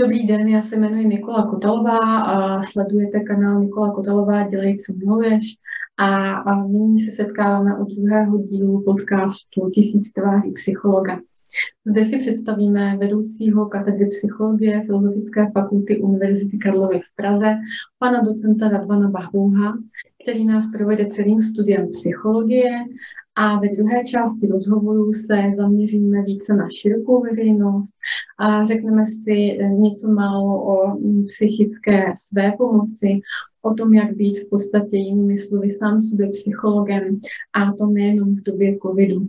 Dobrý 0.00 0.26
den, 0.26 0.48
já 0.48 0.62
se 0.62 0.76
jmenuji 0.76 1.06
Nikola 1.06 1.46
Kotalová 1.46 1.98
a 2.20 2.62
sledujete 2.62 3.20
kanál 3.20 3.60
Nikola 3.60 3.94
Kotalová 3.94 4.48
Dělej, 4.48 4.78
co 4.78 4.92
miluješ. 4.92 5.44
A, 5.96 6.32
a 6.32 6.64
nyní 6.64 7.00
se 7.00 7.10
setkáváme 7.10 7.78
u 7.78 7.84
druhého 7.84 8.38
dílu 8.38 8.84
podcastu 8.84 9.70
Tisíc 9.70 10.12
tváří 10.12 10.52
psychologa. 10.52 11.20
Zde 11.86 12.04
si 12.04 12.18
představíme 12.18 12.96
vedoucího 12.96 13.66
katedry 13.66 14.06
psychologie 14.06 14.82
Filozofické 14.86 15.50
fakulty 15.54 15.98
Univerzity 15.98 16.58
Karlovy 16.58 16.98
v 16.98 17.16
Praze, 17.16 17.56
pana 17.98 18.20
docenta 18.20 18.68
Radvana 18.68 19.08
Bahouha, 19.08 19.78
který 20.22 20.46
nás 20.46 20.64
provede 20.72 21.06
celým 21.06 21.42
studiem 21.42 21.90
psychologie 21.90 22.70
a 23.40 23.60
ve 23.60 23.68
druhé 23.68 24.04
části 24.04 24.46
rozhovoru 24.46 25.12
se 25.12 25.36
zaměříme 25.56 26.22
více 26.22 26.54
na 26.54 26.68
širokou 26.70 27.22
veřejnost 27.22 27.90
a 28.38 28.64
řekneme 28.64 29.06
si 29.06 29.58
něco 29.68 30.12
málo 30.12 30.64
o 30.64 30.98
psychické 31.26 32.04
své 32.16 32.52
pomoci, 32.58 33.20
o 33.62 33.74
tom, 33.74 33.94
jak 33.94 34.16
být 34.16 34.38
v 34.38 34.48
podstatě 34.48 34.96
jinými 34.96 35.38
slovy 35.38 35.70
sám 35.70 36.02
sobě 36.02 36.30
psychologem 36.30 37.20
a 37.52 37.72
to 37.72 37.86
nejenom 37.86 38.36
v 38.36 38.42
době 38.42 38.78
covidu. 38.82 39.26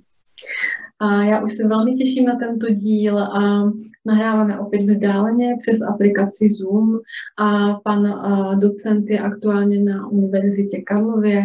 A 1.00 1.24
já 1.24 1.44
už 1.44 1.54
se 1.54 1.68
velmi 1.68 1.94
těším 1.94 2.26
na 2.26 2.36
tento 2.36 2.74
díl 2.74 3.20
a 3.20 3.72
nahráváme 4.06 4.60
opět 4.60 4.84
vzdáleně 4.84 5.56
přes 5.60 5.82
aplikaci 5.82 6.50
Zoom 6.50 7.00
a 7.40 7.74
pan 7.84 8.22
docent 8.60 9.10
je 9.10 9.20
aktuálně 9.20 9.84
na 9.84 10.08
Univerzitě 10.08 10.82
Karlově 10.82 11.44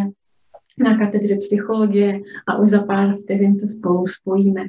na 0.79 0.99
katedře 0.99 1.37
psychologie 1.37 2.21
a 2.49 2.59
už 2.59 2.69
za 2.69 2.83
pár 2.83 3.17
vteřin 3.17 3.59
se 3.59 3.69
spolu 3.69 4.07
spojíme. 4.07 4.65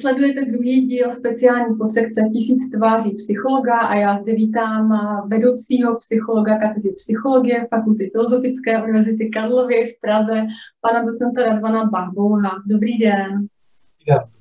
Sledujete 0.00 0.44
druhý 0.44 0.86
díl 0.86 1.12
speciální 1.12 1.76
posekce 1.78 2.20
Tisíc 2.32 2.70
tváří 2.70 3.10
psychologa 3.10 3.78
a 3.78 3.94
já 3.94 4.18
zde 4.18 4.34
vítám 4.34 4.92
vedoucího 5.26 5.96
psychologa 5.96 6.58
katedry 6.58 6.92
psychologie 6.92 7.66
Fakulty 7.70 8.10
Filozofické 8.10 8.82
univerzity 8.82 9.28
Karlovy 9.28 9.94
v 9.96 10.00
Praze, 10.00 10.46
pana 10.80 11.04
docenta 11.04 11.44
Radvana 11.44 11.84
Barbouha. 11.84 12.50
Dobrý 12.66 12.98
den. 12.98 13.32
Dobrý 13.32 14.04
den. 14.08 14.35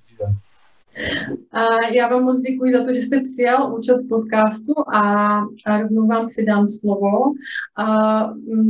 Já 1.91 2.07
vám 2.07 2.23
moc 2.23 2.39
děkuji 2.39 2.73
za 2.73 2.83
to, 2.83 2.93
že 2.93 2.99
jste 2.99 3.21
přijal 3.21 3.75
účast 3.77 4.07
podcastu 4.09 4.73
a 4.93 5.77
rovnou 5.81 6.07
vám 6.07 6.27
přidám 6.27 6.69
slovo. 6.69 7.33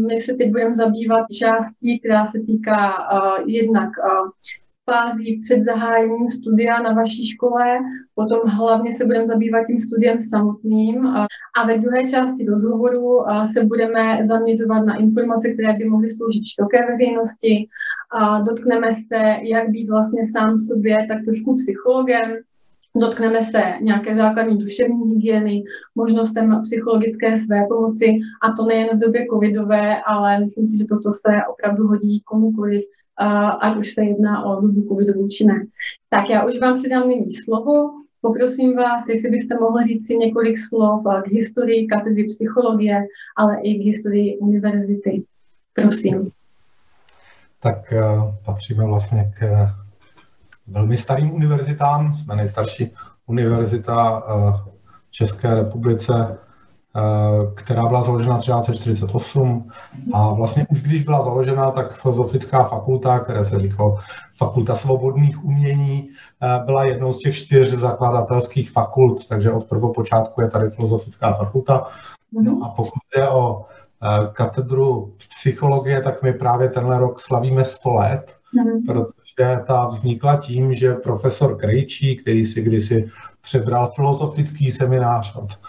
My 0.07 0.17
se 0.21 0.33
teď 0.33 0.51
budeme 0.51 0.73
zabývat 0.73 1.25
částí, 1.39 1.99
která 1.99 2.25
se 2.25 2.39
týká 2.39 2.93
jednak 3.45 3.89
fází 4.91 5.39
před 5.39 5.63
zahájením 5.63 6.27
studia 6.27 6.81
na 6.81 6.93
vaší 6.93 7.27
škole, 7.27 7.77
potom 8.15 8.39
hlavně 8.49 8.93
se 8.93 9.05
budeme 9.05 9.27
zabývat 9.27 9.67
tím 9.67 9.79
studiem 9.79 10.19
samotným 10.19 11.07
a 11.55 11.67
ve 11.67 11.77
druhé 11.77 12.07
části 12.07 12.45
rozhovoru 12.45 13.19
se 13.53 13.65
budeme 13.65 14.19
zaměřovat 14.27 14.85
na 14.85 14.95
informace, 14.95 15.53
které 15.53 15.73
by 15.73 15.85
mohly 15.85 16.09
sloužit 16.09 16.43
široké 16.45 16.87
veřejnosti. 16.91 17.67
A 18.11 18.41
dotkneme 18.41 18.93
se, 18.93 19.35
jak 19.41 19.69
být 19.69 19.89
vlastně 19.89 20.21
sám 20.31 20.59
sobě 20.59 21.07
tak 21.09 21.25
trošku 21.25 21.55
psychologem, 21.55 22.37
Dotkneme 22.97 23.43
se 23.43 23.61
nějaké 23.81 24.15
základní 24.15 24.57
duševní 24.57 25.15
hygieny, 25.15 25.63
možnostem 25.95 26.61
psychologické 26.63 27.37
své 27.37 27.65
pomoci 27.69 28.05
a 28.43 28.51
to 28.51 28.65
nejen 28.65 28.97
v 28.97 28.99
době 28.99 29.25
covidové, 29.33 30.01
ale 30.07 30.39
myslím 30.39 30.67
si, 30.67 30.77
že 30.77 30.85
toto 30.85 31.11
se 31.11 31.41
opravdu 31.51 31.87
hodí 31.87 32.21
komukoliv, 32.21 32.83
ať 33.61 33.77
už 33.77 33.93
se 33.93 34.05
jedná 34.05 34.45
o 34.45 34.61
dobu 34.61 34.87
covidovou 34.87 35.27
či 35.27 35.45
ne. 35.45 35.65
Tak 36.09 36.29
já 36.29 36.45
už 36.45 36.59
vám 36.59 36.77
předám 36.77 37.07
nyní 37.07 37.31
slovo. 37.31 37.91
Poprosím 38.21 38.75
vás, 38.75 39.07
jestli 39.09 39.29
byste 39.29 39.55
mohli 39.59 39.83
říct 39.83 40.07
si 40.07 40.15
několik 40.15 40.57
slov 40.57 41.03
k 41.23 41.27
historii 41.27 41.87
katedry 41.87 42.23
psychologie, 42.23 43.07
ale 43.37 43.61
i 43.63 43.73
k 43.73 43.85
historii 43.85 44.37
univerzity. 44.37 45.23
Prosím. 45.73 46.31
Tak 47.65 47.93
uh, 47.93 48.35
patříme 48.45 48.85
vlastně 48.85 49.33
k 49.39 49.43
uh, 49.43 49.69
velmi 50.67 50.97
starým 50.97 51.33
univerzitám. 51.33 52.15
Jsme 52.15 52.35
nejstarší 52.35 52.91
univerzita 53.25 54.23
uh, 54.23 54.55
v 55.07 55.11
České 55.11 55.55
republice 55.55 56.37
Eh, 56.97 57.51
která 57.55 57.85
byla 57.85 58.01
založena 58.01 58.37
1348 58.37 59.69
a 60.13 60.33
vlastně 60.33 60.65
už 60.69 60.81
když 60.81 61.03
byla 61.03 61.23
založena, 61.23 61.71
tak 61.71 62.01
Filozofická 62.01 62.63
fakulta, 62.63 63.19
které 63.19 63.45
se 63.45 63.59
říkalo 63.59 63.97
Fakulta 64.37 64.75
svobodných 64.75 65.45
umění, 65.45 66.09
eh, 66.43 66.63
byla 66.65 66.85
jednou 66.85 67.13
z 67.13 67.19
těch 67.19 67.35
čtyř 67.35 67.69
zakladatelských 67.69 68.71
fakult, 68.71 69.27
takže 69.27 69.51
od 69.51 69.65
prvopočátku 69.65 70.41
je 70.41 70.49
tady 70.49 70.69
Filozofická 70.69 71.33
fakulta. 71.33 71.87
No 72.31 72.59
a 72.63 72.69
pokud 72.69 72.99
jde 73.15 73.29
o 73.29 73.65
eh, 73.69 73.84
katedru 74.33 75.13
psychologie, 75.29 76.01
tak 76.01 76.23
my 76.23 76.33
právě 76.33 76.69
tenhle 76.69 76.99
rok 76.99 77.19
slavíme 77.19 77.65
100 77.65 77.93
let, 77.93 78.35
mm. 78.53 78.83
protože 78.85 79.59
ta 79.67 79.87
vznikla 79.87 80.37
tím, 80.37 80.73
že 80.73 80.93
profesor 80.93 81.57
Krejčí, 81.57 82.15
který 82.15 82.45
si 82.45 82.61
kdysi 82.61 83.09
přebral 83.41 83.91
filozofický 83.95 84.71
seminář 84.71 85.35
od 85.35 85.59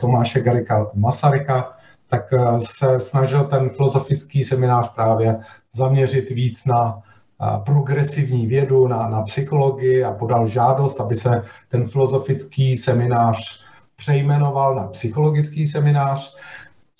Tomáše 0.00 0.40
Garika 0.40 0.86
Masaryka, 0.94 1.76
tak 2.08 2.32
eh, 2.32 2.60
se 2.60 3.00
snažil 3.00 3.44
ten 3.44 3.70
filozofický 3.70 4.42
seminář 4.42 4.94
právě 4.94 5.40
zaměřit 5.72 6.30
víc 6.30 6.64
na 6.64 6.98
eh, 6.98 7.46
progresivní 7.66 8.46
vědu, 8.46 8.88
na, 8.88 9.08
na 9.08 9.22
psychologii 9.22 10.04
a 10.04 10.12
podal 10.12 10.46
žádost, 10.46 11.00
aby 11.00 11.14
se 11.14 11.42
ten 11.68 11.88
filozofický 11.88 12.76
seminář 12.76 13.64
přejmenoval 13.96 14.74
na 14.74 14.86
psychologický 14.86 15.66
seminář, 15.66 16.36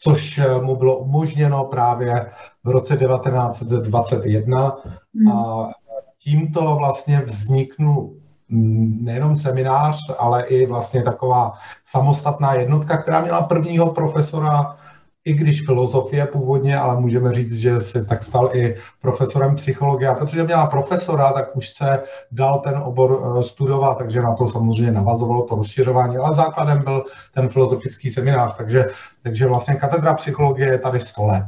což 0.04 0.38
eh, 0.38 0.60
mu 0.60 0.76
bylo 0.76 0.98
umožněno 0.98 1.64
právě 1.64 2.30
v 2.64 2.68
roce 2.68 2.96
1921. 2.96 4.76
Hmm. 5.14 5.28
A 5.32 5.70
tímto 6.18 6.76
vlastně 6.76 7.20
vzniknul 7.20 8.14
nejenom 8.48 9.36
seminář, 9.36 10.10
ale 10.18 10.44
i 10.44 10.66
vlastně 10.66 11.02
taková 11.02 11.52
samostatná 11.84 12.54
jednotka, 12.54 12.96
která 12.96 13.20
měla 13.20 13.42
prvního 13.42 13.92
profesora, 13.92 14.76
i 15.24 15.32
když 15.32 15.66
filozofie 15.66 16.26
původně, 16.26 16.78
ale 16.78 17.00
můžeme 17.00 17.32
říct, 17.32 17.52
že 17.52 17.80
se 17.80 18.04
tak 18.04 18.24
stal 18.24 18.50
i 18.52 18.76
profesorem 19.00 19.54
psychologie. 19.54 20.08
A 20.08 20.14
protože 20.14 20.44
měla 20.44 20.66
profesora, 20.66 21.32
tak 21.32 21.56
už 21.56 21.68
se 21.68 22.02
dal 22.32 22.58
ten 22.58 22.76
obor 22.84 23.22
eh, 23.38 23.42
studovat, 23.42 23.98
takže 23.98 24.22
na 24.22 24.34
to 24.34 24.46
samozřejmě 24.46 24.92
navazovalo 24.92 25.42
to 25.42 25.54
rozšiřování, 25.54 26.16
ale 26.16 26.34
základem 26.34 26.82
byl 26.82 27.04
ten 27.34 27.48
filozofický 27.48 28.10
seminář, 28.10 28.56
takže, 28.56 28.84
takže 29.22 29.46
vlastně 29.46 29.74
katedra 29.74 30.14
psychologie 30.14 30.68
je 30.68 30.78
tady 30.78 31.00
100 31.00 31.26
let. 31.26 31.46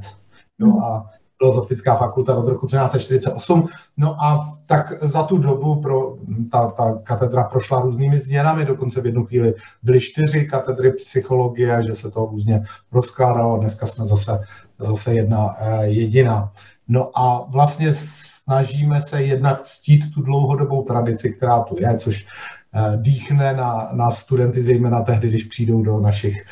No 0.59 0.81
a 0.85 1.11
Filozofická 1.39 1.97
fakulta 1.97 2.35
od 2.37 2.49
roku 2.49 2.67
1348. 2.67 3.69
No 3.97 4.25
a 4.25 4.59
tak 4.67 4.93
za 5.03 5.23
tu 5.23 5.39
dobu 5.39 5.81
pro, 5.81 6.17
ta, 6.53 6.67
ta 6.71 6.99
katedra 7.03 7.45
prošla 7.45 7.81
různými 7.81 8.19
změnami, 8.19 8.65
dokonce 8.65 9.01
v 9.01 9.07
jednu 9.07 9.25
chvíli 9.25 9.55
byly 9.83 10.01
čtyři 10.01 10.47
katedry 10.47 10.93
psychologie, 10.93 11.83
že 11.87 11.95
se 11.95 12.11
to 12.11 12.27
různě 12.27 12.65
rozkládalo, 12.93 13.59
dneska 13.59 13.87
jsme 13.87 14.07
zase, 14.07 14.41
zase 14.79 15.15
jedna 15.15 15.57
eh, 15.59 15.87
jediná. 15.87 16.53
No 16.89 17.19
a 17.19 17.47
vlastně 17.49 17.93
snažíme 17.95 19.01
se 19.01 19.23
jednak 19.23 19.63
ctít 19.63 20.15
tu 20.15 20.23
dlouhodobou 20.23 20.83
tradici, 20.83 21.33
která 21.33 21.61
tu 21.61 21.77
je, 21.79 21.99
což 21.99 22.27
eh, 22.75 22.97
dýchne 22.97 23.55
na, 23.55 23.89
na 23.93 24.11
studenty, 24.11 24.63
zejména 24.63 25.03
tehdy, 25.03 25.29
když 25.29 25.45
přijdou 25.45 25.83
do 25.83 26.01
našich 26.01 26.45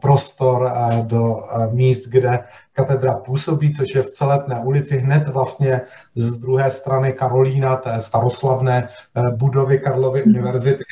prostor 0.00 0.72
eh, 0.74 1.02
do 1.02 1.44
eh, 1.44 1.68
míst, 1.72 2.08
kde 2.08 2.44
katedra 2.72 3.14
působí, 3.14 3.74
což 3.74 3.94
je 3.94 4.02
v 4.02 4.10
celetné 4.10 4.60
ulici, 4.64 4.98
hned 4.98 5.28
vlastně 5.28 5.80
z 6.14 6.38
druhé 6.38 6.70
strany 6.70 7.12
Karolína, 7.12 7.76
té 7.76 8.00
staroslavné 8.00 8.88
budovy 9.36 9.78
Karlovy 9.78 10.22
hmm. 10.22 10.34
univerzity. 10.34 10.84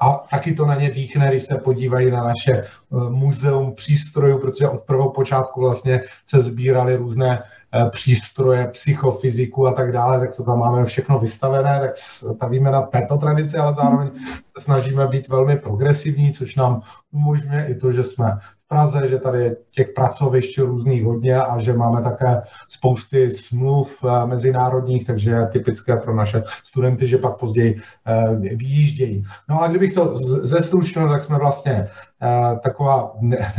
A 0.00 0.26
taky 0.30 0.54
to 0.54 0.66
na 0.66 0.74
ně 0.74 0.90
dýchne, 0.90 1.28
když 1.28 1.42
se 1.42 1.54
podívají 1.54 2.10
na 2.10 2.24
naše 2.24 2.64
muzeum 3.08 3.74
přístrojů, 3.74 4.38
protože 4.38 4.68
od 4.68 4.80
prvopočátku 4.82 5.60
vlastně 5.60 6.00
se 6.26 6.40
sbíraly 6.40 6.96
různé 6.96 7.42
přístroje, 7.90 8.68
psychofyziku 8.68 9.66
a 9.66 9.72
tak 9.72 9.92
dále, 9.92 10.20
tak 10.20 10.36
to 10.36 10.44
tam 10.44 10.58
máme 10.58 10.84
všechno 10.84 11.18
vystavené, 11.18 11.80
tak 11.80 11.96
stavíme 11.96 12.70
na 12.70 12.82
této 12.82 13.16
tradici, 13.18 13.56
ale 13.56 13.74
zároveň 13.74 14.10
snažíme 14.58 15.06
být 15.06 15.28
velmi 15.28 15.56
progresivní, 15.56 16.32
což 16.32 16.56
nám 16.56 16.82
umožňuje 17.12 17.66
i 17.66 17.74
to, 17.74 17.92
že 17.92 18.04
jsme 18.04 18.38
Praze, 18.74 19.08
že 19.08 19.18
tady 19.18 19.42
je 19.42 19.56
těch 19.70 19.88
pracovišť 19.88 20.58
různých 20.58 21.04
hodně 21.04 21.36
a 21.36 21.58
že 21.58 21.72
máme 21.72 22.02
také 22.02 22.42
spousty 22.68 23.30
smluv 23.30 24.04
eh, 24.04 24.26
mezinárodních, 24.26 25.06
takže 25.06 25.30
je 25.30 25.46
typické 25.46 25.96
pro 25.96 26.14
naše 26.14 26.42
studenty, 26.64 27.06
že 27.06 27.18
pak 27.18 27.36
později 27.36 27.78
eh, 28.06 28.56
vyjíždějí. 28.56 29.24
No 29.48 29.62
a 29.62 29.68
kdybych 29.68 29.92
to 29.92 30.16
zestručnil, 30.42 31.08
tak 31.08 31.22
jsme 31.22 31.38
vlastně 31.38 31.88
eh, 32.22 32.58
taková 32.62 33.12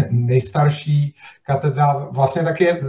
nejstarší 0.10 1.16
katedra, 1.46 2.08
vlastně 2.12 2.44
taky 2.44 2.84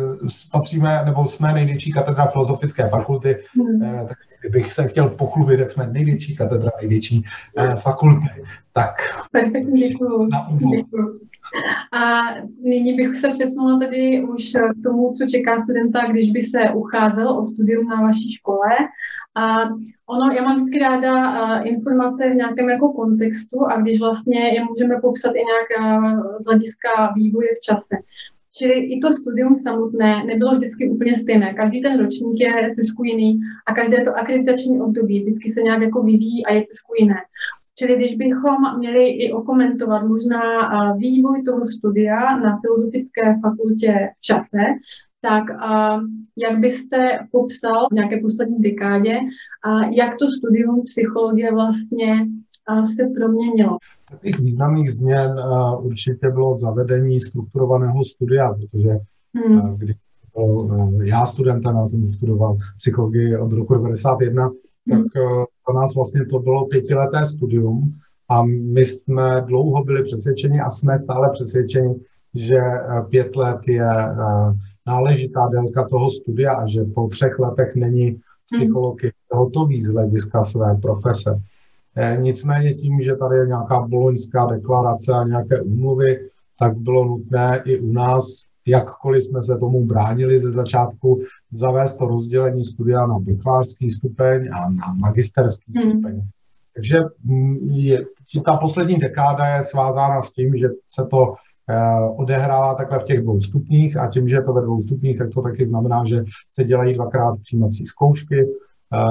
patříme, 0.52 1.02
nebo 1.04 1.28
jsme 1.28 1.52
největší 1.52 1.92
katedra 1.92 2.26
filozofické 2.26 2.88
fakulty, 2.88 3.36
hmm. 3.54 4.06
tak 4.08 4.18
kdybych 4.40 4.72
se 4.72 4.88
chtěl 4.88 5.08
pochlubit, 5.08 5.60
jak 5.60 5.70
jsme 5.70 5.86
největší 5.86 6.36
katedra, 6.36 6.70
největší 6.80 7.24
fakulty, 7.76 8.28
tak... 8.72 8.94
Perfektně, 9.32 9.88
děkuju. 9.88 10.28
děkuju. 10.58 11.20
A 11.92 12.22
nyní 12.62 12.94
bych 12.94 13.16
se 13.16 13.28
přesunula 13.28 13.78
tedy 13.78 14.24
už 14.24 14.52
k 14.52 14.82
tomu, 14.82 15.12
co 15.12 15.26
čeká 15.30 15.58
studenta, 15.58 16.06
když 16.06 16.30
by 16.30 16.42
se 16.42 16.70
ucházel 16.74 17.28
o 17.28 17.46
studium 17.46 17.88
na 17.88 18.02
vaší 18.02 18.32
škole. 18.32 18.70
A 19.34 19.64
ono, 20.06 20.32
já 20.36 20.42
mám 20.42 20.56
vždycky 20.56 20.78
ráda 20.78 21.58
informace 21.58 22.30
v 22.30 22.34
nějakém 22.34 22.68
jako 22.68 22.92
kontextu 22.92 23.66
a 23.66 23.80
když 23.80 24.00
vlastně 24.00 24.40
je 24.40 24.64
můžeme 24.64 25.00
popsat 25.00 25.30
i 25.30 25.42
nějak 25.44 25.68
z 26.40 26.44
hlediska 26.44 27.12
vývoje 27.16 27.48
v 27.56 27.60
čase. 27.60 27.96
Čili 28.58 28.74
i 28.74 29.00
to 29.00 29.12
studium 29.12 29.56
samotné 29.56 30.24
nebylo 30.24 30.56
vždycky 30.56 30.88
úplně 30.88 31.16
stejné. 31.16 31.54
Každý 31.54 31.82
ten 31.82 31.98
ročník 32.00 32.40
je 32.40 32.74
trošku 32.74 33.04
jiný 33.04 33.40
a 33.66 33.74
každé 33.74 34.04
to 34.04 34.16
akreditační 34.16 34.80
období 34.80 35.22
vždycky 35.22 35.50
se 35.50 35.62
nějak 35.62 35.82
jako 35.82 36.02
vyvíjí 36.02 36.46
a 36.46 36.52
je 36.52 36.66
trošku 36.66 36.92
jiné. 36.98 37.20
Čili 37.78 37.96
když 37.96 38.14
bychom 38.14 38.78
měli 38.78 39.08
i 39.08 39.32
okomentovat 39.32 40.02
možná 40.06 40.40
vývoj 40.96 41.42
toho 41.42 41.66
studia 41.66 42.36
na 42.36 42.60
Filozofické 42.60 43.22
fakultě 43.42 43.94
v 44.18 44.20
čase, 44.20 44.58
tak 45.20 45.44
jak 46.38 46.58
byste 46.58 47.18
popsal 47.32 47.86
v 47.90 47.94
nějaké 47.94 48.20
poslední 48.20 48.58
dekádě, 48.58 49.18
jak 49.96 50.16
to 50.18 50.26
studium 50.38 50.82
psychologie 50.84 51.52
vlastně 51.52 52.26
se 52.96 53.06
proměnilo? 53.18 53.78
Takových 54.10 54.38
významných 54.38 54.90
změn 54.90 55.30
určitě 55.78 56.30
bylo 56.30 56.56
zavedení 56.56 57.20
strukturovaného 57.20 58.04
studia, 58.04 58.54
protože 58.54 58.90
hmm. 59.34 59.76
když 59.76 59.96
já 61.02 61.26
studentem, 61.26 61.76
já 61.76 61.88
jsem 61.88 62.08
studoval 62.08 62.56
psychologii 62.78 63.36
od 63.36 63.52
roku 63.52 63.74
1991, 63.74 64.50
tak 64.90 64.98
hmm. 64.98 65.44
pro 65.64 65.74
nás 65.74 65.94
vlastně 65.94 66.26
to 66.26 66.38
bylo 66.38 66.66
pětileté 66.66 67.26
studium 67.26 67.94
a 68.28 68.42
my 68.44 68.84
jsme 68.84 69.42
dlouho 69.46 69.84
byli 69.84 70.02
přesvědčeni 70.02 70.60
a 70.60 70.70
jsme 70.70 70.98
stále 70.98 71.30
přesvědčeni, 71.30 71.94
že 72.34 72.60
pět 73.10 73.36
let 73.36 73.58
je 73.66 73.88
náležitá 74.86 75.48
délka 75.48 75.88
toho 75.88 76.10
studia 76.10 76.52
a 76.52 76.66
že 76.66 76.84
po 76.84 77.08
třech 77.08 77.38
letech 77.38 77.74
není 77.74 78.20
psycholog 78.54 78.98
hotový 79.30 79.82
z 79.82 79.88
hlediska 79.88 80.42
své 80.42 80.76
profese. 80.82 81.40
Nicméně 82.20 82.74
tím, 82.74 83.02
že 83.02 83.16
tady 83.16 83.36
je 83.36 83.46
nějaká 83.46 83.80
boloňská 83.80 84.46
deklarace 84.46 85.12
a 85.12 85.24
nějaké 85.24 85.60
úmluvy, 85.60 86.28
tak 86.58 86.76
bylo 86.76 87.04
nutné 87.04 87.62
i 87.64 87.78
u 87.78 87.92
nás, 87.92 88.24
jakkoliv 88.66 89.22
jsme 89.22 89.42
se 89.42 89.58
tomu 89.58 89.86
bránili 89.86 90.38
ze 90.38 90.50
začátku, 90.50 91.20
zavést 91.50 91.96
to 91.96 92.06
rozdělení 92.06 92.64
studia 92.64 93.06
na 93.06 93.18
bakalářský 93.18 93.90
stupeň 93.90 94.48
a 94.52 94.70
na 94.70 94.94
magisterský 94.94 95.72
hmm. 95.76 95.90
stupeň. 95.90 96.22
Takže 96.74 96.98
mm, 97.24 97.56
je, 97.70 98.04
ta 98.44 98.56
poslední 98.56 98.96
dekáda 98.96 99.46
je 99.46 99.62
svázána 99.62 100.22
s 100.22 100.32
tím, 100.32 100.56
že 100.56 100.68
se 100.88 101.06
to 101.10 101.34
Eh, 101.68 102.10
odehrává 102.16 102.74
takhle 102.74 102.98
v 102.98 103.04
těch 103.04 103.20
dvou 103.20 103.40
stupních 103.40 103.96
a 103.96 104.10
tím, 104.10 104.28
že 104.28 104.36
je 104.36 104.42
to 104.42 104.52
ve 104.52 104.62
dvou 104.62 104.82
stupních, 104.82 105.18
tak 105.18 105.30
to 105.34 105.42
taky 105.42 105.66
znamená, 105.66 106.04
že 106.04 106.24
se 106.50 106.64
dělají 106.64 106.94
dvakrát 106.94 107.40
přijímací 107.42 107.86
zkoušky, 107.86 108.46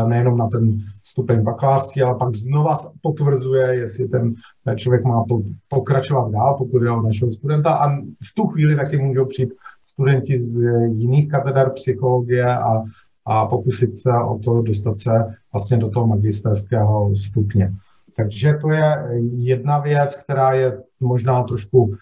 nejenom 0.07 0.37
na 0.37 0.47
ten 0.47 0.77
stupeň 1.03 1.43
bakalářský, 1.43 2.01
ale 2.01 2.15
pak 2.15 2.35
znova 2.35 2.75
potvrzuje, 3.01 3.75
jestli 3.75 4.07
ten 4.07 4.33
člověk 4.75 5.03
má 5.03 5.23
pokračovat 5.67 6.31
dál, 6.31 6.55
pokud 6.57 6.83
je 6.83 6.91
o 6.91 7.01
našeho 7.01 7.33
studenta 7.33 7.73
a 7.73 7.89
v 7.99 8.33
tu 8.35 8.47
chvíli 8.47 8.75
taky 8.75 8.97
můžou 8.97 9.25
přijít 9.25 9.53
studenti 9.85 10.39
z 10.39 10.59
jiných 10.87 11.27
katedr 11.27 11.69
psychologie 11.69 12.57
a, 12.57 12.83
a 13.25 13.45
pokusit 13.45 13.97
se 13.97 14.09
o 14.29 14.39
to 14.39 14.61
dostat 14.61 14.99
se 14.99 15.11
vlastně 15.53 15.77
do 15.77 15.89
toho 15.89 16.07
magisterského 16.07 17.15
stupně. 17.15 17.71
Takže 18.15 18.53
to 18.61 18.69
je 18.69 19.09
jedna 19.35 19.79
věc, 19.79 20.23
která 20.23 20.51
je 20.51 20.81
možná 20.99 21.43
trošku 21.43 21.95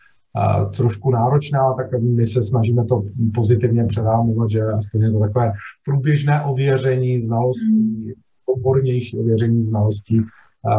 trošku 0.75 1.12
náročná, 1.12 1.74
tak 1.74 2.01
my 2.01 2.25
se 2.25 2.44
snažíme 2.44 2.85
to 2.85 3.03
pozitivně 3.33 3.85
předámovat, 3.85 4.50
že 4.50 4.62
aspoň 4.62 5.01
je 5.01 5.12
to 5.12 5.19
takové 5.19 5.51
průběžné 5.85 6.41
ověření 6.41 7.19
znalostí, 7.19 8.13
odbornější 8.45 9.18
ověření 9.18 9.65
znalostí 9.65 10.21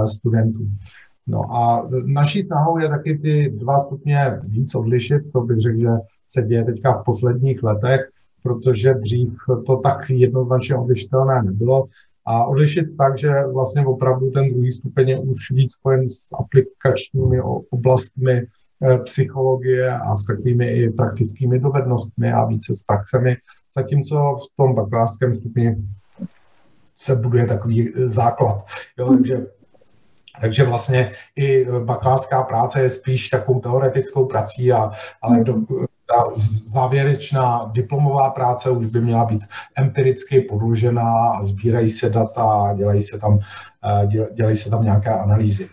studentů. 0.04 0.68
No 1.26 1.54
a 1.54 1.88
naší 2.04 2.42
snahou 2.42 2.78
je 2.78 2.88
taky 2.88 3.18
ty 3.18 3.50
dva 3.56 3.78
stupně 3.78 4.40
víc 4.48 4.74
odlišit, 4.74 5.32
to 5.32 5.40
bych 5.40 5.60
řekl, 5.60 5.80
že 5.80 5.88
se 6.28 6.42
děje 6.42 6.64
teďka 6.64 6.92
v 6.92 7.04
posledních 7.04 7.62
letech, 7.62 8.00
protože 8.42 8.94
dřív 8.94 9.32
to 9.66 9.76
tak 9.76 10.10
jednoznačně 10.10 10.76
odlišitelné 10.76 11.42
nebylo. 11.42 11.86
A 12.26 12.44
odlišit 12.46 12.96
tak, 12.98 13.18
že 13.18 13.46
vlastně 13.52 13.86
opravdu 13.86 14.30
ten 14.30 14.50
druhý 14.50 14.70
stupeň 14.70 15.08
je 15.08 15.18
už 15.18 15.50
víc 15.50 15.72
spojen 15.72 16.10
s 16.10 16.26
aplikačními 16.32 17.40
oblastmi, 17.70 18.42
Eh, 18.42 18.63
psychologie 19.04 19.98
a 19.98 20.14
s 20.14 20.24
takovými 20.24 20.66
i 20.66 20.90
praktickými 20.90 21.58
dovednostmi 21.58 22.32
a 22.32 22.44
více 22.44 22.74
s 22.74 22.82
praxemi, 22.82 23.36
zatímco 23.74 24.36
v 24.36 24.56
tom 24.56 24.74
bakalářském 24.74 25.34
stupni 25.34 25.76
se 26.94 27.16
buduje 27.16 27.46
takový 27.46 27.88
eh, 27.88 28.08
základ. 28.08 28.64
Jo, 28.98 29.06
hmm. 29.06 29.16
takže 29.16 29.46
takže 30.40 30.64
vlastně 30.64 31.12
i 31.36 31.66
bakalářská 31.84 32.42
práce 32.42 32.80
je 32.80 32.90
spíš 32.90 33.28
takovou 33.28 33.60
teoretickou 33.60 34.26
prací, 34.26 34.72
a, 34.72 34.90
ale 35.22 35.44
do, 35.44 35.54
ta 36.06 36.32
závěrečná 36.66 37.70
diplomová 37.72 38.30
práce 38.30 38.70
už 38.70 38.86
by 38.86 39.00
měla 39.00 39.24
být 39.24 39.42
empiricky 39.76 40.40
podložená 40.40 41.12
a 41.12 41.42
sbírají 41.42 41.90
se 41.90 42.10
data, 42.10 42.74
dělají 42.76 43.02
se 43.02 43.18
tam, 43.18 43.38
eh, 43.84 44.06
dělají 44.34 44.56
se 44.56 44.70
tam 44.70 44.84
nějaké 44.84 45.10
analýzy. 45.10 45.68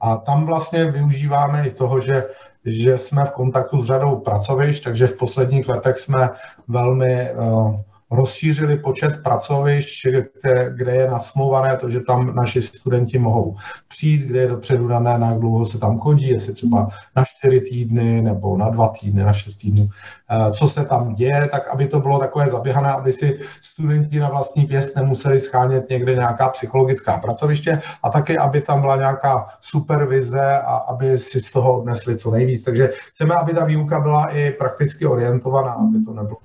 A 0.00 0.16
tam 0.16 0.46
vlastně 0.46 0.90
využíváme 0.90 1.66
i 1.66 1.70
toho, 1.70 2.00
že 2.00 2.24
že 2.64 2.98
jsme 2.98 3.24
v 3.24 3.30
kontaktu 3.30 3.82
s 3.82 3.86
řadou 3.86 4.16
pracovišť, 4.16 4.84
takže 4.84 5.06
v 5.06 5.16
posledních 5.16 5.68
letech 5.68 5.98
jsme 5.98 6.30
velmi 6.68 7.32
uh, 7.32 7.80
rozšířili 8.10 8.76
počet 8.76 9.22
pracovišť, 9.22 10.06
kde, 10.06 10.70
kde 10.76 10.94
je 10.94 11.10
nasmluvané 11.10 11.76
to, 11.76 11.88
že 11.88 12.00
tam 12.00 12.34
naši 12.34 12.62
studenti 12.62 13.18
mohou 13.18 13.56
přijít, 13.88 14.26
kde 14.26 14.40
je 14.40 14.48
dopředu 14.48 14.88
dané, 14.88 15.18
na 15.18 15.28
jak 15.28 15.38
dlouho 15.38 15.66
se 15.66 15.78
tam 15.78 15.98
chodí, 15.98 16.28
jestli 16.28 16.52
třeba 16.52 16.88
na 17.16 17.24
čtyři 17.24 17.60
týdny 17.60 18.22
nebo 18.22 18.56
na 18.56 18.68
dva 18.68 18.88
týdny, 18.88 19.22
na 19.22 19.32
šest 19.32 19.56
týdnů, 19.56 19.88
eh, 20.30 20.52
co 20.52 20.68
se 20.68 20.84
tam 20.84 21.14
děje, 21.14 21.48
tak 21.52 21.68
aby 21.68 21.86
to 21.86 22.00
bylo 22.00 22.18
takové 22.18 22.48
zaběhané, 22.48 22.88
aby 22.88 23.12
si 23.12 23.38
studenti 23.62 24.18
na 24.18 24.28
vlastní 24.28 24.66
pěst 24.66 24.96
nemuseli 24.96 25.40
schánět 25.40 25.90
někde 25.90 26.14
nějaká 26.14 26.48
psychologická 26.48 27.18
pracoviště 27.18 27.82
a 28.02 28.10
taky, 28.10 28.38
aby 28.38 28.60
tam 28.60 28.80
byla 28.80 28.96
nějaká 28.96 29.46
supervize 29.60 30.58
a 30.58 30.76
aby 30.76 31.18
si 31.18 31.40
z 31.40 31.52
toho 31.52 31.78
odnesli 31.78 32.16
co 32.18 32.30
nejvíc. 32.30 32.64
Takže 32.64 32.90
chceme, 33.08 33.34
aby 33.34 33.54
ta 33.54 33.64
výuka 33.64 34.00
byla 34.00 34.26
i 34.26 34.50
prakticky 34.50 35.06
orientovaná, 35.06 35.72
aby 35.72 36.04
to 36.04 36.14
nebylo 36.14 36.36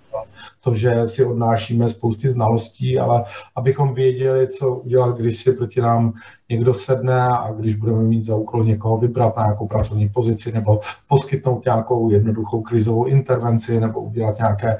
to, 0.59 0.73
že 0.73 1.07
si 1.07 1.25
odnášíme 1.25 1.89
spousty 1.89 2.29
znalostí, 2.29 2.99
ale 2.99 3.25
abychom 3.55 3.93
věděli, 3.93 4.47
co 4.47 4.75
udělat, 4.75 5.17
když 5.17 5.37
si 5.37 5.51
proti 5.53 5.81
nám 5.81 6.13
někdo 6.49 6.73
sedne 6.73 7.21
a 7.21 7.51
když 7.51 7.75
budeme 7.75 8.03
mít 8.03 8.25
za 8.25 8.35
úkol 8.35 8.63
někoho 8.63 8.97
vybrat 8.97 9.37
na 9.37 9.43
nějakou 9.43 9.67
pracovní 9.67 10.09
pozici 10.09 10.51
nebo 10.51 10.79
poskytnout 11.07 11.65
nějakou 11.65 12.09
jednoduchou 12.09 12.61
krizovou 12.61 13.05
intervenci 13.05 13.79
nebo 13.79 14.01
udělat 14.01 14.37
nějaké, 14.37 14.77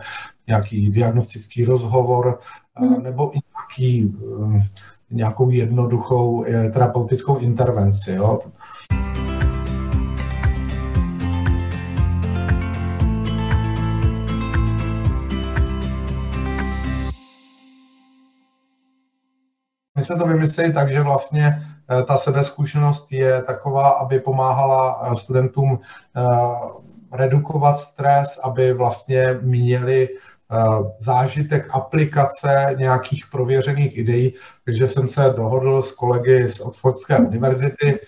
nějaký 0.48 0.90
diagnostický 0.90 1.66
rozhovor 1.66 2.40
mm. 2.80 3.04
nebo 3.04 3.32
i 3.38 3.40
nějaký, 3.54 4.16
eh, 4.56 4.68
nějakou 5.12 5.50
jednoduchou 5.50 6.46
eh, 6.48 6.70
terapeutickou 6.70 7.38
intervenci. 7.38 8.12
Jo? 8.12 8.40
Jsme 20.04 20.16
to 20.16 20.28
vymysleli 20.28 20.74
tak, 20.74 20.92
že 20.92 21.02
vlastně 21.02 21.62
eh, 21.90 22.04
ta 22.04 22.18
sebezkušenost 22.18 23.12
je 23.12 23.42
taková, 23.42 23.90
aby 23.90 24.20
pomáhala 24.20 25.02
eh, 25.02 25.16
studentům 25.16 25.80
eh, 26.16 27.18
redukovat 27.18 27.80
stres, 27.80 28.40
aby 28.44 28.74
vlastně 28.74 29.40
měli 29.42 30.10
zážitek 31.00 31.68
aplikace 31.72 32.76
nějakých 32.78 33.26
prověřených 33.32 33.98
ideí. 33.98 34.34
Takže 34.66 34.88
jsem 34.88 35.08
se 35.08 35.34
dohodl 35.38 35.82
s 35.82 35.92
kolegy 35.92 36.50
z 36.50 36.60
Oxfordské 36.60 37.18
univerzity, 37.18 38.00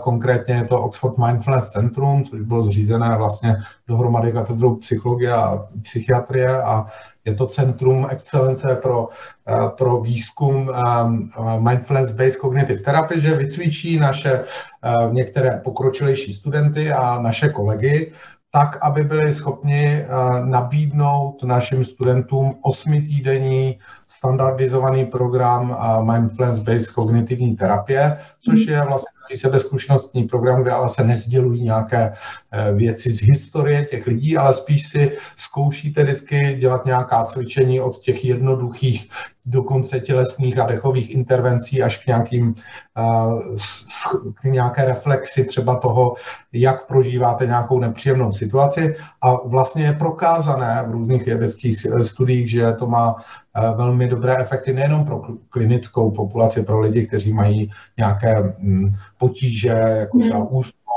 konkrétně 0.00 0.54
je 0.54 0.64
to 0.64 0.82
Oxford 0.82 1.18
Mindfulness 1.18 1.70
Centrum, 1.70 2.24
což 2.24 2.40
bylo 2.40 2.64
zřízené 2.64 3.16
vlastně 3.16 3.56
dohromady 3.88 4.32
katedrou 4.32 4.76
psychologie 4.76 5.32
a 5.32 5.66
psychiatrie 5.82 6.62
a 6.62 6.86
je 7.28 7.34
to 7.34 7.46
Centrum 7.46 8.06
excelence 8.10 8.74
pro, 8.82 9.08
eh, 9.48 9.68
pro 9.78 10.00
výzkum 10.00 10.70
ehm, 10.70 11.30
Mindfulness-Based 11.60 12.40
Cognitive 12.40 12.80
Therapy, 12.80 13.20
že 13.20 13.36
vycvičí 13.36 13.98
naše 13.98 14.32
eh, 14.32 15.08
některé 15.12 15.60
pokročilejší 15.64 16.32
studenty 16.32 16.92
a 16.92 17.20
naše 17.20 17.48
kolegy 17.48 18.12
tak, 18.50 18.78
aby 18.80 19.04
byli 19.04 19.32
schopni 19.32 20.06
nabídnout 20.44 21.42
našim 21.44 21.84
studentům 21.84 22.58
osmitýdenní 22.62 23.78
standardizovaný 24.06 25.04
program 25.04 25.76
Mindfulness-Based 26.00 26.94
kognitivní 26.94 27.56
terapie, 27.56 28.18
což 28.40 28.66
je 28.66 28.82
vlastně 28.82 29.17
sebezkušnostní 29.36 30.24
program, 30.24 30.62
kde 30.62 30.70
ale 30.70 30.88
se 30.88 31.04
nezdělují 31.04 31.62
nějaké 31.62 32.12
eh, 32.52 32.72
věci 32.72 33.10
z 33.10 33.22
historie 33.22 33.84
těch 33.84 34.06
lidí, 34.06 34.36
ale 34.36 34.52
spíš 34.52 34.88
si 34.88 35.16
zkoušíte 35.36 36.04
vždycky 36.04 36.56
dělat 36.60 36.86
nějaká 36.86 37.24
cvičení 37.24 37.80
od 37.80 38.00
těch 38.00 38.24
jednoduchých 38.24 39.10
dokonce 39.48 40.00
tělesných 40.00 40.58
a 40.58 40.66
dechových 40.66 41.10
intervencí 41.10 41.82
až 41.82 42.04
k, 42.04 42.06
nějakým, 42.06 42.54
eh, 42.98 44.34
k 44.34 44.44
nějaké 44.44 44.84
reflexi 44.84 45.44
třeba 45.44 45.76
toho, 45.76 46.14
jak 46.52 46.86
prožíváte 46.86 47.46
nějakou 47.46 47.78
nepříjemnou 47.80 48.32
situaci. 48.32 48.96
A 49.22 49.48
vlastně 49.48 49.84
je 49.84 49.92
prokázané 49.92 50.84
v 50.86 50.90
různých 50.90 51.24
vědeckých 51.24 51.86
studiích, 52.02 52.50
že 52.50 52.72
to 52.72 52.86
má 52.86 53.16
eh, 53.16 53.72
velmi 53.76 54.08
dobré 54.08 54.36
efekty 54.36 54.72
nejenom 54.72 55.04
pro 55.04 55.22
klinickou 55.50 56.10
populaci, 56.10 56.62
pro 56.62 56.80
lidi, 56.80 57.06
kteří 57.06 57.32
mají 57.32 57.70
nějaké 57.96 58.54
mm, 58.58 58.92
potíže, 59.18 59.68
jako 59.68 60.18
třeba 60.18 60.38
hmm. 60.38 60.46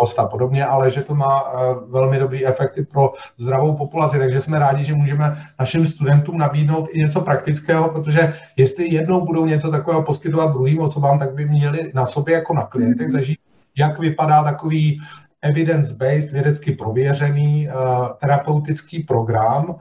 Úst, 0.03 0.19
a 0.19 0.27
podobně, 0.27 0.65
ale 0.65 0.89
že 0.89 1.01
to 1.01 1.15
má 1.15 1.43
eh, 1.43 1.57
velmi 1.87 2.19
dobrý 2.19 2.45
efekty 2.45 2.85
pro 2.85 3.13
zdravou 3.37 3.75
populaci. 3.75 4.19
Takže 4.19 4.41
jsme 4.41 4.59
rádi, 4.59 4.83
že 4.83 4.93
můžeme 4.93 5.37
našim 5.59 5.87
studentům 5.87 6.37
nabídnout 6.37 6.89
i 6.91 6.99
něco 6.99 7.21
praktického, 7.21 7.89
protože 7.89 8.33
jestli 8.57 8.93
jednou 8.93 9.25
budou 9.25 9.45
něco 9.45 9.71
takového 9.71 10.03
poskytovat 10.03 10.51
druhým 10.51 10.79
osobám, 10.81 11.19
tak 11.19 11.33
by 11.33 11.45
měli 11.45 11.91
na 11.93 12.05
sobě 12.05 12.33
jako 12.33 12.53
na 12.53 12.63
klientech 12.63 13.07
hmm. 13.07 13.17
zažít, 13.17 13.39
jak 13.77 13.99
vypadá 13.99 14.43
takový 14.43 15.01
evidence-based, 15.41 16.31
vědecky 16.31 16.71
prověřený 16.71 17.67
uh, 17.67 18.07
terapeutický 18.21 19.03
program 19.03 19.75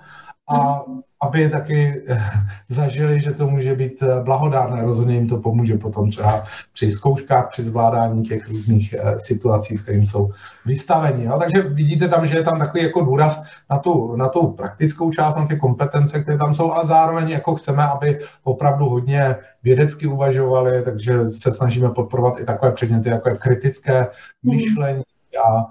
a 0.50 0.84
aby 1.22 1.48
taky 1.48 2.02
eh, 2.08 2.22
zažili, 2.68 3.20
že 3.20 3.32
to 3.32 3.46
může 3.46 3.74
být 3.74 4.02
eh, 4.02 4.20
blahodárné. 4.20 4.82
Rozhodně 4.82 5.14
jim 5.14 5.28
to 5.28 5.36
pomůže 5.38 5.78
potom 5.78 6.10
třeba 6.10 6.44
při 6.72 6.90
zkouškách, 6.90 7.48
při 7.48 7.64
zvládání 7.64 8.24
těch 8.24 8.48
různých 8.48 8.94
eh, 8.98 9.18
situací, 9.18 9.76
v 9.76 9.82
kterým 9.82 10.06
jsou 10.06 10.30
vystaveni. 10.66 11.24
Jo? 11.24 11.36
Takže 11.38 11.62
vidíte 11.62 12.08
tam, 12.08 12.26
že 12.26 12.36
je 12.36 12.44
tam 12.44 12.58
takový 12.58 12.82
jako 12.82 13.00
důraz 13.00 13.42
na 13.70 13.78
tu, 13.78 14.16
na 14.16 14.28
tu 14.28 14.46
praktickou 14.46 15.10
část, 15.10 15.36
na 15.36 15.46
ty 15.46 15.56
kompetence, 15.56 16.22
které 16.22 16.38
tam 16.38 16.54
jsou, 16.54 16.72
ale 16.72 16.86
zároveň 16.86 17.28
jako 17.28 17.54
chceme, 17.54 17.82
aby 17.84 18.18
opravdu 18.44 18.88
hodně 18.88 19.36
vědecky 19.62 20.06
uvažovali, 20.06 20.82
takže 20.82 21.30
se 21.30 21.52
snažíme 21.52 21.90
podporovat 21.90 22.40
i 22.40 22.44
takové 22.44 22.72
předměty, 22.72 23.08
jako 23.08 23.28
je 23.28 23.36
kritické 23.36 23.98
hmm. 23.98 24.54
myšlení 24.56 25.02
a 25.46 25.66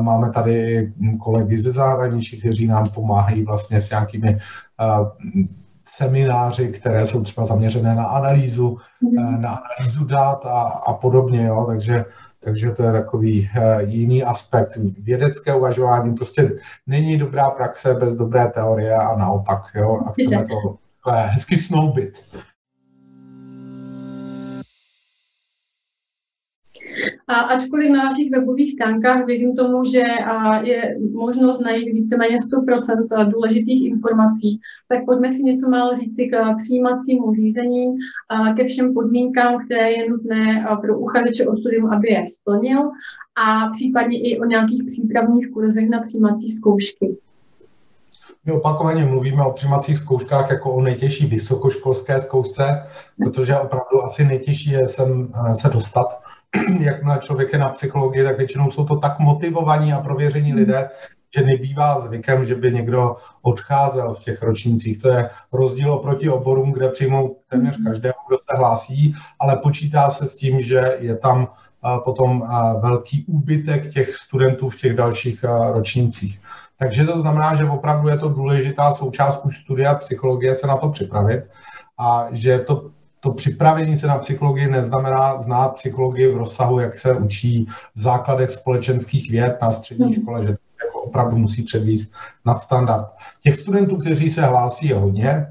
Máme 0.00 0.32
tady 0.32 0.92
kolegy 1.20 1.58
ze 1.58 1.70
zahraničí, 1.70 2.40
kteří 2.40 2.66
nám 2.66 2.90
pomáhají 2.94 3.44
vlastně 3.44 3.80
s 3.80 3.90
nějakými 3.90 4.38
semináři, 5.84 6.68
které 6.68 7.06
jsou 7.06 7.22
třeba 7.22 7.46
zaměřené 7.46 7.94
na 7.94 8.04
analýzu, 8.04 8.78
mm. 9.00 9.42
na 9.42 9.50
analýzu 9.50 10.04
dat 10.04 10.46
a, 10.46 10.60
a 10.62 10.92
podobně, 10.92 11.46
jo, 11.46 11.64
takže 11.68 12.04
takže 12.44 12.70
to 12.70 12.82
je 12.82 12.92
takový 12.92 13.50
jiný 13.86 14.24
aspekt. 14.24 14.76
Vědecké 15.02 15.54
uvažování 15.54 16.14
prostě 16.14 16.50
není 16.86 17.18
dobrá 17.18 17.50
praxe 17.50 17.94
bez 17.94 18.14
dobré 18.14 18.46
teorie 18.46 18.94
a 18.94 19.16
naopak, 19.16 19.62
jo, 19.74 20.00
a 20.06 20.12
chceme 20.12 20.46
to 20.46 20.78
hezky 21.10 21.56
snoubit. 21.56 22.18
A 27.28 27.34
ačkoliv 27.34 27.90
na 27.90 28.04
vašich 28.04 28.30
webových 28.30 28.72
stránkách 28.72 29.26
věřím 29.26 29.56
tomu, 29.56 29.84
že 29.84 30.02
je 30.62 30.96
možnost 31.12 31.60
najít 31.60 31.92
víceméně 31.92 32.36
100% 32.36 33.30
důležitých 33.30 33.86
informací, 33.86 34.60
tak 34.88 35.04
pojďme 35.06 35.32
si 35.32 35.42
něco 35.42 35.70
málo 35.70 35.96
říct 35.96 36.16
k 36.16 36.56
přijímacímu 36.56 37.34
řízení, 37.34 37.86
ke 38.56 38.64
všem 38.64 38.94
podmínkám, 38.94 39.64
které 39.64 39.92
je 39.92 40.10
nutné 40.10 40.66
pro 40.80 40.98
uchazeče 40.98 41.46
o 41.46 41.56
studium, 41.56 41.92
aby 41.92 42.08
je 42.08 42.26
splnil 42.28 42.90
a 43.46 43.68
případně 43.72 44.20
i 44.20 44.38
o 44.38 44.44
nějakých 44.44 44.84
přípravných 44.86 45.50
kurzech 45.50 45.88
na 45.88 46.02
přijímací 46.02 46.50
zkoušky. 46.50 47.16
My 48.44 48.52
opakovaně 48.52 49.04
mluvíme 49.04 49.44
o 49.44 49.52
přijímacích 49.52 49.98
zkouškách 49.98 50.50
jako 50.50 50.72
o 50.72 50.80
nejtěžší 50.80 51.26
vysokoškolské 51.26 52.20
zkoušce, 52.20 52.82
protože 53.18 53.56
opravdu 53.56 54.02
asi 54.04 54.24
nejtěžší 54.24 54.70
je 54.70 54.88
sem 54.88 55.32
se 55.52 55.68
dostat 55.68 56.25
jakmile 56.80 57.18
člověk 57.18 57.52
je 57.52 57.58
na 57.58 57.68
psychologii, 57.68 58.24
tak 58.24 58.38
většinou 58.38 58.70
jsou 58.70 58.84
to 58.84 58.96
tak 58.96 59.18
motivovaní 59.18 59.92
a 59.92 60.00
prověření 60.00 60.50
hmm. 60.50 60.58
lidé, 60.58 60.90
že 61.36 61.44
nebývá 61.44 62.00
zvykem, 62.00 62.44
že 62.44 62.54
by 62.54 62.72
někdo 62.72 63.16
odcházel 63.42 64.14
v 64.14 64.20
těch 64.20 64.42
ročnících. 64.42 65.02
To 65.02 65.08
je 65.08 65.30
rozdíl 65.52 65.92
oproti 65.92 66.28
oborům, 66.28 66.72
kde 66.72 66.88
přijmou 66.88 67.36
téměř 67.48 67.76
hmm. 67.76 67.86
každého, 67.86 68.14
kdo 68.28 68.38
se 68.38 68.56
hlásí, 68.56 69.14
ale 69.40 69.56
počítá 69.56 70.10
se 70.10 70.26
s 70.26 70.36
tím, 70.36 70.62
že 70.62 70.96
je 71.00 71.16
tam 71.16 71.48
potom 72.04 72.48
velký 72.82 73.24
úbytek 73.28 73.92
těch 73.92 74.16
studentů 74.16 74.68
v 74.68 74.76
těch 74.76 74.94
dalších 74.94 75.44
ročnících. 75.72 76.40
Takže 76.78 77.04
to 77.04 77.18
znamená, 77.20 77.54
že 77.54 77.64
opravdu 77.64 78.08
je 78.08 78.18
to 78.18 78.28
důležitá 78.28 78.94
součást 78.94 79.44
už 79.44 79.58
studia 79.58 79.94
psychologie 79.94 80.54
se 80.54 80.66
na 80.66 80.76
to 80.76 80.88
připravit 80.88 81.44
a 81.98 82.28
že 82.32 82.58
to 82.58 82.90
to 83.20 83.32
připravení 83.32 83.96
se 83.96 84.06
na 84.06 84.18
psychologii 84.18 84.70
neznamená 84.70 85.38
znát 85.38 85.68
psychologii 85.68 86.32
v 86.32 86.36
rozsahu, 86.36 86.80
jak 86.80 86.98
se 86.98 87.14
učí 87.14 87.66
v 87.94 88.00
základech 88.00 88.50
společenských 88.50 89.30
věd 89.30 89.58
na 89.62 89.70
střední 89.70 90.04
hmm. 90.04 90.22
škole, 90.22 90.42
že 90.42 90.48
to 90.48 90.84
jako 90.86 91.00
opravdu 91.00 91.36
musí 91.36 91.62
předvíst 91.62 92.14
nadstandard. 92.44 93.06
Těch 93.42 93.56
studentů, 93.56 93.96
kteří 93.96 94.30
se 94.30 94.42
hlásí, 94.42 94.88
je 94.88 94.94
hodně. 94.94 95.46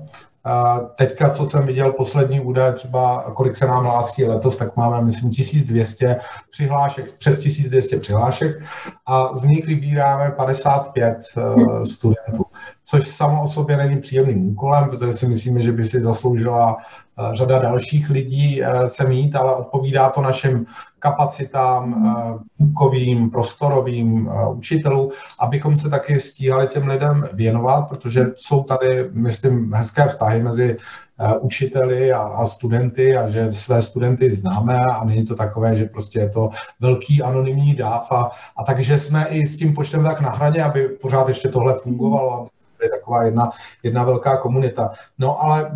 Teďka, 0.95 1.29
co 1.29 1.45
jsem 1.45 1.65
viděl 1.65 1.91
poslední 1.91 2.39
údaje, 2.39 2.71
třeba 2.71 3.31
kolik 3.35 3.55
se 3.55 3.67
nám 3.67 3.83
hlásí 3.83 4.25
letos, 4.25 4.57
tak 4.57 4.77
máme, 4.77 5.01
myslím, 5.01 5.31
1200 5.31 6.19
přihlášek, 6.51 7.17
přes 7.17 7.39
1200 7.39 7.99
přihlášek 7.99 8.55
a 9.05 9.35
z 9.35 9.43
nich 9.43 9.65
vybíráme 9.65 10.31
55 10.31 11.17
hmm. 11.35 11.85
studentů 11.85 12.45
což 12.85 13.07
samo 13.07 13.43
o 13.43 13.47
sobě 13.47 13.77
není 13.77 14.01
příjemným 14.01 14.49
úkolem, 14.49 14.89
protože 14.89 15.13
si 15.13 15.27
myslíme, 15.27 15.61
že 15.61 15.71
by 15.71 15.83
si 15.83 16.01
zasloužila 16.01 16.77
eh, 16.77 16.83
řada 17.33 17.59
dalších 17.59 18.09
lidí 18.09 18.63
eh, 18.63 18.89
se 18.89 19.07
mít, 19.07 19.35
ale 19.35 19.55
odpovídá 19.55 20.09
to 20.09 20.21
našim 20.21 20.65
kapacitám, 20.99 22.15
eh, 22.61 23.29
prostorovým 23.31 24.29
učitelů, 24.51 25.11
abychom 25.39 25.77
se 25.77 25.89
taky 25.89 26.19
stíhali 26.19 26.67
těm 26.67 26.87
lidem 26.87 27.27
věnovat, 27.33 27.81
protože 27.81 28.25
jsou 28.35 28.63
tady, 28.63 29.09
myslím, 29.11 29.73
hezké 29.73 30.07
vztahy 30.07 30.43
mezi 30.43 30.77
učiteli 31.41 32.13
a, 32.13 32.45
studenty 32.45 33.17
a 33.17 33.29
že 33.29 33.51
své 33.51 33.81
studenty 33.81 34.31
známe 34.31 34.79
a 34.79 35.03
není 35.03 35.25
to 35.25 35.35
takové, 35.35 35.75
že 35.75 35.85
prostě 35.85 36.19
je 36.19 36.29
to 36.29 36.49
velký 36.79 37.21
anonymní 37.21 37.75
dáv 37.75 38.11
a, 38.11 38.31
a 38.57 38.63
takže 38.63 38.97
jsme 38.97 39.27
i 39.29 39.45
s 39.45 39.57
tím 39.57 39.73
počtem 39.73 40.03
tak 40.03 40.21
na 40.21 40.29
hraně, 40.29 40.63
aby 40.63 40.87
pořád 40.87 41.27
ještě 41.27 41.49
tohle 41.49 41.73
fungovalo, 41.73 42.47
taková 43.05 43.23
jedna, 43.23 43.51
jedna 43.83 44.03
velká 44.03 44.37
komunita. 44.37 44.91
No 45.19 45.43
ale 45.43 45.71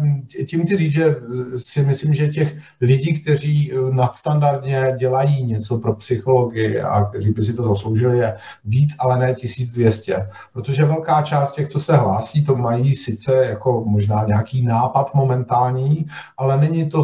tím 0.48 0.66
chci 0.66 0.78
říct, 0.78 0.92
že 0.92 1.16
si 1.56 1.84
myslím, 1.84 2.14
že 2.14 2.28
těch 2.28 2.58
lidí, 2.82 3.22
kteří 3.22 3.72
eh, 3.72 3.96
nadstandardně 3.96 4.96
dělají 5.00 5.44
něco 5.44 5.78
pro 5.78 5.96
psychologii 5.96 6.82
a 6.82 7.06
kteří 7.06 7.32
by 7.32 7.44
si 7.44 7.54
to 7.54 7.64
zasloužili, 7.64 8.18
je 8.18 8.38
víc, 8.66 8.96
ale 9.00 9.20
ne 9.20 9.36
1200. 9.36 10.30
Protože 10.54 10.86
velká 10.86 11.22
část 11.22 11.52
těch, 11.52 11.68
co 11.68 11.80
se 11.80 11.98
hlásí, 11.98 12.46
to 12.46 12.56
mají 12.56 12.96
sice 12.96 13.46
jako 13.46 13.84
možná 13.86 14.24
nějaký 14.24 14.66
nápad 14.66 15.14
momentální, 15.14 16.06
ale 16.38 16.58
není 16.58 16.90
to 16.90 17.04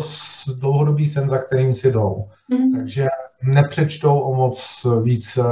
dlouhodobý 0.60 1.06
sen, 1.06 1.30
za 1.30 1.38
kterým 1.38 1.74
si 1.74 1.92
jdou. 1.92 2.26
Mm-hmm. 2.52 2.76
Takže 2.76 3.08
nepřečtou 3.44 4.20
o 4.20 4.36
moc 4.36 4.86
víc 5.04 5.38
eh, 5.38 5.44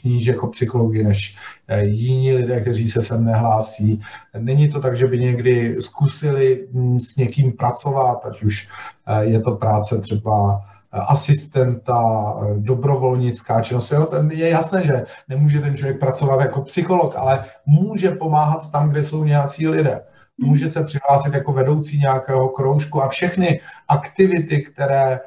knížek 0.00 0.42
o 0.42 0.46
psychologii 0.46 1.04
než 1.04 1.36
eh, 1.68 1.84
jiní 1.84 2.32
lidé, 2.32 2.60
kteří 2.60 2.88
se 2.88 3.02
sem 3.02 3.24
nehlásí. 3.24 4.02
Není 4.38 4.68
to 4.68 4.80
tak, 4.80 4.96
že 4.96 5.06
by 5.06 5.18
někdy 5.18 5.76
zkusili 5.80 6.66
hm, 6.72 7.00
s 7.00 7.16
někým 7.16 7.52
pracovat, 7.52 8.26
ať 8.26 8.42
už 8.42 8.68
eh, 9.06 9.24
je 9.24 9.40
to 9.40 9.56
práce 9.56 10.00
třeba 10.00 10.62
asistenta, 10.96 12.34
dobrovolnická 12.56 13.60
činnost. 13.60 13.92
Jo, 13.92 14.08
je 14.30 14.48
jasné, 14.48 14.86
že 14.86 15.04
nemůže 15.28 15.60
ten 15.60 15.76
člověk 15.76 16.00
pracovat 16.00 16.40
jako 16.40 16.62
psycholog, 16.62 17.14
ale 17.16 17.44
může 17.66 18.10
pomáhat 18.10 18.70
tam, 18.72 18.90
kde 18.90 19.02
jsou 19.02 19.24
nějací 19.24 19.68
lidé. 19.68 20.00
Může 20.38 20.68
se 20.68 20.84
přihlásit 20.84 21.34
jako 21.34 21.52
vedoucí 21.52 21.98
nějakého 21.98 22.48
kroužku 22.48 23.02
a 23.02 23.08
všechny 23.08 23.60
aktivity, 23.88 24.62
které 24.62 25.20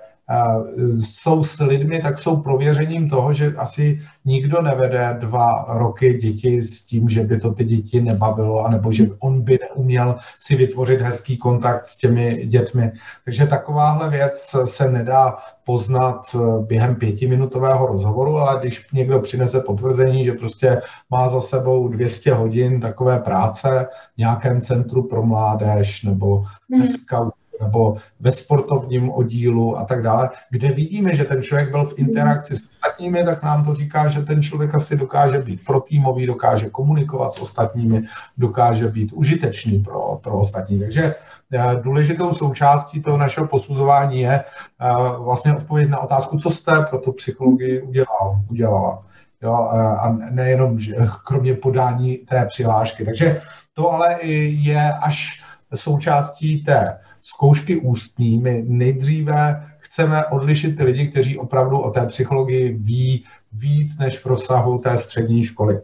jsou 1.00 1.43
s 1.43 1.60
lidmi, 1.60 2.00
tak 2.00 2.19
jsou 2.19 2.38
prověřením 2.38 3.10
toho, 3.10 3.34
že 3.34 3.53
asi 3.57 4.01
nikdo 4.25 4.62
nevede 4.62 5.17
dva 5.19 5.65
roky 5.69 6.13
děti 6.13 6.63
s 6.63 6.86
tím, 6.86 7.10
že 7.10 7.24
by 7.24 7.39
to 7.39 7.53
ty 7.53 7.63
děti 7.63 8.01
nebavilo, 8.01 8.65
anebo 8.65 8.91
že 8.91 9.07
on 9.19 9.41
by 9.41 9.60
neuměl 9.62 10.15
si 10.39 10.55
vytvořit 10.55 11.01
hezký 11.01 11.38
kontakt 11.38 11.88
s 11.88 11.98
těmi 11.98 12.46
dětmi. 12.48 12.91
Takže 13.25 13.48
takováhle 13.48 14.10
věc 14.10 14.55
se 14.65 14.91
nedá 14.91 15.38
poznat 15.65 16.36
eh, 16.36 16.63
během 16.65 16.96
pětiminutového 16.96 17.88
rozhovoru, 17.88 18.38
ale 18.38 18.60
když 18.60 18.91
někdo 18.93 19.19
přinese 19.19 19.60
potvrzení, 19.60 20.25
že 20.25 20.34
prostě 20.34 20.81
má 21.10 21.27
za 21.27 21.41
sebou 21.41 21.88
200 21.88 22.34
hodin 22.34 22.81
takové 22.81 23.19
práce 23.19 23.88
v 24.15 24.17
nějakém 24.17 24.62
centru 24.62 25.03
pro 25.03 25.24
mládež 25.24 26.03
nebo 26.03 26.43
dneska 26.69 27.19
hmm 27.19 27.29
nebo 27.62 27.98
ve 28.20 28.32
sportovním 28.32 29.12
oddílu 29.12 29.78
a 29.78 29.86
tak 29.86 30.04
dále, 30.04 30.30
kde 30.50 30.72
vidíme, 30.72 31.16
že 31.16 31.24
ten 31.24 31.44
člověk 31.44 31.72
byl 31.72 31.86
v 31.86 32.00
interakci 32.00 32.56
s 32.56 32.62
ostatními, 32.62 33.24
tak 33.24 33.44
nám 33.44 33.66
to 33.66 33.76
říká, 33.76 34.08
že 34.08 34.22
ten 34.22 34.42
člověk 34.42 34.76
asi 34.76 34.98
dokáže 34.98 35.40
být 35.40 35.66
protýmový, 35.66 36.26
dokáže 36.26 36.70
komunikovat 36.70 37.34
s 37.34 37.42
ostatními, 37.42 38.04
dokáže 38.38 38.88
být 38.88 39.14
užitečný 39.14 39.80
pro, 39.80 40.20
pro 40.24 40.40
ostatní. 40.40 40.80
Takže 40.80 41.16
eh, 41.52 41.76
důležitou 41.82 42.34
součástí 42.34 43.02
toho 43.02 43.18
našeho 43.18 43.48
posuzování 43.48 44.22
je 44.22 44.34
eh, 44.40 44.44
vlastně 45.18 45.54
odpověď 45.54 45.90
na 45.90 46.00
otázku, 46.00 46.40
co 46.40 46.52
jste 46.52 46.72
pro 46.90 47.00
tu 47.00 47.12
psychologii 47.12 47.82
udělal, 47.82 48.42
udělala. 48.50 49.04
Jo, 49.42 49.54
a 50.00 50.18
nejenom 50.32 50.80
že, 50.80 50.96
kromě 51.26 51.54
podání 51.54 52.18
té 52.18 52.46
přihlášky. 52.46 53.06
Takže 53.06 53.42
to 53.74 53.92
ale 53.92 54.24
je 54.24 54.94
až 54.94 55.44
součástí 55.76 56.64
té 56.64 56.98
zkoušky 57.27 57.77
ústní. 57.77 58.39
My 58.39 58.63
nejdříve 58.67 59.67
chceme 59.79 60.25
odlišit 60.25 60.77
ty 60.77 60.84
lidi, 60.84 61.07
kteří 61.07 61.38
opravdu 61.38 61.79
o 61.79 61.91
té 61.91 62.05
psychologii 62.05 62.74
ví 62.74 63.25
víc 63.53 63.98
než 63.98 64.19
v 64.19 64.25
rozsahu 64.25 64.77
té 64.77 64.98
střední 64.98 65.43
školy. 65.43 65.79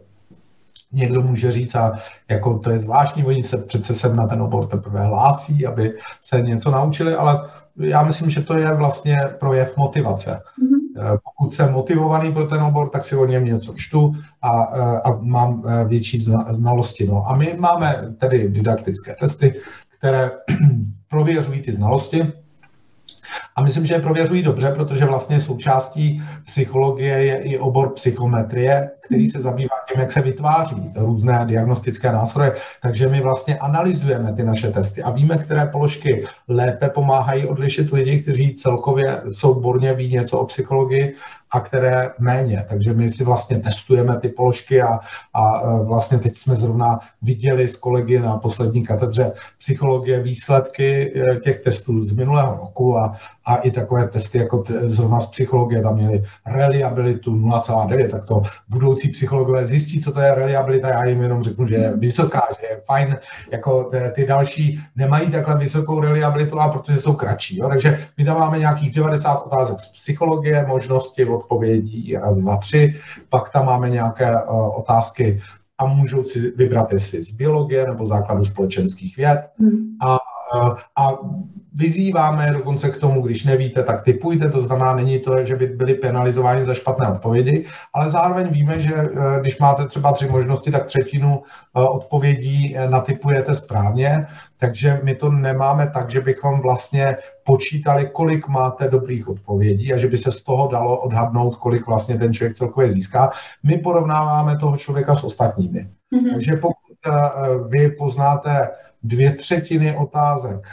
Někdo 0.92 1.22
může 1.22 1.52
říct, 1.52 1.74
a 1.74 1.92
jako 2.30 2.58
to 2.58 2.70
je 2.70 2.78
zvláštní, 2.78 3.24
oni 3.24 3.42
se 3.42 3.58
přece 3.58 3.94
sem 3.94 4.16
na 4.16 4.26
ten 4.26 4.42
obor 4.42 4.66
teprve 4.66 5.00
hlásí, 5.00 5.66
aby 5.66 5.92
se 6.22 6.40
něco 6.40 6.70
naučili, 6.70 7.14
ale 7.14 7.48
já 7.76 8.02
myslím, 8.02 8.30
že 8.30 8.42
to 8.42 8.58
je 8.58 8.72
vlastně 8.72 9.18
projev 9.40 9.76
motivace. 9.76 10.40
Mm-hmm. 10.62 11.18
Pokud 11.24 11.54
jsem 11.54 11.72
motivovaný 11.72 12.32
pro 12.32 12.44
ten 12.44 12.62
obor, 12.62 12.88
tak 12.88 13.04
si 13.04 13.16
o 13.16 13.26
něm 13.26 13.44
něco 13.44 13.74
čtu 13.76 14.14
a, 14.42 14.50
a 15.04 15.16
mám 15.20 15.62
eh, 15.66 15.84
větší 15.84 16.24
znalosti. 16.50 17.06
No. 17.06 17.28
A 17.28 17.36
my 17.36 17.56
máme 17.58 18.14
tedy 18.18 18.48
didaktické 18.48 19.16
testy, 19.20 19.60
které 19.98 20.30
prověřují 21.14 21.62
ty 21.62 21.72
znalosti. 21.72 22.32
A 23.56 23.62
myslím, 23.62 23.86
že 23.86 23.94
je 23.94 24.00
prověřují 24.00 24.42
dobře, 24.42 24.72
protože 24.74 25.04
vlastně 25.04 25.40
součástí 25.40 26.22
psychologie 26.44 27.24
je 27.24 27.36
i 27.36 27.58
obor 27.58 27.92
psychometrie, 27.92 28.90
který 29.00 29.26
se 29.26 29.40
zabývá 29.40 29.74
tím, 29.92 30.00
jak 30.00 30.12
se 30.12 30.20
vytváří 30.20 30.92
různé 30.96 31.44
diagnostické 31.46 32.12
nástroje. 32.12 32.52
Takže 32.82 33.08
my 33.08 33.20
vlastně 33.20 33.58
analyzujeme 33.58 34.32
ty 34.32 34.42
naše 34.42 34.70
testy 34.70 35.02
a 35.02 35.10
víme, 35.10 35.38
které 35.38 35.66
položky 35.66 36.24
lépe 36.48 36.88
pomáhají 36.88 37.46
odlišit 37.46 37.92
lidi, 37.92 38.22
kteří 38.22 38.54
celkově 38.54 39.22
souborně 39.32 39.94
ví 39.94 40.08
něco 40.12 40.38
o 40.38 40.46
psychologii 40.46 41.14
a 41.50 41.60
které 41.60 42.10
méně. 42.18 42.64
Takže 42.68 42.92
my 42.92 43.10
si 43.10 43.24
vlastně 43.24 43.58
testujeme 43.58 44.16
ty 44.20 44.28
položky 44.28 44.82
a, 44.82 44.98
a 45.34 45.60
e, 45.60 45.84
vlastně 45.84 46.18
teď 46.18 46.38
jsme 46.38 46.54
zrovna 46.54 46.98
viděli 47.22 47.68
s 47.68 47.76
kolegy 47.76 48.18
na 48.18 48.36
poslední 48.36 48.86
katedře 48.86 49.32
psychologie 49.58 50.22
výsledky 50.22 51.12
e, 51.20 51.36
těch 51.40 51.60
testů 51.60 52.04
z 52.04 52.12
minulého 52.12 52.56
roku 52.56 52.98
a, 52.98 53.16
a 53.46 53.56
i 53.56 53.70
takové 53.70 54.08
testy 54.08 54.38
jako 54.38 54.58
t, 54.58 54.88
zrovna 54.90 55.20
z 55.20 55.26
psychologie 55.26 55.82
tam 55.82 55.94
měli 55.94 56.22
reliabilitu 56.46 57.36
0,9, 57.36 58.10
tak 58.10 58.24
to 58.24 58.42
budoucí 58.68 59.08
psychologové 59.08 59.66
zjistí, 59.66 60.00
co 60.00 60.12
to 60.12 60.20
je 60.20 60.34
reliabilita, 60.34 60.88
já 60.88 61.06
jim 61.06 61.22
jenom 61.22 61.42
řeknu, 61.42 61.66
že 61.66 61.74
je 61.74 61.96
vysoká, 61.96 62.42
že 62.60 62.66
je 62.66 62.80
fajn, 62.86 63.16
jako 63.52 63.90
ty 64.14 64.26
další 64.26 64.80
nemají 64.96 65.30
takhle 65.30 65.58
vysokou 65.58 66.00
reliabilitu, 66.00 66.60
a 66.60 66.68
protože 66.68 67.00
jsou 67.00 67.12
kratší. 67.12 67.58
Jo? 67.58 67.68
Takže 67.68 67.98
my 68.18 68.24
tam 68.24 68.38
máme 68.38 68.58
nějakých 68.58 68.94
90 68.94 69.34
otázek 69.34 69.78
z 69.80 69.92
psychologie, 69.92 70.66
možnosti 70.68 71.24
odpovědí 71.24 72.16
raz, 72.16 72.38
dva, 72.38 72.56
tři, 72.56 72.94
pak 73.28 73.50
tam 73.50 73.66
máme 73.66 73.90
nějaké 73.90 74.32
uh, 74.32 74.78
otázky 74.78 75.40
a 75.78 75.86
můžou 75.86 76.22
si 76.22 76.50
vybrat 76.56 76.92
jestli 76.92 77.22
z 77.22 77.30
biologie 77.30 77.86
nebo 77.86 78.06
základu 78.06 78.44
společenských 78.44 79.16
věd. 79.16 79.40
Hmm. 79.58 79.96
A, 80.00 80.18
a 80.96 81.18
vyzýváme 81.74 82.52
dokonce 82.52 82.90
k 82.90 82.96
tomu, 82.96 83.22
když 83.22 83.44
nevíte, 83.44 83.82
tak 83.82 84.04
typujte, 84.04 84.50
to 84.50 84.62
znamená, 84.62 84.94
není 84.94 85.18
to, 85.18 85.44
že 85.44 85.56
by 85.56 85.66
byli 85.66 85.94
penalizováni 85.94 86.64
za 86.64 86.74
špatné 86.74 87.08
odpovědi, 87.08 87.66
ale 87.94 88.10
zároveň 88.10 88.48
víme, 88.48 88.80
že 88.80 88.94
eh, 88.94 89.40
když 89.40 89.58
máte 89.58 89.86
třeba 89.86 90.12
tři 90.12 90.28
možnosti, 90.28 90.70
tak 90.70 90.86
třetinu 90.86 91.42
eh, 91.42 91.80
odpovědí 91.80 92.76
eh, 92.76 92.90
natypujete 92.90 93.54
správně, 93.54 94.26
takže 94.56 95.00
my 95.02 95.14
to 95.14 95.30
nemáme 95.30 95.90
tak, 95.94 96.10
že 96.10 96.20
bychom 96.20 96.60
vlastně 96.60 97.16
počítali, 97.44 98.10
kolik 98.12 98.48
máte 98.48 98.88
dobrých 98.88 99.28
odpovědí 99.28 99.94
a 99.94 99.96
že 99.96 100.08
by 100.08 100.16
se 100.16 100.30
z 100.32 100.42
toho 100.42 100.68
dalo 100.68 101.00
odhadnout, 101.00 101.56
kolik 101.56 101.86
vlastně 101.86 102.18
ten 102.18 102.32
člověk 102.32 102.56
celkově 102.56 102.90
získá. 102.90 103.30
My 103.62 103.78
porovnáváme 103.78 104.58
toho 104.58 104.76
člověka 104.76 105.14
s 105.14 105.24
ostatními. 105.24 105.88
Mm-hmm. 106.14 106.32
Takže 106.32 106.56
pokud 106.56 106.74
vy 107.70 107.90
poznáte 107.90 108.68
dvě 109.04 109.34
třetiny 109.34 109.96
otázek 109.96 110.66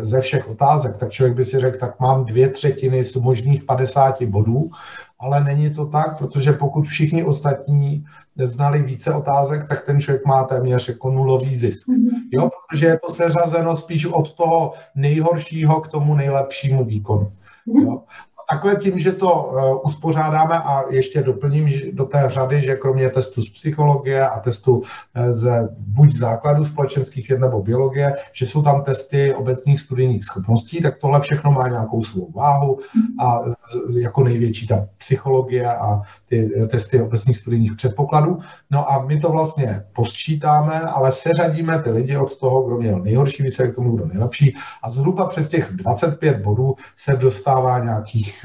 ze 0.00 0.20
všech 0.20 0.48
otázek, 0.48 0.96
tak 0.96 1.10
člověk 1.10 1.36
by 1.36 1.44
si 1.44 1.60
řekl, 1.60 1.78
tak 1.78 2.00
mám 2.00 2.24
dvě 2.24 2.48
třetiny 2.48 3.04
z 3.04 3.16
možných 3.16 3.64
50 3.64 4.22
bodů, 4.22 4.70
ale 5.20 5.44
není 5.44 5.74
to 5.74 5.86
tak, 5.86 6.18
protože 6.18 6.52
pokud 6.52 6.82
všichni 6.82 7.24
ostatní 7.24 8.04
znali 8.44 8.82
více 8.82 9.14
otázek, 9.14 9.68
tak 9.68 9.84
ten 9.84 10.00
člověk 10.00 10.26
má 10.26 10.44
téměř 10.44 10.88
jako 10.88 11.10
nulový 11.10 11.56
zisk. 11.56 11.88
Mhm. 11.88 12.08
Jo, 12.32 12.50
protože 12.68 12.86
je 12.86 12.98
to 13.06 13.12
seřazeno 13.12 13.76
spíš 13.76 14.06
od 14.06 14.32
toho 14.32 14.72
nejhoršího 14.94 15.80
k 15.80 15.88
tomu 15.88 16.14
nejlepšímu 16.14 16.84
výkonu. 16.84 17.32
Mhm. 17.66 17.86
Jo 17.86 18.02
takhle 18.50 18.76
tím, 18.76 18.98
že 18.98 19.12
to 19.12 19.54
eh, 19.58 19.74
uspořádáme 19.84 20.54
a 20.58 20.82
ještě 20.90 21.22
doplním 21.22 21.70
do 21.92 22.04
té 22.04 22.24
řady, 22.26 22.62
že 22.62 22.76
kromě 22.76 23.10
testu 23.10 23.42
z 23.42 23.50
psychologie 23.50 24.28
a 24.28 24.40
testu 24.40 24.82
eh, 25.14 25.32
ze 25.32 25.68
buď 25.78 26.12
základu 26.12 26.64
společenských 26.64 27.28
věd 27.28 27.40
nebo 27.40 27.62
biologie, 27.62 28.16
že 28.32 28.46
jsou 28.46 28.62
tam 28.62 28.84
testy 28.84 29.34
obecných 29.34 29.80
studijních 29.80 30.24
schopností, 30.24 30.82
tak 30.82 30.98
tohle 30.98 31.20
všechno 31.20 31.52
má 31.52 31.68
nějakou 31.68 32.02
svou 32.02 32.32
váhu 32.32 32.78
a 33.20 33.40
eh, 33.46 34.00
jako 34.00 34.24
největší 34.24 34.66
ta 34.66 34.88
psychologie 34.98 35.72
a 35.72 36.00
ty 36.28 36.50
testy 36.68 37.00
obecných 37.00 37.36
studijních 37.36 37.76
předpokladů. 37.76 38.38
No 38.70 38.92
a 38.92 39.04
my 39.06 39.20
to 39.20 39.30
vlastně 39.30 39.84
posčítáme, 39.92 40.80
ale 40.80 41.12
seřadíme 41.12 41.82
ty 41.82 41.90
lidi 41.90 42.16
od 42.16 42.36
toho, 42.36 42.62
kdo 42.62 42.76
měl 42.76 42.98
nejhorší 42.98 43.42
výsledek, 43.42 43.72
k 43.72 43.74
tomu, 43.74 43.96
kdo 43.96 44.06
nejlepší 44.06 44.56
a 44.82 44.90
zhruba 44.90 45.26
přes 45.26 45.48
těch 45.48 45.72
25 45.72 46.36
bodů 46.42 46.74
se 46.96 47.16
dostává 47.16 47.78
nějakých 47.78 48.35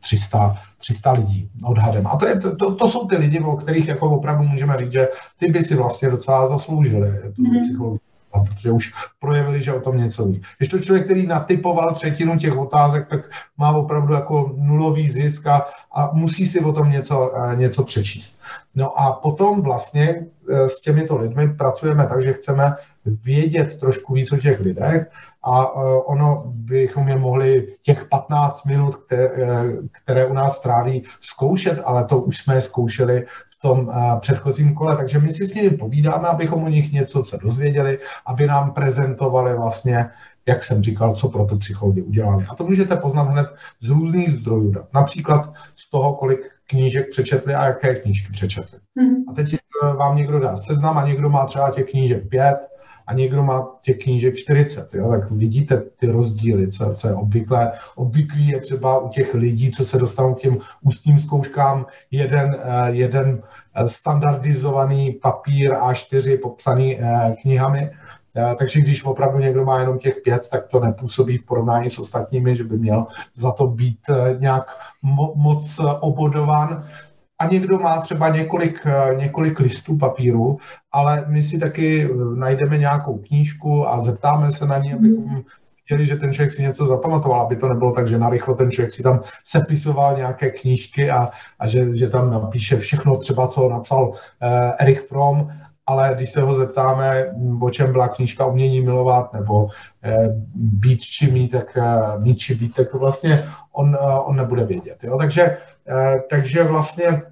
300, 0.00 0.56
300 0.78 1.12
lidí 1.12 1.50
odhadem. 1.64 2.06
A 2.06 2.16
to, 2.16 2.26
je, 2.26 2.40
to, 2.40 2.74
to 2.74 2.86
jsou 2.86 3.06
ty 3.06 3.16
lidi, 3.16 3.40
o 3.40 3.56
kterých 3.56 3.88
jako 3.88 4.10
opravdu 4.10 4.44
můžeme 4.44 4.78
říct, 4.78 4.92
že 4.92 5.08
ty 5.38 5.48
by 5.48 5.62
si 5.62 5.74
vlastně 5.74 6.08
docela 6.10 6.48
zasloužili 6.48 7.08
tu 7.36 7.42
mm-hmm. 7.42 7.62
psychologii 7.62 8.10
protože 8.30 8.70
už 8.70 8.92
projevili, 9.18 9.62
že 9.62 9.74
o 9.74 9.80
tom 9.80 9.98
něco 9.98 10.24
ví. 10.24 10.42
Když 10.58 10.68
to 10.68 10.78
člověk, 10.78 11.04
který 11.04 11.26
natypoval 11.26 11.94
třetinu 11.94 12.38
těch 12.38 12.56
otázek, 12.56 13.08
tak 13.08 13.30
má 13.56 13.72
opravdu 13.72 14.14
jako 14.14 14.54
nulový 14.56 15.10
zisk 15.10 15.46
a, 15.46 15.66
a 15.92 16.10
musí 16.12 16.46
si 16.46 16.60
o 16.60 16.72
tom 16.72 16.90
něco, 16.90 17.32
eh, 17.36 17.56
něco 17.56 17.84
přečíst. 17.84 18.40
No 18.74 19.00
a 19.00 19.12
potom 19.12 19.62
vlastně 19.62 20.26
eh, 20.50 20.68
s 20.68 20.80
těmito 20.80 21.16
lidmi 21.16 21.54
pracujeme 21.54 22.06
tak, 22.06 22.22
že 22.22 22.32
chceme 22.32 22.74
vědět 23.04 23.80
trošku 23.80 24.14
víc 24.14 24.32
o 24.32 24.36
těch 24.36 24.60
lidech 24.60 25.10
a 25.44 25.64
e, 25.64 25.66
ono 26.06 26.42
bychom 26.46 27.08
je 27.08 27.16
mohli 27.16 27.76
těch 27.82 28.04
15 28.04 28.64
minut, 28.64 28.96
které, 28.96 29.66
které 29.92 30.26
u 30.26 30.32
nás 30.32 30.60
tráví, 30.60 31.04
zkoušet, 31.20 31.80
ale 31.84 32.04
to 32.04 32.18
už 32.18 32.38
jsme 32.38 32.60
zkoušeli 32.60 33.26
v 33.50 33.62
tom 33.62 33.90
e, 33.90 34.20
předchozím 34.20 34.74
kole, 34.74 34.96
takže 34.96 35.18
my 35.18 35.32
si 35.32 35.46
s 35.46 35.54
nimi 35.54 35.70
povídáme, 35.70 36.28
abychom 36.28 36.64
o 36.64 36.68
nich 36.68 36.92
něco 36.92 37.22
se 37.22 37.38
dozvěděli, 37.42 37.98
aby 38.26 38.46
nám 38.46 38.72
prezentovali 38.72 39.54
vlastně, 39.54 40.10
jak 40.48 40.64
jsem 40.64 40.82
říkal, 40.82 41.14
co 41.14 41.28
pro 41.28 41.44
tu 41.44 41.58
psychologii 41.58 42.02
udělali. 42.02 42.46
A 42.50 42.54
to 42.54 42.64
můžete 42.64 42.96
poznat 42.96 43.22
hned 43.22 43.46
z 43.80 43.88
různých 43.88 44.32
zdrojů 44.32 44.70
dat. 44.70 44.94
Například 44.94 45.52
z 45.76 45.90
toho, 45.90 46.14
kolik 46.14 46.40
knížek 46.66 47.10
přečetli 47.10 47.54
a 47.54 47.64
jaké 47.64 47.94
knížky 47.94 48.32
přečetli. 48.32 48.78
Mm-hmm. 48.78 49.24
A 49.28 49.32
teď 49.32 49.54
e, 49.54 49.58
vám 49.96 50.16
někdo 50.16 50.38
dá 50.38 50.56
seznam 50.56 50.98
a 50.98 51.06
někdo 51.06 51.28
má 51.28 51.46
třeba 51.46 51.70
těch 51.70 51.90
knížek 51.90 52.28
pět, 52.28 52.69
a 53.10 53.14
někdo 53.14 53.42
má 53.42 53.68
těch 53.82 53.98
knížek 53.98 54.36
40, 54.36 54.94
jo, 54.94 55.10
tak 55.10 55.30
vidíte 55.30 55.82
ty 55.98 56.06
rozdíly, 56.06 56.70
co, 56.70 56.94
co 56.94 57.08
je 57.08 57.14
obvyklé. 57.14 57.72
Obvyklý 57.94 58.48
je 58.48 58.60
třeba 58.60 58.98
u 58.98 59.08
těch 59.08 59.34
lidí, 59.34 59.70
co 59.70 59.84
se 59.84 59.98
dostanou 59.98 60.34
k 60.34 60.40
těm 60.40 60.58
ústním 60.80 61.20
zkouškám, 61.20 61.86
jeden, 62.10 62.56
eh, 62.62 62.90
jeden 62.90 63.42
eh, 63.74 63.88
standardizovaný 63.88 65.12
papír 65.12 65.72
A4 65.72 66.38
popsaný 66.42 67.00
eh, 67.00 67.36
knihami, 67.42 67.90
takže 68.58 68.80
když 68.80 69.04
opravdu 69.04 69.38
někdo 69.38 69.64
má 69.64 69.80
jenom 69.80 69.98
těch 69.98 70.16
pět, 70.24 70.48
tak 70.50 70.66
to 70.66 70.80
nepůsobí 70.80 71.38
v 71.38 71.46
porovnání 71.46 71.90
s 71.90 71.98
ostatními, 71.98 72.56
že 72.56 72.64
by 72.64 72.78
měl 72.78 73.06
za 73.34 73.52
to 73.52 73.66
být 73.66 73.98
nějak 74.38 74.70
mo- 75.04 75.32
moc 75.34 75.80
obodován 76.00 76.84
a 77.40 77.46
někdo 77.46 77.78
má 77.78 78.00
třeba 78.00 78.28
několik, 78.28 78.86
eh, 78.86 79.14
několik 79.14 79.58
listů 79.58 79.96
papíru, 79.96 80.58
ale 80.92 81.24
my 81.28 81.42
si 81.42 81.58
taky 81.58 82.04
eh, 82.04 82.08
najdeme 82.34 82.78
nějakou 82.78 83.18
knížku 83.18 83.88
a 83.88 84.00
zeptáme 84.00 84.50
se 84.50 84.66
na 84.66 84.78
ní, 84.78 84.92
abychom 84.92 85.42
viděli, 85.90 86.06
že 86.06 86.16
ten 86.16 86.32
člověk 86.32 86.52
si 86.52 86.62
něco 86.62 86.86
zapamatoval, 86.86 87.40
aby 87.40 87.56
to 87.56 87.68
nebylo 87.68 87.92
tak, 87.92 88.08
že 88.08 88.18
narychlo 88.18 88.54
ten 88.54 88.70
člověk 88.70 88.92
si 88.92 89.02
tam 89.02 89.20
sepisoval 89.44 90.16
nějaké 90.16 90.50
knížky 90.50 91.10
a, 91.10 91.28
a 91.58 91.66
že, 91.66 91.96
že 91.96 92.08
tam 92.08 92.30
napíše 92.30 92.76
všechno 92.76 93.16
třeba, 93.16 93.46
co 93.46 93.68
napsal 93.68 94.12
eh, 94.40 94.72
Erich 94.78 95.00
Fromm, 95.00 95.50
ale 95.90 96.12
když 96.14 96.30
se 96.30 96.40
ho 96.40 96.54
zeptáme, 96.54 97.26
o 97.60 97.70
čem 97.70 97.92
byla 97.92 98.08
knížka 98.08 98.46
Umění 98.46 98.80
milovat, 98.80 99.32
nebo 99.32 99.68
eh, 100.02 100.28
být 100.54 101.00
či 101.00 101.30
mít, 101.30 101.48
tak 101.48 101.76
eh, 101.76 102.18
mít 102.18 102.36
či 102.36 102.54
být, 102.54 102.74
tak 102.74 102.94
vlastně 102.94 103.44
on, 103.72 103.98
eh, 104.00 104.14
on 104.14 104.36
nebude 104.36 104.64
vědět. 104.64 105.04
Jo? 105.04 105.18
Takže, 105.18 105.56
takže 106.30 106.64
vlastně 106.64 107.22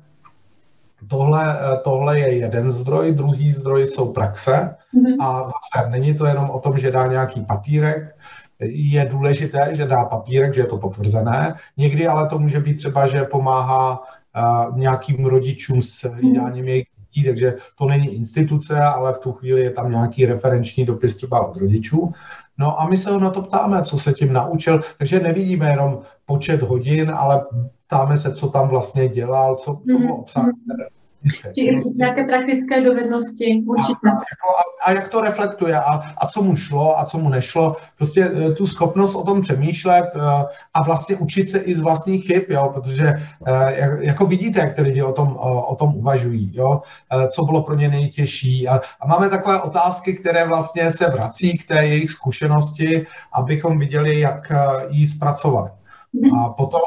Tohle, 1.09 1.59
eh, 1.59 1.79
tohle 1.85 2.19
je 2.19 2.35
jeden 2.35 2.73
zdroj, 2.73 3.13
druhý 3.13 3.53
zdroj 3.53 3.87
jsou 3.87 4.13
praxe 4.13 4.75
mm-hmm. 4.95 5.17
a 5.21 5.45
zase 5.45 5.91
není 5.91 6.15
to 6.15 6.27
jenom 6.27 6.51
o 6.51 6.61
tom, 6.61 6.79
že 6.79 6.91
dá 6.91 7.07
nějaký 7.07 7.41
papírek, 7.41 8.17
je 8.61 9.05
důležité, 9.05 9.69
že 9.73 9.87
dá 9.87 10.05
papírek, 10.05 10.55
že 10.55 10.61
je 10.61 10.67
to 10.67 10.79
potvrzené. 10.79 11.55
Někdy 11.77 12.07
ale 12.07 12.29
to 12.29 12.39
může 12.39 12.61
být 12.61 12.75
třeba, 12.75 13.07
že 13.07 13.25
pomáhá 13.25 14.03
uh, 14.03 14.79
nějakým 14.79 15.25
rodičům 15.25 15.83
s 15.83 16.05
mhm. 16.05 16.15
hlídáním 16.15 16.63
mm. 16.63 16.69
jejich 16.69 16.87
dětí, 16.99 17.25
takže 17.25 17.55
to 17.79 17.87
není 17.87 18.15
instituce, 18.15 18.81
ale 18.81 19.13
v 19.13 19.19
tu 19.19 19.33
chvíli 19.33 19.61
je 19.61 19.71
tam 19.71 19.91
nějaký 19.91 20.27
referenční 20.27 20.85
dopis 20.85 21.17
třeba 21.17 21.47
od 21.47 21.57
rodičů. 21.57 22.13
No 22.59 22.81
a 22.81 22.89
my 22.89 22.97
se 22.97 23.11
ho 23.11 23.21
na 23.21 23.31
to 23.31 23.43
ptáme, 23.43 23.83
co 23.83 23.99
se 23.99 24.13
tím 24.13 24.33
naučil, 24.33 24.81
takže 24.99 25.21
nevidíme 25.21 25.71
jenom 25.71 25.99
počet 26.27 26.63
hodin, 26.63 27.13
ale 27.17 27.47
ptáme 27.89 28.17
se, 28.17 28.35
co 28.35 28.49
tam 28.49 28.69
vlastně 28.69 29.09
dělal, 29.09 29.57
co, 29.57 29.65
co 29.65 29.81
bylo 29.85 29.99
mhm. 29.99 30.11
obsahem 30.11 30.53
Nějaké 31.97 32.25
praktické 32.25 32.81
dovednosti, 32.81 33.63
určitě. 33.67 34.09
A, 34.09 34.11
a, 34.11 34.63
a 34.85 34.93
jak 34.93 35.09
to 35.09 35.21
reflektuje 35.21 35.81
a, 35.81 36.03
a 36.19 36.27
co 36.27 36.43
mu 36.43 36.57
šlo 36.57 36.99
a 36.99 37.05
co 37.05 37.19
mu 37.19 37.29
nešlo. 37.29 37.77
Prostě 37.97 38.25
e, 38.25 38.53
tu 38.53 38.67
schopnost 38.67 39.15
o 39.15 39.23
tom 39.23 39.43
přemýšlet 39.43 40.05
e, 40.17 40.21
a 40.75 40.83
vlastně 40.83 41.17
učit 41.17 41.51
se 41.51 41.59
i 41.59 41.75
z 41.75 41.81
vlastních 41.81 42.27
chyb, 42.27 42.43
jo, 42.49 42.71
protože 42.75 43.07
e, 43.47 44.07
jako 44.07 44.27
vidíte, 44.27 44.61
jak 44.61 44.75
ty 44.75 44.83
lidi 44.83 45.03
o 45.03 45.13
tom, 45.13 45.37
o 45.69 45.77
tom 45.77 45.97
uvažují, 45.97 46.53
jo, 46.55 46.81
co 47.31 47.45
bylo 47.45 47.63
pro 47.63 47.75
ně 47.75 47.89
nejtěžší. 47.89 48.69
A, 48.69 48.81
a 49.01 49.07
máme 49.07 49.29
takové 49.29 49.61
otázky, 49.61 50.15
které 50.15 50.47
vlastně 50.47 50.93
se 50.93 51.11
vrací 51.11 51.59
k 51.59 51.67
té 51.67 51.87
jejich 51.87 52.11
zkušenosti, 52.11 53.07
abychom 53.33 53.79
viděli, 53.79 54.21
jak 54.21 54.53
ji 54.89 55.09
zpracovat. 55.09 55.78
A 56.41 56.49
potom 56.49 56.81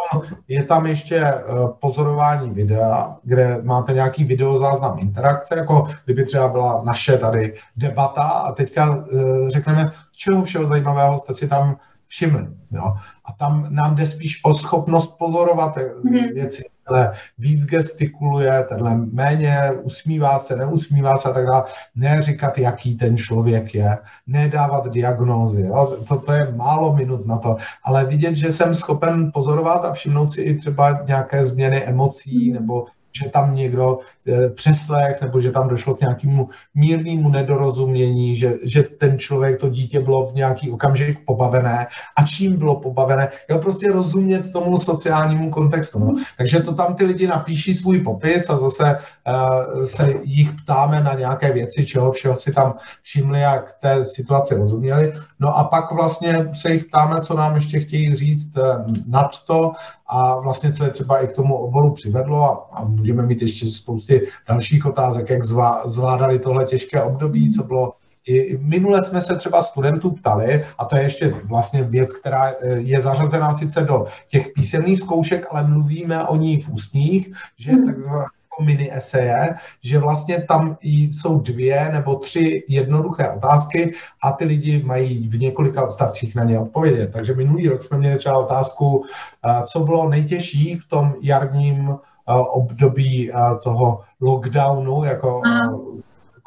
je 0.48 0.64
tam 0.64 0.86
ještě 0.86 1.16
eh, 1.16 1.44
pozorování 1.80 2.50
videa, 2.50 3.18
kde 3.24 3.60
máte 3.64 3.94
nějaký 3.94 4.24
videozáznam 4.24 5.00
interakce, 5.00 5.58
jako 5.58 5.88
kdyby 6.06 6.26
třeba 6.26 6.48
byla 6.48 6.82
naše 6.86 7.18
tady 7.18 7.54
debata 7.76 8.22
a 8.22 8.52
teďka 8.52 9.06
eh, 9.14 9.50
řekneme, 9.50 9.92
čeho 10.16 10.44
všeho 10.44 10.68
zajímavého 10.68 11.18
jste 11.18 11.34
si 11.34 11.48
tam 11.48 11.78
všimli. 12.08 12.48
Jo? 12.72 12.96
A 13.26 13.34
tam 13.34 13.68
nám 13.70 13.96
jde 13.96 14.06
spíš 14.06 14.40
o 14.44 14.54
schopnost 14.54 15.18
pozorovat 15.18 15.78
mm. 16.04 16.12
věci. 16.34 16.64
Tenhle 16.92 17.14
víc 17.38 17.66
gestikuluje, 17.66 18.66
tenhle 18.70 18.98
méně 19.12 19.72
usmívá 19.82 20.40
se, 20.40 20.56
neusmívá 20.56 21.18
se 21.18 21.30
a 21.30 21.34
tak 21.34 21.46
dále. 21.46 21.64
Ne 21.96 22.22
říkat, 22.22 22.58
jaký 22.58 22.98
ten 22.98 23.18
člověk 23.18 23.76
je, 23.76 23.98
nedávat 24.28 24.88
diagnózy. 24.88 25.62
Jo? 25.62 25.98
To, 26.08 26.20
to 26.20 26.32
je 26.32 26.52
málo 26.56 26.94
minut 26.96 27.26
na 27.26 27.38
to. 27.38 27.58
Ale 27.84 28.06
vidět, 28.06 28.36
že 28.36 28.52
jsem 28.52 28.76
schopen 28.76 29.32
pozorovat 29.34 29.86
a 29.86 29.94
všimnout 29.94 30.34
si 30.34 30.42
i 30.42 30.58
třeba 30.58 31.00
nějaké 31.08 31.46
změny 31.46 31.84
emocí 31.84 32.50
mm. 32.50 32.54
nebo 32.54 32.86
že 33.14 33.30
tam 33.30 33.56
někdo 33.56 34.00
eh, 34.28 34.50
přeslech, 34.50 35.22
nebo 35.22 35.40
že 35.40 35.52
tam 35.52 35.70
došlo 35.70 35.96
k 35.96 36.02
nějakému 36.02 36.50
mírnému 36.76 37.30
nedorozumění, 37.30 38.36
že, 38.36 38.54
že 38.64 38.84
ten 38.84 39.20
člověk, 39.20 39.60
to 39.60 39.70
dítě 39.70 40.00
bylo 40.00 40.28
v 40.28 40.34
nějaký 40.34 40.72
okamžik 40.72 41.26
pobavené 41.26 41.88
a 42.18 42.24
čím 42.28 42.58
bylo 42.58 42.76
pobavené, 42.76 43.30
jo, 43.50 43.60
prostě 43.60 43.92
rozumět 43.92 44.52
tomu 44.52 44.78
sociálnímu 44.78 45.50
kontextu. 45.50 46.00
No. 46.00 46.16
Takže 46.38 46.60
to 46.60 46.74
tam 46.74 46.96
ty 46.96 47.06
lidi 47.06 47.28
napíší 47.28 47.74
svůj 47.74 48.00
popis 48.00 48.50
a 48.50 48.58
zase 48.58 48.98
uh, 48.98 49.84
se 49.84 50.14
jich 50.24 50.52
ptáme 50.64 51.04
na 51.04 51.14
nějaké 51.14 51.52
věci, 51.54 51.86
čeho 51.86 52.12
všeho 52.12 52.36
si 52.36 52.54
tam 52.54 52.78
všimli, 53.02 53.40
jak 53.40 53.76
té 53.82 54.04
situaci 54.04 54.56
rozuměli. 54.56 55.14
No 55.40 55.58
a 55.58 55.64
pak 55.64 55.92
vlastně 55.92 56.50
se 56.54 56.74
jich 56.74 56.86
ptáme, 56.86 57.22
co 57.22 57.34
nám 57.34 57.56
ještě 57.56 57.80
chtějí 57.80 58.16
říct 58.16 58.58
uh, 58.58 58.86
nad 59.08 59.32
to 59.48 59.72
a 60.14 60.40
vlastně 60.40 60.74
co 60.74 60.84
je 60.84 60.90
třeba 60.90 61.20
i 61.20 61.28
k 61.28 61.34
tomu 61.34 61.56
oboru 61.56 61.94
přivedlo 61.94 62.44
a, 62.44 62.70
a 62.72 62.84
můžeme 62.84 63.24
mít 63.24 63.42
ještě 63.42 63.66
spousty 63.66 64.28
dalších 64.48 64.86
otázek, 64.86 65.30
jak 65.30 65.44
zvládali 65.86 66.40
tohle 66.40 66.66
těžké 66.66 67.02
období, 67.02 67.54
co 67.54 67.64
bylo 67.64 67.94
i 68.28 68.58
minule 68.58 69.04
jsme 69.04 69.22
se 69.22 69.36
třeba 69.36 69.62
studentů 69.62 70.12
ptali, 70.12 70.66
a 70.78 70.86
to 70.86 70.98
je 70.98 71.04
ještě 71.04 71.34
vlastně 71.44 71.84
věc, 71.84 72.14
která 72.14 72.50
e, 72.50 72.56
je 72.78 73.02
zařazená 73.02 73.54
sice 73.54 73.82
do 73.82 74.06
těch 74.28 74.48
písemných 74.56 75.00
zkoušek, 75.00 75.48
ale 75.50 75.68
mluvíme 75.68 76.28
o 76.28 76.36
ní 76.36 76.62
v 76.62 76.70
ústních, 76.70 77.34
že 77.58 77.72
hmm. 77.72 77.86
takzvané 77.86 78.26
mini 78.62 78.96
eseje, 78.96 79.56
že 79.84 80.00
vlastně 80.00 80.42
tam 80.42 80.78
jsou 80.82 81.40
dvě 81.40 81.90
nebo 81.94 82.16
tři 82.16 82.64
jednoduché 82.68 83.30
otázky 83.30 83.94
a 84.24 84.32
ty 84.32 84.46
lidi 84.46 84.84
mají 84.84 85.28
v 85.28 85.40
několika 85.40 85.84
odstavcích 85.84 86.36
na 86.36 86.44
ně 86.44 86.60
odpovědět. 86.60 87.12
Takže 87.14 87.36
minulý 87.36 87.68
rok 87.68 87.84
jsme 87.84 87.98
měli 87.98 88.18
třeba 88.18 88.38
otázku, 88.38 89.06
eh, 89.46 89.64
co 89.66 89.80
bylo 89.80 90.10
nejtěžší 90.10 90.76
v 90.76 90.88
tom 90.88 91.14
jarním 91.22 91.90
eh, 91.90 92.34
období 92.34 93.32
eh, 93.32 93.36
toho 93.64 94.02
lockdownu, 94.22 95.04
jako 95.04 95.42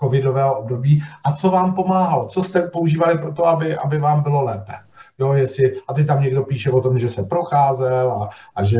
covidového 0.00 0.58
období 0.58 1.02
a 1.26 1.32
co 1.32 1.50
vám 1.50 1.74
pomáhalo, 1.74 2.26
co 2.26 2.42
jste 2.42 2.62
používali 2.62 3.18
pro 3.18 3.32
to, 3.32 3.46
aby, 3.46 3.76
aby 3.76 3.98
vám 3.98 4.22
bylo 4.22 4.42
lépe 4.44 4.83
jo, 5.18 5.32
jestli, 5.32 5.74
a 5.88 5.94
ty 5.94 6.04
tam 6.04 6.22
někdo 6.22 6.42
píše 6.42 6.70
o 6.70 6.80
tom, 6.80 6.98
že 6.98 7.08
se 7.08 7.22
procházel 7.22 8.12
a, 8.12 8.30
a 8.54 8.64
že 8.64 8.78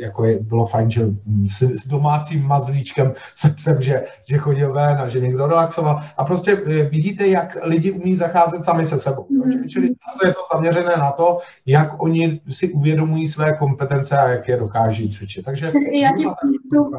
jako 0.00 0.24
je, 0.24 0.38
bylo 0.38 0.66
fajn, 0.66 0.90
že 0.90 1.06
s, 1.46 1.62
s 1.62 1.86
domácím 1.86 2.46
mazlíčkem 2.46 3.12
se 3.34 3.48
psem, 3.48 3.82
že, 3.82 4.04
že 4.28 4.38
chodil 4.38 4.72
ven 4.72 4.98
a 5.00 5.08
že 5.08 5.20
někdo 5.20 5.46
relaxoval. 5.46 6.00
A 6.16 6.24
prostě 6.24 6.52
eh, 6.52 6.84
vidíte, 6.84 7.26
jak 7.26 7.56
lidi 7.62 7.92
umí 7.92 8.16
zacházet 8.16 8.64
sami 8.64 8.86
se 8.86 8.98
sebou. 8.98 9.26
Jo? 9.30 9.42
Mm-hmm. 9.42 9.68
Čili 9.68 9.88
to 9.88 10.26
je 10.26 10.32
to 10.32 10.40
zaměřené 10.54 10.96
na 10.96 11.10
to, 11.10 11.38
jak 11.66 12.02
oni 12.02 12.40
si 12.48 12.72
uvědomují 12.72 13.26
své 13.26 13.52
kompetence 13.52 14.18
a 14.18 14.28
jak 14.28 14.48
je 14.48 14.56
dokáží 14.56 15.08
cvičit. 15.08 15.44
Takže 15.44 15.72
přístup, 16.44 16.94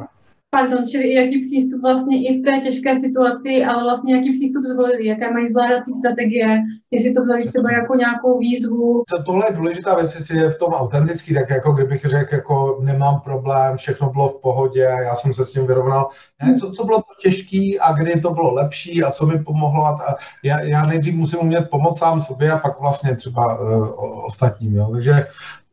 Pardon, 0.56 0.88
čili 0.88 1.14
jaký 1.14 1.42
přístup 1.42 1.82
vlastně 1.82 2.28
i 2.28 2.40
v 2.40 2.44
té 2.44 2.60
těžké 2.60 3.00
situaci, 3.00 3.66
ale 3.66 3.84
vlastně 3.84 4.16
jaký 4.16 4.34
přístup 4.34 4.64
zvolili, 4.66 5.08
jaké 5.08 5.32
mají 5.32 5.48
zvládací 5.48 5.92
strategie, 5.94 6.48
jestli 6.92 7.14
to 7.14 7.22
vzali 7.22 7.48
třeba 7.48 7.72
jako 7.72 7.96
nějakou 7.96 8.40
výzvu. 8.40 9.04
To, 9.10 9.24
tohle 9.24 9.46
je 9.50 9.56
důležitá 9.56 9.96
věc, 9.96 10.16
jestli 10.16 10.38
je 10.38 10.50
v 10.50 10.60
tom 10.60 10.74
autentický, 10.74 11.34
tak 11.34 11.50
jako 11.50 11.72
kdybych 11.72 12.06
řekl, 12.06 12.36
jako 12.36 12.80
nemám 12.84 13.22
problém, 13.22 13.78
všechno 13.78 14.10
bylo 14.10 14.30
v 14.30 14.42
pohodě, 14.42 14.80
já 14.80 15.16
jsem 15.16 15.34
se 15.34 15.46
s 15.46 15.52
tím 15.52 15.68
vyrovnal. 15.68 16.10
Ne, 16.44 16.56
co, 16.60 16.72
co 16.72 16.84
bylo 16.84 16.98
to 16.98 17.14
těžký 17.22 17.80
a 17.80 17.94
kdy 17.94 18.22
to 18.22 18.34
bylo 18.34 18.54
lepší 18.54 19.04
a 19.04 19.12
co 19.12 19.26
mi 19.26 19.44
pomohlo. 19.44 19.86
A 19.86 20.16
já, 20.44 20.64
já 20.64 20.86
nejdřív 20.86 21.16
musím 21.16 21.40
umět 21.40 21.70
pomoct 21.70 22.00
sám 22.00 22.22
sobě 22.22 22.52
a 22.52 22.58
pak 22.58 22.80
vlastně 22.80 23.16
třeba 23.16 23.60
uh, 23.60 24.26
ostatním. 24.26 24.76
Jo. 24.76 24.90
Takže 24.92 25.28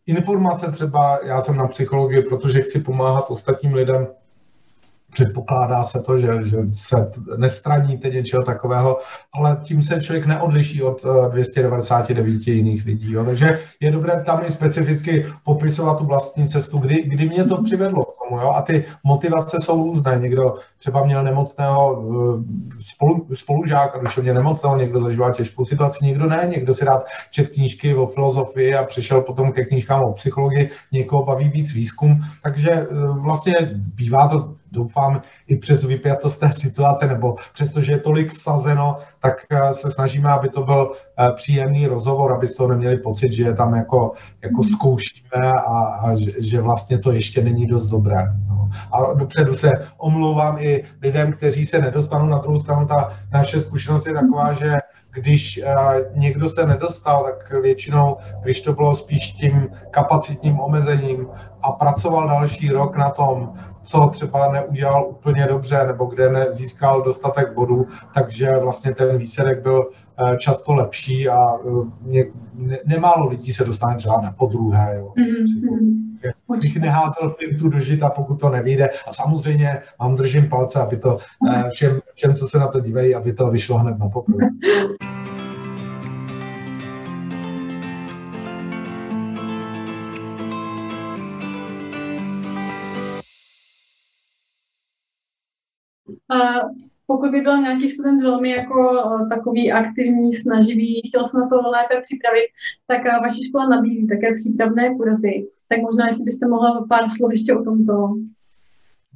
informace 0.07 0.73
třeba, 0.73 1.19
já 1.25 1.41
jsem 1.41 1.57
na 1.57 1.69
psychologii, 1.69 2.23
protože 2.23 2.63
chci 2.63 2.81
pomáhat 2.81 3.31
ostatním 3.31 3.75
lidem, 3.75 4.07
předpokládá 5.13 5.85
se 5.85 6.01
to, 6.01 6.19
že, 6.19 6.31
že 6.45 6.57
se 6.69 7.13
nestraníte 7.37 8.09
něčeho 8.09 8.43
takového, 8.43 8.99
ale 9.35 9.59
tím 9.65 9.83
se 9.83 10.01
člověk 10.01 10.27
neodliší 10.27 10.83
od 10.83 11.05
299 11.31 12.43
eh, 12.49 12.51
jiných 12.51 12.87
lidí. 12.87 13.13
Jo. 13.13 13.25
Takže 13.25 13.61
je 13.81 13.91
dobré 13.91 14.23
tam 14.27 14.41
i 14.47 14.51
specificky 14.51 15.27
popisovat 15.45 15.99
tu 15.99 16.05
vlastní 16.07 16.49
cestu, 16.49 16.79
kdy, 16.79 17.03
kdy 17.03 17.29
mě 17.29 17.45
to 17.45 17.63
přivedlo 17.63 18.05
k 18.05 18.19
tomu. 18.23 18.41
Jo. 18.41 18.51
A 18.51 18.63
ty 18.63 18.85
motivace 19.05 19.57
jsou 19.61 19.85
různé. 19.85 20.19
Někdo 20.21 20.55
třeba 20.79 21.05
měl 21.05 21.25
nemocného 21.25 22.03
eh, 22.03 22.45
spolu, 22.81 23.27
spolužáka, 23.35 24.01
mě 24.23 24.35
nemocného, 24.35 24.77
někdo 24.77 25.01
zažíval 25.01 25.33
těžkou 25.33 25.65
situaci, 25.65 26.05
někdo 26.05 26.27
ne, 26.27 26.47
někdo 26.51 26.75
si 26.75 26.85
rád 26.85 27.07
čet 27.31 27.49
knížky 27.49 27.95
o 27.95 28.07
filozofii 28.07 28.75
a 28.75 28.85
přišel 28.85 29.21
potom 29.21 29.53
ke 29.53 29.65
knížkám 29.65 30.05
o 30.05 30.13
psychologii, 30.13 30.71
někoho 30.93 31.25
baví 31.25 31.49
víc 31.49 31.73
výzkum. 31.73 32.21
Takže 32.43 32.71
eh, 32.71 32.87
vlastně 33.23 33.55
bývá 33.73 34.29
to 34.29 34.62
doufám 34.73 35.21
i 35.47 35.57
přes 35.57 35.85
vypjatost 35.85 36.41
té 36.41 36.53
situace, 36.65 37.07
nebo 37.07 37.37
přestože 37.53 37.93
je 37.93 37.99
tolik 37.99 38.33
vsazeno, 38.33 38.99
tak 39.23 39.37
eh, 39.51 39.75
se 39.75 39.93
snažíme, 39.93 40.31
aby 40.31 40.49
to 40.49 40.63
byl 40.63 40.93
eh, 40.93 41.33
příjemný 41.37 41.87
rozhovor, 41.87 42.33
aby 42.33 42.47
z 42.47 42.55
toho 42.55 42.69
neměli 42.69 42.97
pocit, 42.97 43.33
že 43.33 43.45
je 43.45 43.55
tam 43.55 43.75
jako, 43.75 44.13
jako 44.43 44.63
zkoušíme 44.63 45.53
a, 45.53 45.79
a 45.79 46.17
že, 46.17 46.31
že 46.39 46.61
vlastně 46.61 46.99
to 46.99 47.13
ještě 47.13 47.45
není 47.45 47.67
dost 47.67 47.87
dobré. 47.87 48.33
No. 48.49 48.71
A 48.93 49.13
dopředu 49.13 49.55
se 49.55 49.71
omlouvám 49.99 50.59
i 50.59 50.85
lidem, 51.03 51.33
kteří 51.33 51.67
se 51.67 51.79
nedostanou 51.79 52.27
na 52.27 52.39
druhou 52.39 52.61
stranu. 52.61 52.87
Ta 52.87 53.13
naše 53.33 53.63
zkušenost 53.63 54.07
je 54.07 54.13
taková, 54.13 54.53
že 54.53 54.77
když 55.13 55.61
někdo 56.15 56.49
se 56.49 56.67
nedostal, 56.67 57.25
tak 57.25 57.63
většinou, 57.63 58.17
když 58.43 58.61
to 58.61 58.73
bylo 58.73 58.95
spíš 58.95 59.33
tím 59.33 59.69
kapacitním 59.91 60.61
omezením 60.61 61.27
a 61.63 61.73
pracoval 61.73 62.29
další 62.29 62.69
rok 62.69 62.97
na 62.97 63.11
tom, 63.11 63.55
co 63.83 64.11
třeba 64.13 64.53
neudělal 64.53 65.07
úplně 65.11 65.47
dobře 65.47 65.87
nebo 65.87 66.05
kde 66.05 66.29
nezískal 66.31 67.03
dostatek 67.03 67.53
bodů, 67.55 67.87
takže 68.15 68.51
vlastně 68.61 68.95
ten 68.95 69.19
výsledek 69.19 69.63
byl 69.63 69.91
eh, 70.19 70.37
často 70.37 70.75
lepší 70.75 71.29
a 71.29 71.39
mě, 72.01 72.25
ne, 72.55 72.79
nemálo 72.85 73.29
lidí 73.29 73.53
se 73.53 73.65
dostane 73.65 73.97
třeba 73.97 74.21
na 74.21 74.33
podruhé. 74.33 74.97
Jo. 74.97 75.13
Mm-hmm. 75.19 76.61
Bych 76.61 76.77
neházel 76.77 77.31
flintu 77.31 77.69
do 77.69 77.81
žita, 77.81 78.11
pokud 78.11 78.41
to 78.41 78.51
nevyjde. 78.51 78.89
A 79.07 79.13
samozřejmě 79.13 79.81
mám 80.01 80.17
držím 80.17 80.49
palce, 80.49 80.81
aby 80.81 80.97
to 80.97 81.19
eh, 81.51 81.65
všem, 81.71 82.01
všem, 82.15 82.35
co 82.35 82.47
se 82.47 82.59
na 82.59 82.69
to 82.69 82.81
dívají, 82.81 83.15
aby 83.15 83.33
to 83.33 83.51
vyšlo 83.51 83.79
hned 83.79 83.99
na 83.99 84.09
poprvé. 84.09 84.49
pokud 97.07 97.31
by 97.31 97.41
byl 97.41 97.63
nějaký 97.63 97.91
student 97.91 98.23
velmi 98.23 98.51
jako 98.51 99.03
takový 99.29 99.73
aktivní, 99.73 100.33
snaživý, 100.33 101.03
chtěl 101.09 101.25
se 101.29 101.37
na 101.39 101.49
to 101.49 101.57
lépe 101.57 102.01
připravit, 102.03 102.47
tak 102.87 103.21
vaše 103.23 103.41
škola 103.49 103.69
nabízí 103.69 104.07
také 104.07 104.35
přípravné 104.35 104.95
kurzy. 104.95 105.47
Tak 105.69 105.79
možná, 105.81 106.07
jestli 106.07 106.25
byste 106.25 106.49
mohla 106.49 106.87
pár 106.89 107.09
slov 107.09 107.31
ještě 107.31 107.55
o 107.55 107.63
tomto. 107.65 108.15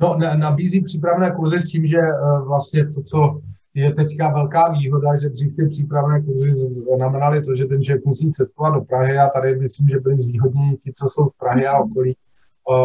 No, 0.01 0.19
nabízí 0.37 0.81
přípravné 0.81 1.31
kurzy 1.31 1.59
s 1.59 1.69
tím, 1.69 1.87
že 1.87 1.99
e, 1.99 2.13
vlastně 2.47 2.93
to, 2.93 3.03
co 3.03 3.41
je 3.75 3.95
teďka 3.95 4.33
velká 4.33 4.73
výhoda, 4.79 5.17
že 5.17 5.29
dřív 5.29 5.57
ty 5.57 5.69
přípravné 5.69 6.23
kurzy 6.23 6.51
znamenaly 6.51 7.43
to, 7.43 7.55
že 7.55 7.65
ten 7.65 7.83
člověk 7.83 8.05
musí 8.05 8.33
cestovat 8.33 8.75
do 8.75 8.81
Prahy 8.81 9.19
a 9.19 9.29
tady 9.29 9.57
myslím, 9.57 9.89
že 9.89 10.01
byli 10.01 10.17
zvýhodněni 10.17 10.77
ti, 10.77 10.93
co 10.93 11.09
jsou 11.09 11.29
v 11.29 11.39
Prahy 11.39 11.67
a 11.67 11.79
okolí 11.79 12.17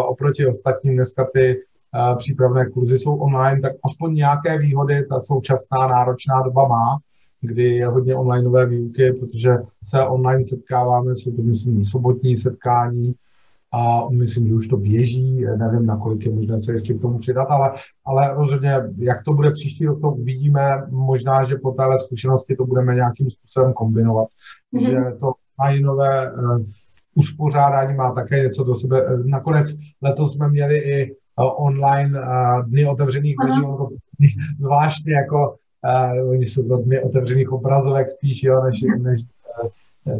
oproti 0.07 0.47
ostatním. 0.47 0.95
Dneska 0.95 1.27
ty 1.33 1.63
přípravné 2.17 2.69
kurzy 2.69 2.99
jsou 2.99 3.15
online, 3.15 3.61
tak 3.61 3.73
aspoň 3.85 4.13
nějaké 4.13 4.57
výhody 4.57 5.05
ta 5.05 5.19
současná 5.19 5.87
náročná 5.87 6.41
doba 6.41 6.67
má, 6.67 6.97
kdy 7.41 7.63
je 7.75 7.87
hodně 7.87 8.15
onlineové 8.15 8.65
výuky, 8.65 9.13
protože 9.13 9.57
se 9.85 10.03
online 10.03 10.43
setkáváme, 10.43 11.15
jsou 11.15 11.31
to 11.31 11.41
myslím 11.41 11.85
sobotní 11.85 12.37
setkání 12.37 13.15
a 13.73 14.09
myslím, 14.09 14.47
že 14.47 14.53
už 14.53 14.67
to 14.67 14.77
běží, 14.77 15.45
nevím, 15.57 15.85
nakolik 15.85 16.25
je 16.25 16.31
možné 16.31 16.61
se 16.61 16.73
ještě 16.73 16.93
k 16.93 17.01
tomu 17.01 17.17
přidat, 17.17 17.47
ale, 17.49 17.71
ale 18.05 18.33
rozhodně, 18.33 18.75
jak 18.97 19.23
to 19.23 19.33
bude 19.33 19.51
příští 19.51 19.85
rok, 19.85 20.01
to 20.01 20.11
uvidíme, 20.11 20.83
možná, 20.89 21.43
že 21.43 21.55
po 21.55 21.71
téhle 21.71 21.99
zkušenosti 21.99 22.55
to 22.55 22.65
budeme 22.65 22.95
nějakým 22.95 23.29
způsobem 23.29 23.73
kombinovat, 23.73 24.27
mm-hmm. 24.73 24.89
že 24.89 25.17
to 25.19 25.33
onlineové 25.59 26.33
uh, 26.33 26.61
uspořádání 27.15 27.95
má 27.95 28.11
také 28.11 28.43
něco 28.43 28.63
do 28.63 28.75
sebe. 28.75 29.05
Nakonec 29.25 29.67
letos 30.01 30.33
jsme 30.33 30.49
měli 30.49 30.77
i 30.77 31.15
online 31.49 32.19
dny 32.67 32.85
otevřených 32.85 33.35
dveří, 33.41 33.61
zvláštně 34.59 35.13
jako 35.13 35.55
oni 36.29 36.45
jsou 36.45 36.67
to 36.67 36.77
dny 36.77 37.01
otevřených 37.01 37.51
obrazovek 37.51 38.07
spíš, 38.07 38.43
jo, 38.43 38.63
než, 38.63 38.81
než 38.97 39.21
uh, 39.63 39.69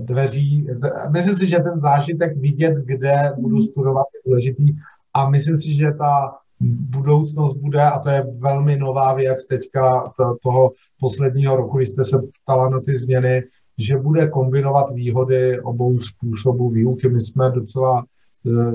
dveří. 0.05 0.67
Myslím 1.09 1.35
si, 1.37 1.47
že 1.47 1.57
ten 1.57 1.79
zážitek 1.79 2.37
vidět, 2.37 2.75
kde 2.85 3.33
budu 3.37 3.61
studovat, 3.61 4.05
je 4.13 4.19
důležitý 4.25 4.65
a 5.13 5.29
myslím 5.29 5.57
si, 5.57 5.75
že 5.75 5.91
ta 5.91 6.37
budoucnost 6.89 7.57
bude, 7.57 7.81
a 7.81 7.99
to 7.99 8.09
je 8.09 8.25
velmi 8.39 8.77
nová 8.77 9.13
věc 9.13 9.47
teďka 9.47 10.13
to, 10.17 10.35
toho 10.43 10.71
posledního 10.99 11.55
roku, 11.55 11.77
když 11.77 11.89
jste 11.89 12.03
se 12.03 12.17
ptala 12.43 12.69
na 12.69 12.79
ty 12.79 12.97
změny, 12.97 13.43
že 13.77 13.97
bude 13.97 14.27
kombinovat 14.27 14.91
výhody 14.91 15.61
obou 15.61 15.97
způsobů 15.97 16.69
výuky. 16.69 17.09
My 17.09 17.21
jsme 17.21 17.51
docela 17.51 18.05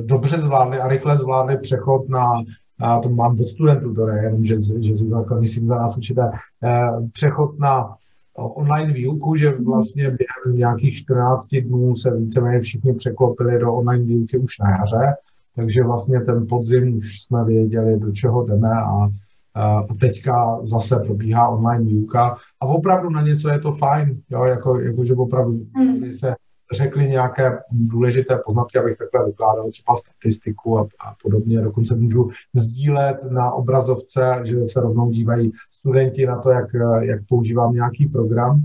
dobře 0.01 0.39
zvládli 0.39 0.79
a 0.79 0.89
rychle 0.89 1.17
zvládli 1.17 1.59
přechod 1.59 2.09
na, 2.09 2.33
a 2.81 2.99
to 3.01 3.09
mám 3.09 3.33
od 3.41 3.49
studentů, 3.49 3.95
to 3.95 4.07
ne 4.07 4.23
jenom, 4.23 4.45
že, 4.45 4.55
že 4.59 4.91
jsou 4.91 5.25
to 5.25 5.35
myslím 5.35 5.67
za 5.67 5.75
nás 5.75 5.97
určité, 5.97 6.31
eh, 6.65 6.91
přechod 7.13 7.59
na 7.59 7.95
online 8.37 8.93
výuku, 8.93 9.37
že 9.37 9.53
vlastně 9.53 10.05
během 10.05 10.59
nějakých 10.59 10.97
14 10.97 11.61
dnů 11.61 11.97
se 11.97 12.17
víceméně 12.17 12.61
všichni 12.61 12.93
překlopili 12.93 13.59
do 13.59 13.75
online 13.75 14.05
výuky 14.05 14.39
už 14.39 14.59
na 14.59 14.71
jaře, 14.71 15.15
takže 15.57 15.85
vlastně 15.85 16.21
ten 16.21 16.47
podzim 16.47 16.97
už 16.97 17.21
jsme 17.21 17.45
věděli, 17.45 18.01
do 18.01 18.13
čeho 18.13 18.47
jdeme 18.47 18.71
a, 18.71 19.09
a 19.55 19.83
teďka 20.01 20.61
zase 20.63 20.97
probíhá 20.97 21.49
online 21.49 21.85
výuka 21.85 22.37
a 22.61 22.67
opravdu 22.67 23.11
na 23.11 23.23
něco 23.23 23.49
je 23.49 23.59
to 23.59 23.73
fajn, 23.73 24.21
jo, 24.31 24.45
jako, 24.45 24.81
jako 24.81 25.05
že 25.05 25.15
opravdu 25.15 25.61
mm. 25.79 26.13
se 26.13 26.35
řekli 26.73 27.09
nějaké 27.09 27.59
důležité 27.71 28.39
poznatky, 28.47 28.79
abych 28.79 28.99
takhle 28.99 29.27
vykládal 29.27 29.71
třeba 29.71 29.97
statistiku 29.97 30.79
a, 30.79 30.83
a 30.83 31.15
podobně. 31.23 31.61
Dokonce 31.61 31.95
můžu 31.95 32.31
sdílet 32.55 33.25
na 33.31 33.53
obrazovce, 33.53 34.41
že 34.45 34.67
se 34.67 34.81
rovnou 34.81 35.11
dívají 35.11 35.53
studenti 35.71 36.27
na 36.27 36.39
to, 36.39 36.51
jak, 36.51 36.67
jak 37.01 37.21
používám 37.29 37.75
nějaký 37.75 38.07
program. 38.07 38.65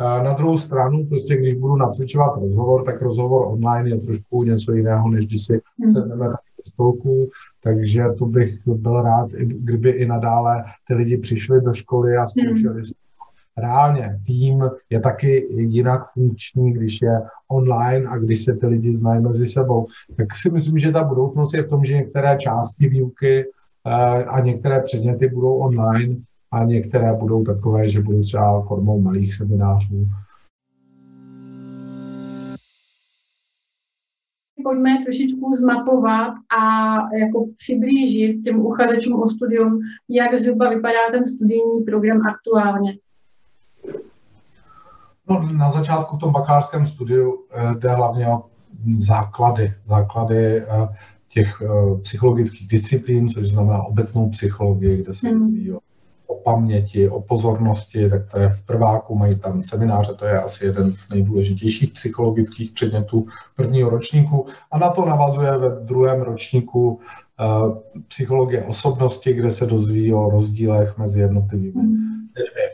Na 0.00 0.32
druhou 0.32 0.58
stranu, 0.58 1.06
prostě 1.06 1.36
když 1.36 1.54
budu 1.54 1.76
nacvičovat 1.76 2.36
rozhovor, 2.40 2.84
tak 2.84 3.02
rozhovor 3.02 3.46
online 3.46 3.90
je 3.90 4.00
trošku 4.00 4.42
něco 4.42 4.72
jiného, 4.72 5.10
než 5.10 5.26
když 5.26 5.44
si 5.44 5.60
hmm. 5.80 5.90
sedneme 5.90 6.28
na 6.28 6.36
stolku, 6.66 7.30
takže 7.62 8.04
to 8.18 8.26
bych 8.26 8.58
byl 8.66 9.02
rád, 9.02 9.30
kdyby 9.30 9.90
i 9.90 10.06
nadále 10.06 10.64
ty 10.88 10.94
lidi 10.94 11.16
přišli 11.16 11.60
do 11.60 11.72
školy 11.72 12.16
a 12.16 12.26
zkoušeli 12.26 12.74
hmm 12.74 12.82
reálně 13.56 14.20
tým 14.26 14.64
je 14.90 15.00
taky 15.00 15.46
jinak 15.50 16.12
funkční, 16.12 16.72
když 16.72 17.02
je 17.02 17.20
online 17.48 18.08
a 18.08 18.18
když 18.18 18.44
se 18.44 18.56
ty 18.56 18.66
lidi 18.66 18.94
znají 18.94 19.22
mezi 19.22 19.46
sebou. 19.46 19.86
Tak 20.16 20.26
si 20.36 20.50
myslím, 20.50 20.78
že 20.78 20.92
ta 20.92 21.04
budoucnost 21.04 21.54
je 21.54 21.62
v 21.62 21.68
tom, 21.68 21.84
že 21.84 21.94
některé 21.94 22.36
části 22.36 22.88
výuky 22.88 23.44
eh, 23.44 24.24
a 24.24 24.40
některé 24.40 24.80
předměty 24.80 25.28
budou 25.28 25.54
online 25.54 26.16
a 26.52 26.64
některé 26.64 27.12
budou 27.12 27.44
takové, 27.44 27.88
že 27.88 28.02
budou 28.02 28.22
třeba 28.22 28.62
formou 28.62 29.00
malých 29.00 29.34
seminářů. 29.34 30.06
Pojďme 34.62 34.98
trošičku 35.04 35.54
zmapovat 35.54 36.32
a 36.60 36.96
jako 37.18 37.46
přiblížit 37.56 38.42
těm 38.42 38.60
uchazečům 38.60 39.22
o 39.22 39.28
studium, 39.28 39.80
jak 40.08 40.38
zhruba 40.38 40.68
vypadá 40.68 40.98
ten 41.12 41.24
studijní 41.24 41.84
program 41.86 42.18
aktuálně. 42.26 42.98
No, 45.30 45.48
na 45.52 45.70
začátku 45.70 46.16
v 46.16 46.20
tom 46.20 46.32
bakalářském 46.32 46.86
studiu 46.86 47.44
eh, 47.52 47.74
jde 47.78 47.88
hlavně 47.88 48.28
o 48.28 48.42
základy, 48.96 49.74
základy 49.84 50.60
eh, 50.60 50.66
těch 51.28 51.62
eh, 51.62 51.96
psychologických 52.02 52.68
disciplín, 52.68 53.28
což 53.28 53.50
znamená 53.50 53.82
obecnou 53.82 54.28
psychologii, 54.28 55.02
kde 55.02 55.14
se 55.14 55.30
rozvíjí 55.30 55.72
o 56.26 56.34
paměti, 56.34 57.08
o 57.08 57.20
pozornosti, 57.20 58.10
tak 58.10 58.30
to 58.30 58.38
je 58.38 58.48
v 58.48 58.62
prváku, 58.62 59.14
mají 59.14 59.38
tam 59.38 59.62
semináře, 59.62 60.14
to 60.14 60.24
je 60.24 60.42
asi 60.42 60.64
jeden 60.64 60.92
z 60.92 61.08
nejdůležitějších 61.08 61.92
psychologických 61.92 62.70
předmětů 62.70 63.26
prvního 63.56 63.90
ročníku. 63.90 64.46
A 64.70 64.78
na 64.78 64.90
to 64.90 65.04
navazuje 65.06 65.58
ve 65.58 65.84
druhém 65.84 66.22
ročníku 66.22 67.00
psychologie 68.08 68.64
osobnosti, 68.64 69.32
kde 69.32 69.50
se 69.50 69.66
dozví 69.66 70.14
o 70.14 70.30
rozdílech 70.30 70.98
mezi 70.98 71.20
jednotlivými 71.20 71.82
hmm 71.82 72.19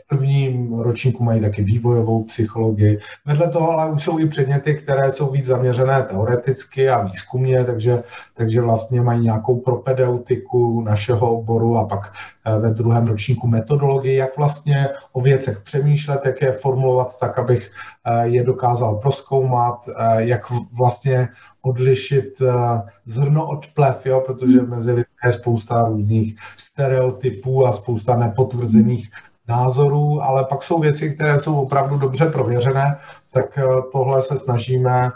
v 0.03 0.07
prvním 0.07 0.73
ročníku 0.79 1.23
mají 1.23 1.41
taky 1.41 1.63
vývojovou 1.63 2.23
psychologii. 2.23 2.99
Vedle 3.25 3.49
toho 3.49 3.71
ale 3.71 3.91
už 3.91 4.03
jsou 4.03 4.19
i 4.19 4.27
předměty, 4.27 4.75
které 4.75 5.11
jsou 5.11 5.31
víc 5.31 5.45
zaměřené 5.45 6.03
teoreticky 6.03 6.89
a 6.89 7.01
výzkumně, 7.01 7.63
takže, 7.63 8.03
takže 8.33 8.61
vlastně 8.61 9.01
mají 9.01 9.19
nějakou 9.19 9.59
propedeutiku 9.59 10.81
našeho 10.81 11.37
oboru 11.37 11.77
a 11.77 11.85
pak 11.85 12.13
eh, 12.45 12.59
ve 12.59 12.73
druhém 12.73 13.07
ročníku 13.07 13.47
metodologii, 13.47 14.15
jak 14.15 14.37
vlastně 14.37 14.89
o 15.11 15.21
věcech 15.21 15.59
přemýšlet, 15.59 16.21
jak 16.25 16.41
je 16.41 16.51
formulovat 16.51 17.19
tak, 17.19 17.39
abych 17.39 17.71
eh, 18.05 18.27
je 18.27 18.43
dokázal 18.43 18.95
proskoumat, 18.95 19.89
eh, 19.89 20.23
jak 20.23 20.41
vlastně 20.77 21.29
odlišit 21.61 22.41
zrno 23.05 23.47
od 23.47 23.67
plev, 23.67 24.05
jo, 24.05 24.23
protože 24.25 24.61
mezi 24.61 24.91
lidmi 24.91 25.17
je 25.25 25.31
spousta 25.31 25.83
různých 25.83 26.35
stereotypů 26.57 27.67
a 27.67 27.71
spousta 27.71 28.15
nepotvrzených 28.15 29.09
názorů, 29.47 30.23
ale 30.23 30.43
pak 30.43 30.63
jsou 30.63 30.79
věci, 30.79 31.15
které 31.15 31.39
jsou 31.39 31.61
opravdu 31.61 31.97
dobře 31.97 32.25
prověřené, 32.25 32.97
tak 33.31 33.57
eh, 33.57 33.63
tohle 33.91 34.21
se 34.21 34.37
snažíme 34.37 35.11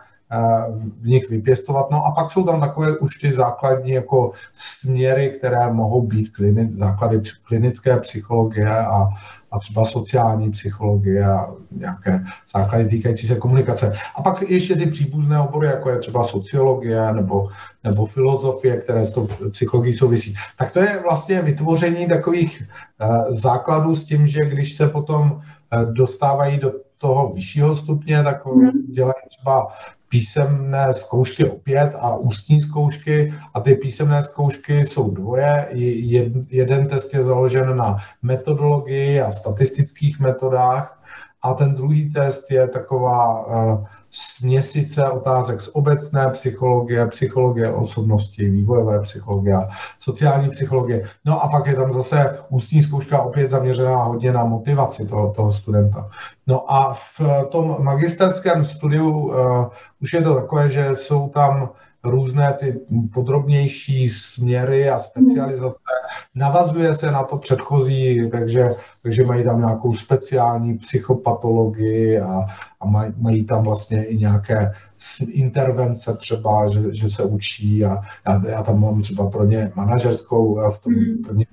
v 1.02 1.08
nich 1.08 1.30
vypěstovat. 1.30 1.92
No 1.92 2.06
a 2.06 2.12
pak 2.12 2.32
jsou 2.32 2.44
tam 2.44 2.60
takové 2.60 2.98
už 2.98 3.18
ty 3.18 3.34
základní 3.34 3.92
jako 3.92 4.32
směry, 4.54 5.30
které 5.30 5.74
mohou 5.74 6.02
být 6.02 6.30
klini, 6.30 6.70
základy 6.72 7.22
klinické 7.44 8.00
psychologie 8.00 8.70
a, 8.70 9.08
a 9.52 9.60
třeba 9.60 9.86
sociální 9.86 10.52
psychologie 10.52 11.26
a 11.26 11.48
nějaké 11.72 12.24
základy 12.54 12.86
týkající 12.86 13.28
se 13.28 13.36
komunikace. 13.36 13.94
A 14.16 14.22
pak 14.22 14.42
ještě 14.42 14.76
ty 14.76 14.86
příbuzné 14.86 15.40
obory, 15.40 15.68
jako 15.68 15.90
je 15.90 15.98
třeba 15.98 16.24
sociologie 16.24 17.14
nebo, 17.14 17.50
nebo 17.84 18.06
filozofie, 18.06 18.78
které 18.78 19.06
s 19.06 19.14
tou 19.14 19.28
psychologií 19.52 19.94
souvisí. 19.94 20.36
Tak 20.58 20.72
to 20.72 20.80
je 20.80 21.00
vlastně 21.04 21.42
vytvoření 21.42 22.08
takových 22.08 22.64
uh, 23.02 23.34
základů 23.34 23.96
s 23.96 24.04
tím, 24.04 24.28
že 24.28 24.40
když 24.40 24.74
se 24.74 24.88
potom 24.88 25.32
uh, 25.32 25.94
dostávají 25.94 26.58
do 26.60 26.72
toho 26.98 27.34
vyššího 27.34 27.76
stupně, 27.76 28.24
tak 28.24 28.46
mm. 28.46 28.72
dělají 28.94 29.24
třeba 29.30 29.68
písemné 30.12 30.94
zkoušky 30.94 31.50
opět 31.50 31.96
a 32.00 32.16
ústní 32.16 32.60
zkoušky 32.62 33.34
a 33.54 33.60
ty 33.60 33.76
písemné 33.76 34.24
zkoušky 34.24 34.84
jsou 34.86 35.12
dvoje. 35.12 35.68
Jeden 36.50 36.88
test 36.88 37.14
je 37.14 37.24
založen 37.24 37.78
na 37.78 37.98
metodologii 38.22 39.22
a 39.22 39.32
statistických 39.32 40.20
metodách 40.20 41.04
a 41.42 41.54
ten 41.54 41.76
druhý 41.76 42.14
test 42.14 42.52
je 42.52 42.68
taková 42.68 43.48
uh, 43.48 43.86
směsice 44.12 45.10
otázek 45.10 45.62
z 45.62 45.68
obecné 45.74 46.30
psychologie, 46.30 47.08
psychologie 47.08 47.74
osobnosti, 47.74 48.50
vývojové 48.50 49.02
psychologie, 49.02 49.58
sociální 50.00 50.50
psychologie. 50.50 51.10
No 51.26 51.44
a 51.44 51.48
pak 51.48 51.68
je 51.68 51.76
tam 51.76 51.92
zase 51.92 52.40
ústní 52.50 52.84
zkouška 52.84 53.22
opět 53.22 53.50
zaměřená 53.50 54.04
hodně 54.04 54.32
na 54.32 54.46
motivaci 54.46 55.08
toho, 55.08 55.34
toho 55.34 55.52
studenta. 55.52 56.10
No 56.48 56.74
a 56.74 56.94
v 56.94 57.22
tom 57.50 57.78
magisterském 57.80 58.66
studiu 58.66 59.10
uh, 59.10 59.36
už 60.02 60.14
je 60.14 60.22
to 60.22 60.36
takové, 60.36 60.70
že 60.70 60.96
jsou 60.96 61.30
tam 61.30 61.70
různé 62.04 62.54
ty 62.60 62.80
podrobnější 63.14 64.10
směry 64.10 64.90
a 64.90 65.00
specializace. 65.00 65.78
Navazuje 66.36 66.94
se 66.94 67.12
na 67.12 67.24
to 67.24 67.38
předchozí, 67.38 68.30
takže, 68.30 68.76
takže 69.04 69.26
mají 69.26 69.44
tam 69.44 69.60
nějakou 69.60 69.94
speciální 69.94 70.78
psychopatologii 70.78 72.20
a, 72.20 72.46
a 72.80 72.86
maj, 72.86 73.12
mají 73.18 73.46
tam 73.46 73.64
vlastně 73.64 74.04
i 74.04 74.18
nějaké 74.18 74.72
intervence 75.28 76.14
třeba, 76.14 76.68
že, 76.68 76.96
že 76.96 77.10
se 77.10 77.24
učí 77.24 77.86
a 77.86 78.02
já, 78.28 78.42
já 78.50 78.64
tam 78.64 78.82
mám 78.82 79.02
třeba 79.02 79.30
pro 79.30 79.46
ně 79.46 79.72
manažerskou 79.76 80.72
v 80.72 80.80
tom 80.80 80.94
mhm. 80.94 81.24
prvním 81.24 81.46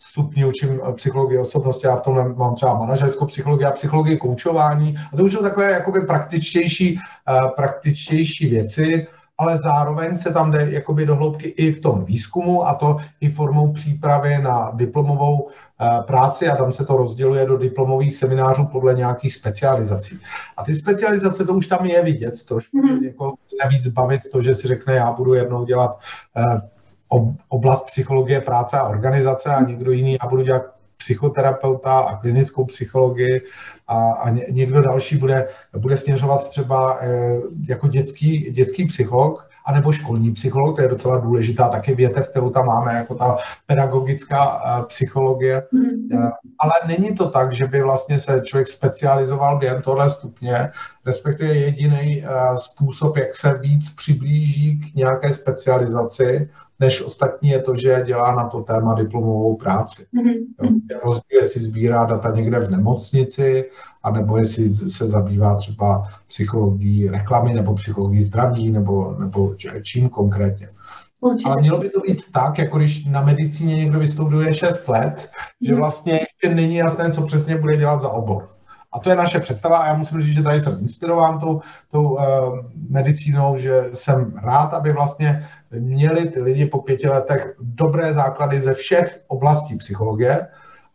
stupni 0.00 0.44
učím 0.44 0.80
psychologii 0.94 1.38
osobnosti, 1.38 1.86
já 1.86 1.96
v 1.96 2.00
tom 2.00 2.36
mám 2.36 2.54
třeba 2.54 2.78
manažerskou 2.78 3.26
psychologii 3.26 3.66
a 3.66 3.70
psychologii 3.70 4.16
koučování. 4.16 4.96
A 5.12 5.16
to 5.16 5.24
už 5.24 5.32
jsou 5.32 5.42
takové 5.42 5.72
jakoby 5.72 6.00
praktičtější, 6.00 6.94
uh, 6.94 7.50
praktičtější 7.56 8.50
věci 8.50 9.06
ale 9.38 9.58
zároveň 9.58 10.16
se 10.16 10.32
tam 10.32 10.50
jde 10.50 10.70
jakoby 10.70 11.06
do 11.06 11.16
hloubky 11.16 11.48
i 11.48 11.72
v 11.72 11.80
tom 11.80 12.04
výzkumu 12.04 12.66
a 12.66 12.74
to 12.74 12.96
i 13.20 13.28
formou 13.28 13.72
přípravy 13.72 14.38
na 14.38 14.70
diplomovou 14.74 15.48
eh, 15.48 16.02
práci 16.02 16.48
a 16.48 16.56
tam 16.56 16.72
se 16.72 16.84
to 16.84 16.96
rozděluje 16.96 17.46
do 17.46 17.58
diplomových 17.58 18.16
seminářů 18.16 18.66
podle 18.66 18.94
nějakých 18.94 19.32
specializací. 19.32 20.18
A 20.56 20.64
ty 20.64 20.74
specializace, 20.74 21.44
to 21.44 21.54
už 21.54 21.66
tam 21.66 21.86
je 21.86 22.02
vidět 22.02 22.42
trošku, 22.42 22.82
mm-hmm. 22.82 23.04
jako 23.04 23.34
navíc 23.64 23.88
bavit 23.88 24.22
to, 24.32 24.42
že 24.42 24.54
si 24.54 24.68
řekne, 24.68 24.94
já 24.94 25.12
budu 25.12 25.34
jednou 25.34 25.64
dělat 25.64 26.00
eh, 26.36 26.60
oblast 27.48 27.86
psychologie 27.86 28.40
práce 28.40 28.78
a 28.78 28.88
organizace 28.88 29.54
a 29.54 29.64
někdo 29.64 29.92
jiný, 29.92 30.16
já 30.22 30.28
budu 30.28 30.42
dělat 30.42 30.75
psychoterapeuta 30.96 31.98
a 31.98 32.16
klinickou 32.16 32.64
psychologii 32.64 33.42
a, 33.86 34.12
a 34.12 34.30
někdo 34.30 34.80
další 34.80 35.16
bude, 35.16 35.48
bude 35.78 35.96
směřovat 35.96 36.48
třeba 36.48 36.98
e, 37.00 37.08
jako 37.68 37.88
dětský, 37.88 38.50
dětský 38.50 38.86
psycholog, 38.86 39.48
anebo 39.66 39.92
školní 39.92 40.32
psycholog, 40.32 40.76
to 40.76 40.82
je 40.82 40.88
docela 40.88 41.18
důležitá 41.18 41.68
taky 41.68 41.94
větev, 41.94 42.28
kterou 42.28 42.50
tam 42.50 42.66
máme, 42.66 42.94
jako 42.94 43.14
ta 43.14 43.36
pedagogická 43.66 44.62
e, 44.64 44.82
psychologie. 44.84 45.62
Mm-hmm. 45.74 46.30
Ale 46.58 46.72
není 46.86 47.14
to 47.14 47.30
tak, 47.30 47.52
že 47.52 47.66
by 47.66 47.82
vlastně 47.82 48.18
se 48.18 48.40
člověk 48.44 48.68
specializoval 48.68 49.58
během 49.58 49.82
tohle 49.82 50.10
stupně, 50.10 50.70
respektive 51.06 51.54
jediný 51.54 52.24
způsob, 52.54 53.16
jak 53.16 53.36
se 53.36 53.58
víc 53.58 53.90
přiblíží 53.90 54.80
k 54.80 54.94
nějaké 54.94 55.32
specializaci, 55.32 56.50
než 56.80 57.02
ostatní 57.02 57.48
je 57.48 57.62
to, 57.62 57.76
že 57.76 58.02
dělá 58.06 58.34
na 58.34 58.48
to 58.48 58.62
téma 58.62 58.94
diplomovou 58.94 59.56
práci. 59.56 60.06
Mm-hmm. 60.14 60.98
rozdíl, 61.04 61.40
jestli 61.40 61.60
sbírá 61.60 62.04
data 62.04 62.30
někde 62.30 62.58
v 62.58 62.70
nemocnici, 62.70 63.70
anebo 64.02 64.36
jestli 64.36 64.68
se 64.68 65.06
zabývá 65.06 65.54
třeba 65.54 66.08
psychologií 66.28 67.08
reklamy, 67.08 67.54
nebo 67.54 67.74
psychologií 67.74 68.22
zdraví, 68.22 68.70
nebo, 68.70 69.16
nebo 69.18 69.54
čím 69.82 70.08
konkrétně. 70.08 70.68
Určitě. 71.20 71.50
Ale 71.50 71.60
mělo 71.60 71.78
by 71.78 71.88
to 71.88 72.00
být 72.00 72.32
tak, 72.32 72.58
jako 72.58 72.78
když 72.78 73.06
na 73.06 73.22
medicíně 73.22 73.76
někdo 73.76 73.98
vystuduje 73.98 74.54
6 74.54 74.88
let, 74.88 75.30
že 75.60 75.72
mhm. 75.72 75.80
vlastně 75.80 76.12
ještě 76.12 76.54
není 76.54 76.76
jasné, 76.76 77.12
co 77.12 77.22
přesně 77.22 77.56
bude 77.56 77.76
dělat 77.76 78.00
za 78.00 78.08
obor. 78.08 78.55
A 78.96 78.98
to 78.98 79.10
je 79.10 79.16
naše 79.16 79.40
představa 79.40 79.78
a 79.78 79.86
já 79.86 79.94
musím 79.94 80.20
říct, 80.20 80.34
že 80.34 80.42
tady 80.42 80.60
jsem 80.60 80.78
inspirován 80.80 81.40
tou, 81.40 81.60
tou 81.90 82.08
uh, 82.08 82.20
medicínou, 82.88 83.56
že 83.56 83.90
jsem 83.94 84.36
rád, 84.42 84.74
aby 84.74 84.92
vlastně 84.92 85.48
měli 85.70 86.28
ty 86.28 86.40
lidi 86.40 86.66
po 86.66 86.78
pěti 86.78 87.08
letech 87.08 87.54
dobré 87.60 88.12
základy 88.12 88.60
ze 88.60 88.74
všech 88.74 89.20
oblastí 89.26 89.76
psychologie 89.76 90.46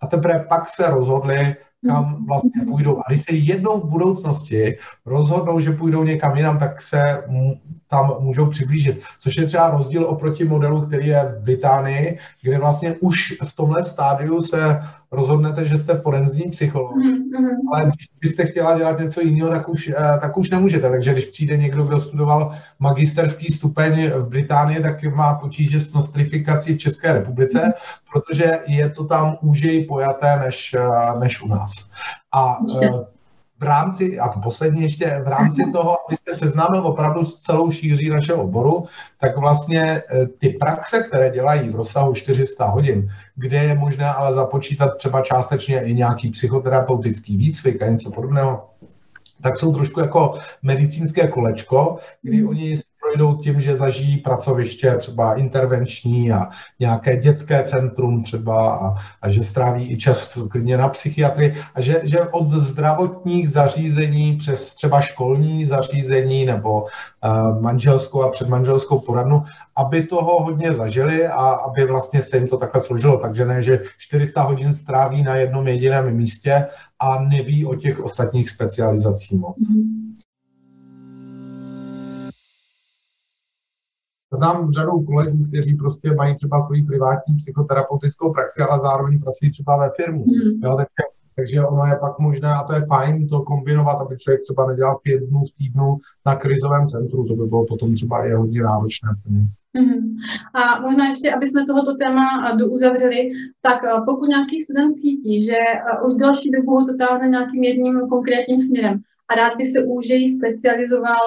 a 0.01 0.07
teprve 0.07 0.45
pak 0.49 0.69
se 0.69 0.89
rozhodli, 0.89 1.55
kam 1.87 2.25
vlastně 2.25 2.61
půjdou. 2.69 2.97
A 2.97 3.03
když 3.07 3.21
se 3.21 3.33
jednou 3.33 3.79
v 3.79 3.89
budoucnosti 3.89 4.77
rozhodnou, 5.05 5.59
že 5.59 5.71
půjdou 5.71 6.03
někam 6.03 6.37
jinam, 6.37 6.59
tak 6.59 6.81
se 6.81 7.23
tam 7.91 8.15
můžou 8.19 8.45
přiblížit. 8.45 9.01
Což 9.19 9.37
je 9.37 9.45
třeba 9.45 9.69
rozdíl 9.69 10.05
oproti 10.05 10.43
modelu, 10.43 10.81
který 10.81 11.07
je 11.07 11.33
v 11.35 11.43
Británii, 11.43 12.17
kde 12.41 12.59
vlastně 12.59 12.95
už 12.99 13.37
v 13.45 13.55
tomhle 13.55 13.83
stádiu 13.83 14.41
se 14.41 14.79
rozhodnete, 15.11 15.65
že 15.65 15.77
jste 15.77 15.95
forenzní 15.95 16.51
psycholog, 16.51 16.95
mm-hmm. 16.95 17.55
ale 17.73 17.83
když 17.83 18.07
byste 18.21 18.45
chtěla 18.45 18.77
dělat 18.77 18.99
něco 18.99 19.21
jiného, 19.21 19.49
tak 19.49 19.69
už, 19.69 19.89
eh, 19.89 20.19
tak 20.21 20.37
už 20.37 20.49
nemůžete. 20.49 20.89
Takže 20.89 21.13
když 21.13 21.25
přijde 21.25 21.57
někdo, 21.57 21.83
kdo 21.83 22.01
studoval 22.01 22.55
magisterský 22.79 23.53
stupeň 23.53 24.11
v 24.15 24.29
Británii, 24.29 24.81
tak 24.81 25.03
má 25.03 25.33
potíže 25.33 25.81
s 25.81 25.93
nostrifikací 25.93 26.73
v 26.73 26.77
České 26.77 27.13
republice, 27.13 27.59
mm-hmm. 27.59 28.01
protože 28.13 28.59
je 28.67 28.89
to 28.89 29.03
tam 29.03 29.37
úžej 29.41 29.85
pojaté 29.85 30.39
než, 30.39 30.73
eh, 30.73 31.19
než 31.19 31.41
u 31.41 31.47
nás. 31.47 31.71
A 32.33 32.57
v 33.61 33.63
rámci, 33.63 34.19
a 34.19 34.29
to 34.29 34.39
poslední 34.39 34.81
ještě, 34.81 35.21
v 35.23 35.27
rámci 35.27 35.61
mhm. 35.63 35.71
toho, 35.71 35.97
abyste 36.07 36.33
seznámil 36.33 36.87
opravdu 36.87 37.25
s 37.25 37.41
celou 37.41 37.71
šíří 37.71 38.09
našeho 38.09 38.43
oboru, 38.43 38.85
tak 39.19 39.37
vlastně 39.37 39.81
e, 39.81 40.03
ty 40.39 40.49
praxe, 40.49 41.03
které 41.03 41.29
dělají 41.29 41.69
v 41.69 41.75
rozsahu 41.75 42.13
400 42.13 42.65
hodin, 42.65 43.09
kde 43.35 43.57
je 43.57 43.75
možné 43.75 44.05
ale 44.05 44.33
započítat 44.33 44.97
třeba 44.97 45.21
částečně 45.21 45.81
i 45.81 45.93
nějaký 45.93 46.29
psychoterapeutický 46.29 47.37
výcvik 47.37 47.81
a 47.81 47.89
něco 47.89 48.11
podobného, 48.11 48.69
tak 49.41 49.57
jsou 49.57 49.73
trošku 49.73 49.99
jako 49.99 50.33
medicínské 50.61 51.27
kolečko, 51.27 51.97
kdy 52.21 52.37
mhm. 52.37 52.49
oni 52.49 52.75
projdou 53.11 53.35
tím, 53.35 53.61
že 53.61 53.75
zažijí 53.75 54.17
pracoviště 54.17 54.95
třeba 54.97 55.35
intervenční 55.35 56.31
a 56.31 56.49
nějaké 56.79 57.17
dětské 57.17 57.63
centrum 57.63 58.23
třeba 58.23 58.75
a, 58.75 58.95
a 59.21 59.29
že 59.29 59.43
stráví 59.43 59.91
i 59.91 59.97
čas 59.97 60.37
klidně 60.49 60.77
na 60.77 60.89
psychiatrii 60.89 61.55
a 61.75 61.81
že, 61.81 62.01
že 62.03 62.19
od 62.21 62.51
zdravotních 62.51 63.49
zařízení 63.49 64.37
přes 64.37 64.75
třeba 64.75 65.01
školní 65.01 65.65
zařízení 65.65 66.45
nebo 66.45 66.81
uh, 66.81 67.61
manželskou 67.61 68.21
a 68.21 68.29
předmanželskou 68.29 68.99
poradnu, 68.99 69.43
aby 69.75 70.03
toho 70.03 70.43
hodně 70.43 70.73
zažili 70.73 71.27
a 71.27 71.49
aby 71.49 71.85
vlastně 71.85 72.21
se 72.21 72.37
jim 72.37 72.47
to 72.47 72.57
takhle 72.57 72.81
složilo. 72.81 73.17
Takže 73.17 73.45
ne, 73.45 73.61
že 73.61 73.79
400 73.97 74.41
hodin 74.41 74.73
stráví 74.73 75.23
na 75.23 75.35
jednom 75.35 75.67
jediném 75.67 76.15
místě 76.15 76.67
a 76.99 77.21
neví 77.21 77.65
o 77.65 77.75
těch 77.75 77.99
ostatních 77.99 78.49
specializacích 78.49 79.39
moc. 79.39 79.57
Mm-hmm. 79.57 80.10
Znám 84.33 84.71
řadu 84.71 85.01
kolegů, 85.01 85.43
kteří 85.43 85.75
prostě 85.75 86.13
mají 86.13 86.35
třeba 86.35 86.61
svoji 86.61 86.83
privátní 86.83 87.35
psychoterapeutickou 87.35 88.33
praxi, 88.33 88.61
ale 88.61 88.79
zároveň 88.81 89.19
pracují 89.19 89.51
třeba 89.51 89.77
ve 89.77 89.89
firmu. 89.95 90.25
Mm. 90.25 90.63
Jo, 90.63 90.75
takže, 90.77 91.03
takže 91.35 91.65
ono 91.65 91.85
je 91.85 91.95
pak 91.95 92.19
možné, 92.19 92.53
a 92.53 92.63
to 92.63 92.73
je 92.73 92.85
fajn, 92.85 93.27
to 93.27 93.41
kombinovat, 93.41 94.01
aby 94.01 94.17
člověk 94.17 94.41
třeba 94.41 94.67
nedělal 94.67 94.99
pět 95.03 95.23
dnů 95.23 95.41
v 95.43 95.57
týdnu 95.57 95.97
na 96.25 96.35
krizovém 96.35 96.87
centru, 96.87 97.27
to 97.27 97.35
by 97.35 97.45
bylo 97.45 97.65
potom 97.65 97.93
třeba 97.93 98.25
i 98.25 98.31
hodně 98.31 98.63
náročné. 98.63 99.09
Mm-hmm. 99.11 100.15
A 100.53 100.81
možná 100.81 101.07
ještě, 101.09 101.33
aby 101.33 101.47
jsme 101.47 101.65
tohoto 101.65 101.97
téma 101.97 102.55
douzavřeli, 102.59 103.31
tak 103.61 103.79
pokud 104.05 104.27
nějaký 104.29 104.61
student 104.61 104.97
cítí, 104.97 105.45
že 105.45 105.57
už 106.05 106.13
další 106.13 106.51
dobu 106.51 106.71
ho 106.79 106.85
to 106.85 106.97
táhne 106.97 107.27
nějakým 107.27 107.63
jedním 107.63 108.09
konkrétním 108.09 108.59
směrem 108.59 109.01
a 109.29 109.35
rád 109.35 109.57
by 109.57 109.65
se 109.65 109.83
úžeji 109.83 110.29
specializoval 110.29 111.25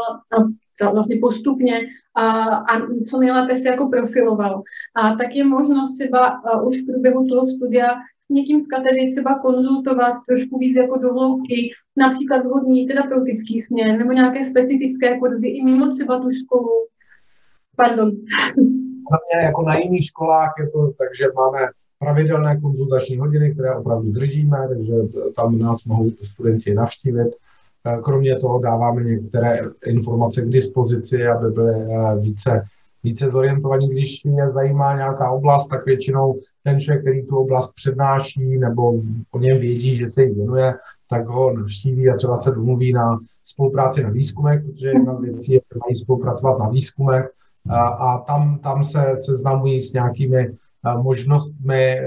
vlastně 0.93 1.17
postupně 1.21 1.81
a, 2.17 2.41
a 2.57 2.81
co 3.11 3.19
nejlépe 3.19 3.57
se 3.57 3.69
jako 3.69 3.89
profiloval. 3.89 4.63
A 4.97 5.15
tak 5.15 5.35
je 5.35 5.45
možnost 5.45 5.99
třeba 5.99 6.43
už 6.67 6.83
v 6.83 6.87
průběhu 6.87 7.27
toho 7.29 7.47
studia 7.47 7.89
s 8.21 8.29
někým 8.29 8.61
z 8.61 8.67
katedry 8.67 9.11
třeba 9.11 9.39
konzultovat 9.39 10.15
trošku 10.29 10.59
víc 10.59 10.77
jako 10.77 10.99
dohloubky, 10.99 11.71
například 11.97 12.47
vhodný 12.47 12.87
terapeutický 12.87 13.61
směr 13.61 13.99
nebo 13.99 14.13
nějaké 14.13 14.45
specifické 14.45 15.19
kurzy 15.19 15.49
i 15.49 15.65
mimo 15.65 15.93
třeba 15.93 16.21
tu 16.21 16.31
školu. 16.31 16.71
Pardon. 17.77 18.11
Hlavně 19.11 19.37
jako 19.43 19.63
na 19.63 19.79
jiných 19.79 20.05
školách 20.05 20.55
to 20.73 20.93
tak, 20.99 21.09
že 21.19 21.27
máme 21.37 21.59
pravidelné 21.99 22.61
konzultační 22.61 23.19
hodiny, 23.19 23.53
které 23.53 23.77
opravdu 23.77 24.13
držíme, 24.13 24.59
takže 24.69 24.93
tam 25.37 25.59
nás 25.59 25.85
mohou 25.85 26.11
studenti 26.11 26.75
navštívit 26.75 27.29
Kromě 28.03 28.37
toho 28.37 28.59
dáváme 28.59 29.05
některé 29.05 29.59
informace 29.87 30.43
k 30.43 30.49
dispozici, 30.49 31.27
aby 31.27 31.51
byly 31.51 31.73
eh, 31.73 32.19
více, 32.19 32.67
více 33.05 33.31
zorientovaní. 33.31 33.89
Když 33.89 34.25
mě 34.25 34.51
zajímá 34.51 34.97
nějaká 34.97 35.31
oblast, 35.31 35.69
tak 35.69 35.87
většinou 35.87 36.41
ten 36.63 36.81
člověk, 36.81 37.03
který 37.03 37.27
tu 37.27 37.37
oblast 37.37 37.73
přednáší 37.75 38.59
nebo 38.59 38.93
o 39.31 39.39
něm 39.39 39.59
vědí, 39.59 39.97
že 39.97 40.09
se 40.09 40.23
jí 40.23 40.35
věnuje, 40.35 40.75
tak 41.11 41.27
ho 41.27 41.53
navštíví 41.53 42.11
a 42.11 42.15
třeba 42.15 42.37
se 42.37 42.51
domluví 42.51 42.93
na 42.93 43.19
spolupráci 43.45 44.03
na 44.03 44.11
výzkumech, 44.11 44.63
protože 44.65 44.89
jedna 44.89 45.17
z 45.17 45.21
věcí 45.21 45.53
je, 45.53 45.61
že 45.73 45.79
mají 45.87 45.95
spolupracovat 45.95 46.59
na 46.59 46.69
výzkumech 46.69 47.31
a, 47.71 47.81
a 47.83 48.19
tam, 48.19 48.59
tam 48.59 48.85
se 48.85 49.15
seznamují 49.25 49.81
s 49.81 49.93
nějakými 49.93 50.57
možnostmi 51.03 52.01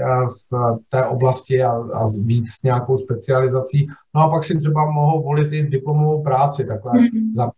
v 0.50 0.78
té 0.90 1.06
oblasti 1.06 1.62
a, 1.62 1.70
a 1.70 2.04
víc 2.24 2.50
s 2.50 2.62
nějakou 2.62 2.98
specializací. 2.98 3.86
No 4.14 4.22
a 4.22 4.30
pak 4.30 4.44
si 4.44 4.58
třeba 4.58 4.90
mohou 4.90 5.22
volit 5.22 5.52
i 5.52 5.66
diplomovou 5.66 6.22
práci, 6.22 6.64
takhle 6.64 6.92
mm. 7.00 7.34
za 7.34 7.50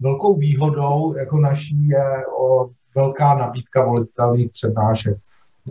velkou 0.00 0.36
výhodou 0.36 1.14
jako 1.16 1.38
naší 1.38 1.88
je 1.88 2.26
o 2.38 2.70
velká 2.94 3.34
nabídka 3.34 3.84
volitelných 3.84 4.50
přednášek. 4.50 5.16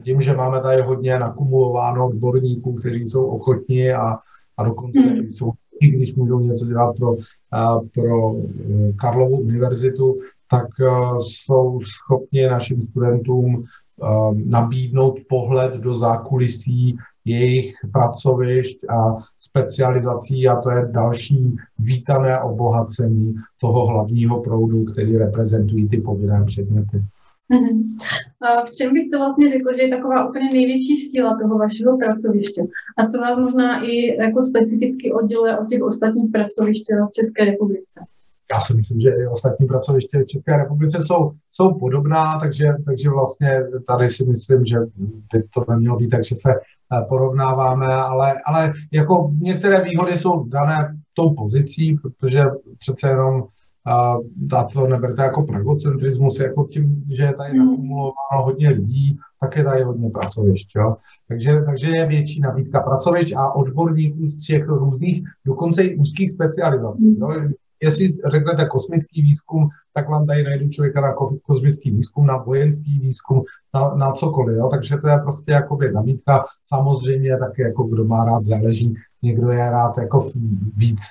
Tím, 0.03 0.21
že 0.21 0.35
máme 0.35 0.61
tady 0.61 0.81
hodně 0.81 1.19
nakumulováno 1.19 2.07
odborníků, 2.07 2.73
kteří 2.73 3.07
jsou 3.07 3.25
ochotní 3.25 3.91
a, 3.91 4.17
a 4.57 4.63
dokonce 4.63 4.99
mm. 4.99 5.29
jsou 5.29 5.51
i 5.81 5.87
když 5.87 6.15
můžou 6.15 6.39
něco 6.39 6.65
dělat 6.65 6.95
pro, 6.97 7.15
pro 7.93 8.35
e, 8.35 8.93
Karlovu 8.93 9.37
univerzitu, 9.37 10.19
tak 10.49 10.67
e, 10.79 10.85
jsou 11.19 11.79
schopni 11.81 12.47
našim 12.47 12.87
studentům 12.87 13.63
nabídnout 14.33 15.19
pohled 15.29 15.73
do 15.73 15.95
zákulisí 15.95 16.97
jejich 17.25 17.73
pracovišť 17.93 18.89
a 18.89 19.17
specializací 19.37 20.47
a 20.47 20.55
to 20.55 20.71
je 20.71 20.87
další 20.91 21.55
vítané 21.79 22.39
obohacení 22.41 23.35
toho 23.61 23.87
hlavního 23.87 24.41
proudu, 24.41 24.83
který 24.83 25.17
reprezentují 25.17 25.89
ty 25.89 25.97
povinné 25.97 26.43
předměty. 26.45 27.01
Mm-hmm. 27.53 27.95
A 28.41 28.65
v 28.65 28.71
čem 28.71 28.93
byste 28.93 29.17
vlastně 29.17 29.49
řekl, 29.49 29.73
že 29.75 29.81
je 29.81 29.89
taková 29.89 30.29
úplně 30.29 30.49
největší 30.53 30.95
síla 30.97 31.37
toho 31.41 31.57
vašeho 31.57 31.97
pracoviště? 31.97 32.61
A 32.97 33.05
co 33.05 33.19
vás 33.21 33.37
možná 33.37 33.85
i 33.85 34.17
jako 34.17 34.41
specificky 34.41 35.13
odděluje 35.13 35.57
od 35.57 35.69
těch 35.69 35.81
ostatních 35.81 36.31
pracovišť 36.31 36.85
v 37.09 37.11
České 37.11 37.45
republice? 37.45 37.99
Já 38.53 38.59
si 38.59 38.75
myslím, 38.75 38.99
že 39.01 39.09
i 39.09 39.27
ostatní 39.27 39.67
pracoviště 39.67 40.19
v 40.19 40.27
České 40.27 40.57
republice 40.57 41.01
jsou, 41.01 41.31
jsou 41.51 41.79
podobná, 41.79 42.39
takže, 42.39 42.67
takže 42.85 43.09
vlastně 43.09 43.59
tady 43.87 44.09
si 44.09 44.25
myslím, 44.25 44.65
že 44.65 44.77
by 45.33 45.43
to 45.53 45.65
nemělo 45.69 45.97
být 45.97 46.09
tak, 46.09 46.23
že 46.23 46.35
se 46.35 46.51
eh, 46.51 47.05
porovnáváme, 47.09 47.93
ale, 47.93 48.41
ale 48.45 48.73
jako 48.91 49.31
některé 49.41 49.83
výhody 49.83 50.17
jsou 50.17 50.43
dané 50.43 50.97
tou 51.13 51.33
pozicí, 51.33 51.97
protože 52.01 52.43
přece 52.79 53.09
jenom 53.09 53.43
a, 53.85 54.17
a 54.57 54.63
to 54.73 54.87
neberte 54.87 55.23
jako 55.23 55.43
pragocentrismus, 55.43 56.39
jako 56.39 56.67
tím, 56.71 57.03
že 57.09 57.23
je 57.23 57.33
tady 57.33 57.49
hmm. 57.49 57.59
nakumulováno 57.59 58.43
hodně 58.43 58.69
lidí, 58.69 59.17
tak 59.39 59.57
je 59.57 59.63
tady 59.63 59.83
hodně 59.83 60.09
pracovišť. 60.09 60.69
Jo? 60.75 60.95
Takže, 61.27 61.61
takže 61.65 61.91
je 61.95 62.05
větší 62.07 62.41
nabídka 62.41 62.79
pracovišť 62.79 63.33
a 63.37 63.51
odborníků 63.51 64.27
z 64.27 64.45
těch 64.47 64.67
různých, 64.67 65.23
dokonce 65.45 65.83
i 65.83 65.95
úzkých 65.95 66.31
specializací. 66.31 67.19
Jo? 67.19 67.29
Jestli 67.85 68.17
řeknete 68.31 68.65
kosmický 68.65 69.21
výzkum, 69.21 69.69
tak 69.93 70.09
vám 70.09 70.25
tady 70.25 70.43
najdu 70.43 70.69
člověka 70.69 71.01
na 71.01 71.13
kosmický 71.43 71.91
výzkum, 71.91 72.25
na 72.25 72.37
vojenský 72.37 72.99
výzkum, 72.99 73.43
na, 73.73 73.95
na 73.95 74.11
cokoliv. 74.11 74.57
Jo? 74.57 74.69
Takže 74.69 74.97
to 74.97 75.07
je 75.07 75.17
prostě 75.17 75.51
jakoby 75.51 75.91
nabídka. 75.91 76.45
Samozřejmě 76.65 77.37
taky 77.37 77.61
jako 77.61 77.83
kdo 77.83 78.05
má 78.05 78.25
rád 78.25 78.43
záleží, 78.43 78.93
někdo 79.21 79.51
je 79.51 79.69
rád 79.69 79.97
jako 79.97 80.31
víc 80.77 81.01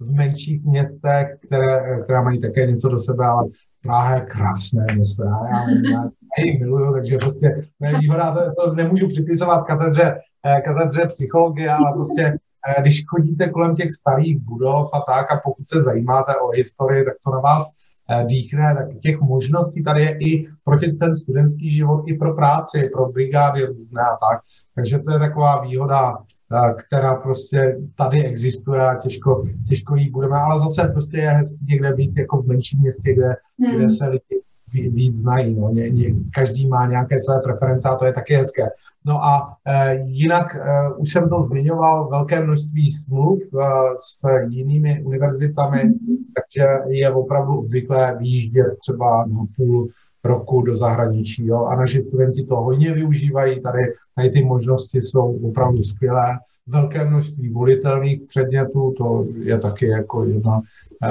v 0.00 0.12
menších 0.12 0.64
městech, 0.64 1.38
které, 1.46 2.00
které 2.02 2.22
mají 2.22 2.40
také 2.40 2.66
něco 2.66 2.88
do 2.88 2.98
sebe, 2.98 3.26
ale 3.26 3.44
Praha 3.82 4.14
je 4.14 4.20
krásné 4.20 4.86
město, 4.94 5.24
já, 5.24 5.40
já, 5.50 6.02
já, 6.38 6.44
ji 6.44 6.58
miluju, 6.58 6.92
takže 6.92 7.18
prostě 7.18 7.62
moje 7.80 7.98
výhoda, 7.98 8.34
to, 8.34 8.64
to 8.64 8.74
nemůžu 8.74 9.08
připisovat 9.08 9.66
katedře, 9.66 10.18
eh, 10.46 10.60
katedře 10.60 11.06
psychologie, 11.06 11.70
ale 11.70 11.92
prostě 11.92 12.22
eh, 12.22 12.36
když 12.80 13.04
chodíte 13.06 13.48
kolem 13.48 13.76
těch 13.76 13.92
starých 13.92 14.38
budov 14.38 14.90
a 14.92 15.00
tak 15.00 15.32
a 15.32 15.40
pokud 15.44 15.68
se 15.68 15.82
zajímáte 15.82 16.36
o 16.36 16.48
historii, 16.48 17.04
tak 17.04 17.14
to 17.24 17.30
na 17.30 17.40
vás 17.40 17.72
eh, 18.10 18.24
dýchne, 18.24 18.74
tak 18.74 18.98
těch 19.00 19.20
možností 19.20 19.82
tady 19.82 20.02
je 20.02 20.18
i 20.18 20.48
pro 20.64 20.78
ten 20.78 21.16
studentský 21.16 21.70
život, 21.70 22.04
i 22.06 22.14
pro 22.14 22.34
práci, 22.34 22.90
pro 22.92 23.12
brigády 23.12 23.64
různé 23.66 24.02
a 24.02 24.16
tak. 24.30 24.40
Takže 24.74 24.98
to 24.98 25.12
je 25.12 25.18
taková 25.18 25.60
výhoda, 25.60 26.18
eh, 26.18 26.74
která 26.86 27.16
prostě 27.16 27.78
tady 27.96 28.24
existuje 28.24 28.80
a 28.80 28.94
těžko, 28.94 29.44
těžko 29.68 29.96
jí 29.96 30.10
budeme, 30.10 30.36
ale 30.36 30.60
zase 30.60 30.88
prostě 30.88 31.16
je 31.18 31.30
hezký 31.30 31.64
někde 31.68 31.94
být 31.94 32.16
jako 32.16 32.42
v 32.42 32.46
menším 32.46 32.80
městě, 32.80 33.14
kde, 33.14 33.36
hmm. 33.58 33.76
kde 33.76 33.90
se 33.90 34.08
lidi 34.08 34.40
víc 34.72 35.16
znají. 35.16 35.54
No. 35.60 35.68
Ně, 35.68 35.90
ně, 35.90 36.14
každý 36.34 36.68
má 36.68 36.86
nějaké 36.86 37.18
své 37.18 37.40
preference 37.40 37.88
a 37.88 37.96
to 37.96 38.04
je 38.04 38.12
taky 38.12 38.34
hezké. 38.34 38.68
No 39.06 39.24
a 39.24 39.56
e, 39.66 39.96
jinak 40.04 40.56
e, 40.56 40.94
už 40.94 41.12
jsem 41.12 41.28
to 41.28 41.46
zmiňoval, 41.50 42.08
velké 42.08 42.44
množství 42.44 42.90
smluv 42.92 43.38
e, 43.42 43.66
s 43.96 44.26
jinými 44.48 45.02
univerzitami, 45.02 45.84
mm. 45.84 46.16
takže 46.34 46.66
je 46.86 47.12
opravdu 47.12 47.58
obvyklé 47.58 48.16
výjíždět 48.18 48.78
třeba 48.78 49.24
na 49.26 49.44
půl 49.56 49.88
roku 50.24 50.62
do 50.62 50.76
zahraničí. 50.76 51.46
Jo? 51.46 51.64
A 51.64 51.76
naši 51.76 52.02
studenti 52.02 52.46
to 52.46 52.56
hodně 52.56 52.94
využívají, 52.94 53.60
tady, 53.60 53.82
tady 54.16 54.30
ty 54.30 54.44
možnosti 54.44 55.02
jsou 55.02 55.38
opravdu 55.48 55.82
skvělé. 55.82 56.38
Velké 56.66 57.04
množství 57.04 57.48
volitelných 57.48 58.22
předmětů, 58.22 58.94
to 58.98 59.26
je 59.42 59.58
taky 59.58 59.86
jako 59.86 60.24
jedna, 60.24 60.60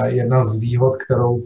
jedna 0.04 0.42
z 0.42 0.56
výhod, 0.56 0.96
kterou 0.96 1.42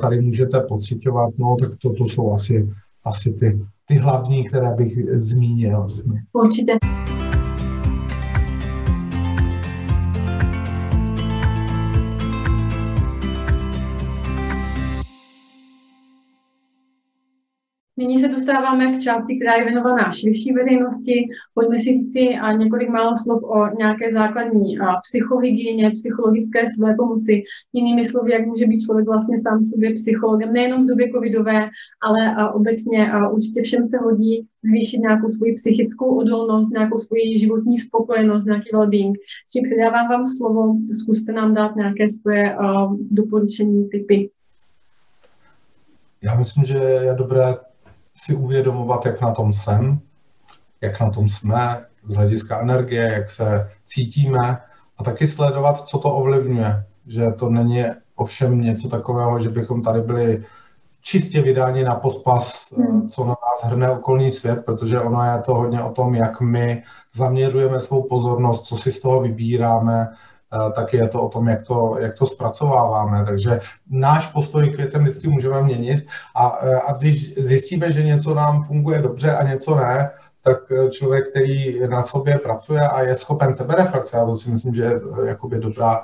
tady 0.00 0.20
můžete 0.20 0.60
pocitovat, 0.60 1.30
no 1.38 1.56
tak 1.60 1.70
to, 1.82 1.92
to 1.92 2.04
jsou 2.04 2.32
asi, 2.32 2.68
asi 3.04 3.32
ty, 3.32 3.60
ty 3.86 3.94
hlavní, 3.94 4.44
které 4.48 4.74
bych 4.74 4.92
zmínil. 5.12 5.88
Určitě. 6.32 6.78
Nyní 18.00 18.20
se 18.20 18.28
dostáváme 18.28 18.96
k 18.96 19.00
části, 19.00 19.36
která 19.36 19.54
je 19.54 19.64
věnovaná 19.64 20.12
širší 20.12 20.52
veřejnosti. 20.52 21.28
Pojďme 21.54 21.78
si 21.78 21.84
říci 21.84 22.20
několik 22.56 22.88
málo 22.88 23.12
slov 23.22 23.42
o 23.42 23.76
nějaké 23.78 24.12
základní 24.12 24.78
psychohygieně, 25.02 25.90
psychologické 25.90 26.60
své 26.76 26.94
pomoci. 26.94 27.42
Jinými 27.72 28.04
slovy, 28.04 28.32
jak 28.32 28.46
může 28.46 28.66
být 28.66 28.80
člověk 28.80 29.06
vlastně 29.06 29.40
sám 29.40 29.62
sobě 29.62 29.94
psychologem, 29.94 30.52
nejenom 30.52 30.84
v 30.84 30.88
době 30.88 31.12
covidové, 31.12 31.68
ale 32.02 32.52
obecně 32.54 33.12
určitě 33.32 33.62
všem 33.62 33.84
se 33.84 33.98
hodí 33.98 34.46
zvýšit 34.62 34.98
nějakou 34.98 35.30
svoji 35.30 35.54
psychickou 35.54 36.16
odolnost, 36.16 36.70
nějakou 36.70 36.98
svoji 36.98 37.38
životní 37.38 37.78
spokojenost, 37.78 38.44
nějaký 38.44 38.70
well-being. 38.74 39.12
Čím 39.52 39.64
předávám 39.64 40.08
vám 40.08 40.26
slovo, 40.26 40.74
zkuste 41.02 41.32
nám 41.32 41.54
dát 41.54 41.76
nějaké 41.76 42.08
svoje 42.08 42.56
doporučení, 43.10 43.88
typy. 43.88 44.30
Já 46.22 46.34
myslím, 46.38 46.64
že 46.64 46.74
je 46.76 47.14
dobré 47.14 47.54
si 48.14 48.34
uvědomovat, 48.34 49.06
jak 49.06 49.20
na 49.20 49.34
tom 49.34 49.52
jsem, 49.52 50.00
jak 50.80 51.00
na 51.00 51.10
tom 51.10 51.28
jsme, 51.28 51.86
z 52.04 52.14
hlediska 52.14 52.60
energie, 52.60 53.12
jak 53.12 53.30
se 53.30 53.70
cítíme 53.84 54.60
a 54.98 55.04
taky 55.04 55.26
sledovat, 55.26 55.88
co 55.88 55.98
to 55.98 56.14
ovlivňuje. 56.14 56.84
Že 57.06 57.30
to 57.30 57.50
není 57.50 57.84
ovšem 58.14 58.60
něco 58.60 58.88
takového, 58.88 59.38
že 59.38 59.48
bychom 59.48 59.82
tady 59.82 60.00
byli 60.00 60.44
čistě 61.00 61.42
vydáni 61.42 61.84
na 61.84 61.94
pospas, 61.94 62.72
hmm. 62.76 63.08
co 63.08 63.24
na 63.24 63.28
nás 63.28 63.72
hrne 63.72 63.90
okolní 63.90 64.32
svět, 64.32 64.64
protože 64.64 65.00
ono 65.00 65.24
je 65.24 65.42
to 65.42 65.54
hodně 65.54 65.82
o 65.82 65.92
tom, 65.92 66.14
jak 66.14 66.40
my 66.40 66.82
zaměřujeme 67.14 67.80
svou 67.80 68.02
pozornost, 68.02 68.62
co 68.62 68.76
si 68.76 68.92
z 68.92 69.00
toho 69.00 69.20
vybíráme, 69.20 70.08
Eh, 70.08 70.39
tak 70.74 70.92
je 70.94 71.08
to 71.08 71.22
o 71.22 71.28
tom, 71.28 71.48
jak 71.48 71.62
to, 71.62 71.96
jak 72.00 72.14
to 72.14 72.26
zpracováváme. 72.26 73.24
Takže 73.24 73.60
náš 73.90 74.26
postoj 74.26 74.70
k 74.70 74.76
věcem 74.76 75.02
vždycky 75.02 75.28
můžeme 75.28 75.62
měnit 75.62 76.06
a, 76.34 76.58
eh, 76.62 76.80
a 76.80 76.92
když 76.92 77.34
zjistíme, 77.34 77.92
že 77.92 78.02
něco 78.02 78.34
nám 78.34 78.62
funguje 78.62 79.02
dobře 79.02 79.36
a 79.36 79.48
něco 79.48 79.74
ne, 79.74 80.10
tak 80.42 80.58
eh, 80.72 80.90
člověk, 80.90 81.30
který 81.30 81.80
na 81.88 82.02
sobě 82.02 82.38
pracuje 82.38 82.80
a 82.80 83.02
je 83.02 83.14
schopen 83.14 83.54
sebereflexe, 83.54 84.16
já 84.16 84.24
to 84.24 84.34
si 84.34 84.50
myslím, 84.50 84.74
že 84.74 84.84
je 84.84 85.00
jakoby 85.24 85.58
dobrá, 85.58 86.02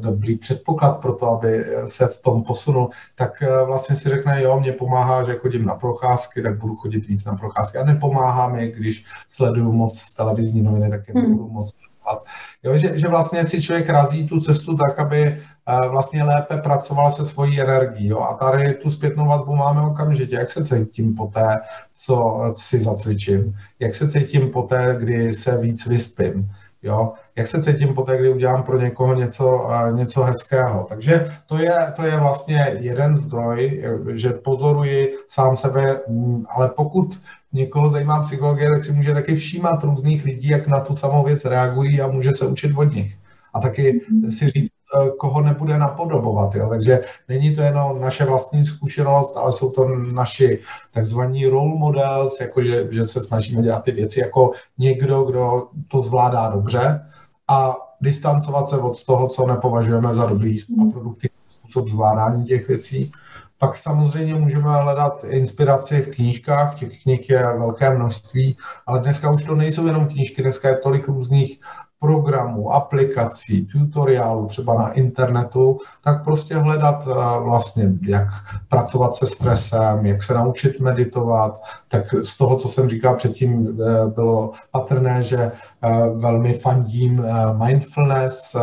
dobrý 0.00 0.36
předpoklad 0.36 1.00
pro 1.00 1.12
to, 1.12 1.30
aby 1.30 1.66
se 1.84 2.06
v 2.06 2.22
tom 2.22 2.42
posunul, 2.42 2.90
tak 3.14 3.42
vlastně 3.64 3.96
si 3.96 4.08
řekne, 4.08 4.42
jo, 4.42 4.60
mě 4.60 4.72
pomáhá, 4.72 5.24
že 5.24 5.36
chodím 5.36 5.64
na 5.64 5.74
procházky, 5.74 6.42
tak 6.42 6.58
budu 6.58 6.76
chodit 6.76 7.06
víc 7.06 7.24
na 7.24 7.36
procházky. 7.36 7.78
A 7.78 7.84
nepomáhá 7.84 8.48
mi, 8.48 8.72
když 8.72 9.04
sleduju 9.28 9.72
moc 9.72 10.12
televizní 10.12 10.62
noviny, 10.62 10.90
tak 10.90 11.08
je 11.08 11.14
hmm. 11.14 11.22
nebudu 11.22 11.48
moc 11.48 11.72
dělat. 12.08 12.24
Jo, 12.62 12.76
že, 12.76 12.98
že 12.98 13.08
vlastně 13.08 13.46
si 13.46 13.62
člověk 13.62 13.88
razí 13.88 14.28
tu 14.28 14.40
cestu 14.40 14.76
tak, 14.76 14.98
aby 14.98 15.22
eh, 15.22 15.88
vlastně 15.88 16.24
lépe 16.24 16.56
pracoval 16.56 17.12
se 17.12 17.24
svojí 17.24 17.60
energií. 17.60 18.12
A 18.12 18.34
tady 18.34 18.74
tu 18.74 18.90
zpětnou 18.90 19.28
vazbu 19.28 19.56
máme 19.56 19.82
okamžitě. 19.82 20.36
Jak 20.36 20.50
se 20.50 20.64
cítím 20.64 21.14
po 21.14 21.26
té, 21.26 21.56
co 21.94 22.40
si 22.56 22.78
zacvičím? 22.78 23.54
Jak 23.80 23.94
se 23.94 24.10
cítím 24.10 24.50
po 24.50 24.62
té, 24.62 24.96
kdy 24.98 25.32
se 25.32 25.58
víc 25.58 25.86
vyspím? 25.86 26.50
Jo? 26.82 27.12
Jak 27.36 27.46
se 27.46 27.62
cítím 27.62 27.94
po 27.94 28.02
té, 28.02 28.18
kdy 28.18 28.28
udělám 28.28 28.62
pro 28.62 28.78
někoho 28.78 29.14
něco, 29.14 29.70
eh, 29.70 29.92
něco 29.92 30.22
hezkého. 30.22 30.86
Takže 30.88 31.30
to 31.46 31.58
je, 31.58 31.92
to 31.96 32.02
je 32.02 32.16
vlastně 32.16 32.76
jeden 32.80 33.16
zdroj, 33.16 33.84
že 34.14 34.30
pozoruji 34.30 35.14
sám 35.28 35.56
sebe, 35.56 36.00
mm, 36.08 36.44
ale 36.48 36.68
pokud 36.68 37.20
někoho 37.52 37.90
zajímá 37.90 38.22
psychologie, 38.22 38.70
tak 38.70 38.84
si 38.84 38.92
může 38.92 39.14
taky 39.14 39.36
všímat 39.36 39.84
různých 39.84 40.24
lidí, 40.24 40.48
jak 40.48 40.68
na 40.68 40.80
tu 40.80 40.94
samou 40.94 41.24
věc 41.24 41.44
reagují 41.44 42.00
a 42.00 42.08
může 42.08 42.32
se 42.32 42.46
učit 42.46 42.72
od 42.76 42.94
nich. 42.94 43.14
a 43.54 43.60
taky 43.60 44.00
mhm. 44.10 44.30
si 44.30 44.50
říct, 44.50 44.72
eh, 44.94 45.10
koho 45.18 45.40
nebude 45.40 45.78
napodobovat. 45.78 46.54
Jo? 46.54 46.68
Takže 46.68 47.00
není 47.28 47.54
to 47.54 47.60
jenom 47.60 48.00
naše 48.00 48.24
vlastní 48.24 48.64
zkušenost, 48.64 49.36
ale 49.36 49.52
jsou 49.52 49.70
to 49.70 49.88
naši 50.12 50.60
takzvaní 50.92 51.46
role 51.46 51.74
models, 51.78 52.40
jakože 52.40 52.88
že 52.90 53.06
se 53.06 53.20
snažíme 53.20 53.62
dělat 53.62 53.84
ty 53.84 53.92
věci 53.92 54.20
jako 54.20 54.52
někdo, 54.78 55.22
kdo 55.22 55.68
to 55.88 56.00
zvládá 56.00 56.48
dobře 56.48 57.00
a 57.48 57.76
distancovat 58.00 58.68
se 58.68 58.76
od 58.76 59.04
toho, 59.04 59.28
co 59.28 59.46
nepovažujeme 59.46 60.14
za 60.14 60.26
dobrý 60.26 60.60
a 60.60 60.64
mhm. 60.82 60.92
produktivní 60.92 61.38
způsob 61.58 61.88
zvládání 61.88 62.44
těch 62.44 62.68
věcí. 62.68 63.12
Pak 63.58 63.76
samozřejmě 63.76 64.34
můžeme 64.34 64.72
hledat 64.72 65.24
inspiraci 65.24 66.02
v 66.02 66.14
knížkách, 66.14 66.78
těch 66.78 67.02
knih 67.02 67.30
je 67.30 67.42
velké 67.42 67.96
množství, 67.96 68.56
ale 68.86 69.00
dneska 69.00 69.30
už 69.30 69.44
to 69.44 69.54
nejsou 69.54 69.86
jenom 69.86 70.06
knížky, 70.06 70.42
dneska 70.42 70.68
je 70.68 70.76
tolik 70.76 71.08
různých 71.08 71.60
programů, 72.00 72.72
aplikací, 72.72 73.66
tutoriálů 73.66 74.46
třeba 74.46 74.74
na 74.74 74.92
internetu, 74.92 75.78
tak 76.04 76.24
prostě 76.24 76.54
hledat 76.54 77.08
eh, 77.10 77.40
vlastně, 77.40 77.92
jak 78.08 78.28
pracovat 78.68 79.14
se 79.14 79.26
stresem, 79.26 80.06
jak 80.06 80.22
se 80.22 80.34
naučit 80.34 80.80
meditovat. 80.80 81.62
Tak 81.88 82.14
z 82.22 82.38
toho, 82.38 82.56
co 82.56 82.68
jsem 82.68 82.88
říkal 82.88 83.16
předtím, 83.16 83.68
eh, 83.68 84.06
bylo 84.06 84.52
patrné, 84.70 85.22
že 85.22 85.38
eh, 85.38 85.90
velmi 86.14 86.54
fandím 86.54 87.26
mindfulness, 87.64 88.56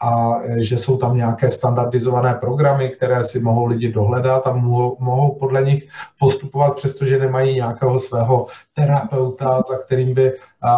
a 0.00 0.34
že 0.60 0.78
jsou 0.78 0.96
tam 0.96 1.16
nějaké 1.16 1.50
standardizované 1.50 2.34
programy, 2.34 2.88
které 2.88 3.24
si 3.24 3.40
mohou 3.40 3.66
lidi 3.66 3.92
dohledat 3.92 4.46
a 4.46 4.52
mohou, 4.52 4.96
mohou 5.00 5.34
podle 5.34 5.62
nich 5.62 5.88
postupovat, 6.18 6.76
přestože 6.76 7.18
nemají 7.18 7.54
nějakého 7.54 8.00
svého 8.00 8.46
terapeuta, 8.74 9.62
za 9.68 9.78
kterým 9.78 10.14
by 10.14 10.32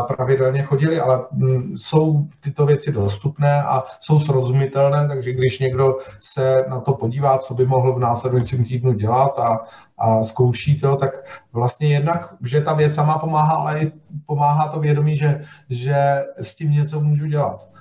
pravidelně 0.06 0.62
chodili, 0.62 1.00
ale 1.00 1.24
mm, 1.32 1.76
jsou 1.76 2.26
tyto 2.40 2.66
věci 2.66 2.92
dostupné 2.92 3.62
a 3.62 3.82
jsou 4.00 4.18
srozumitelné, 4.18 5.08
takže 5.08 5.32
když 5.32 5.58
někdo 5.58 5.98
se 6.20 6.64
na 6.68 6.80
to 6.80 6.92
podívá, 6.92 7.38
co 7.38 7.54
by 7.54 7.66
mohl 7.66 7.92
v 7.94 7.98
následujícím 7.98 8.64
týdnu 8.64 8.92
dělat 8.92 9.38
a, 9.38 9.58
a 9.98 10.22
zkouší 10.22 10.80
to, 10.80 10.96
tak 10.96 11.10
vlastně 11.52 11.88
jednak, 11.88 12.34
že 12.44 12.60
ta 12.60 12.72
věc 12.72 12.94
sama 12.94 13.18
pomáhá, 13.18 13.56
ale 13.56 13.80
i 13.80 13.92
pomáhá 14.26 14.68
to 14.68 14.80
vědomí, 14.80 15.16
že, 15.16 15.44
že 15.70 16.24
s 16.36 16.54
tím 16.54 16.70
něco 16.70 17.00
můžu 17.00 17.26
dělat. 17.26 17.75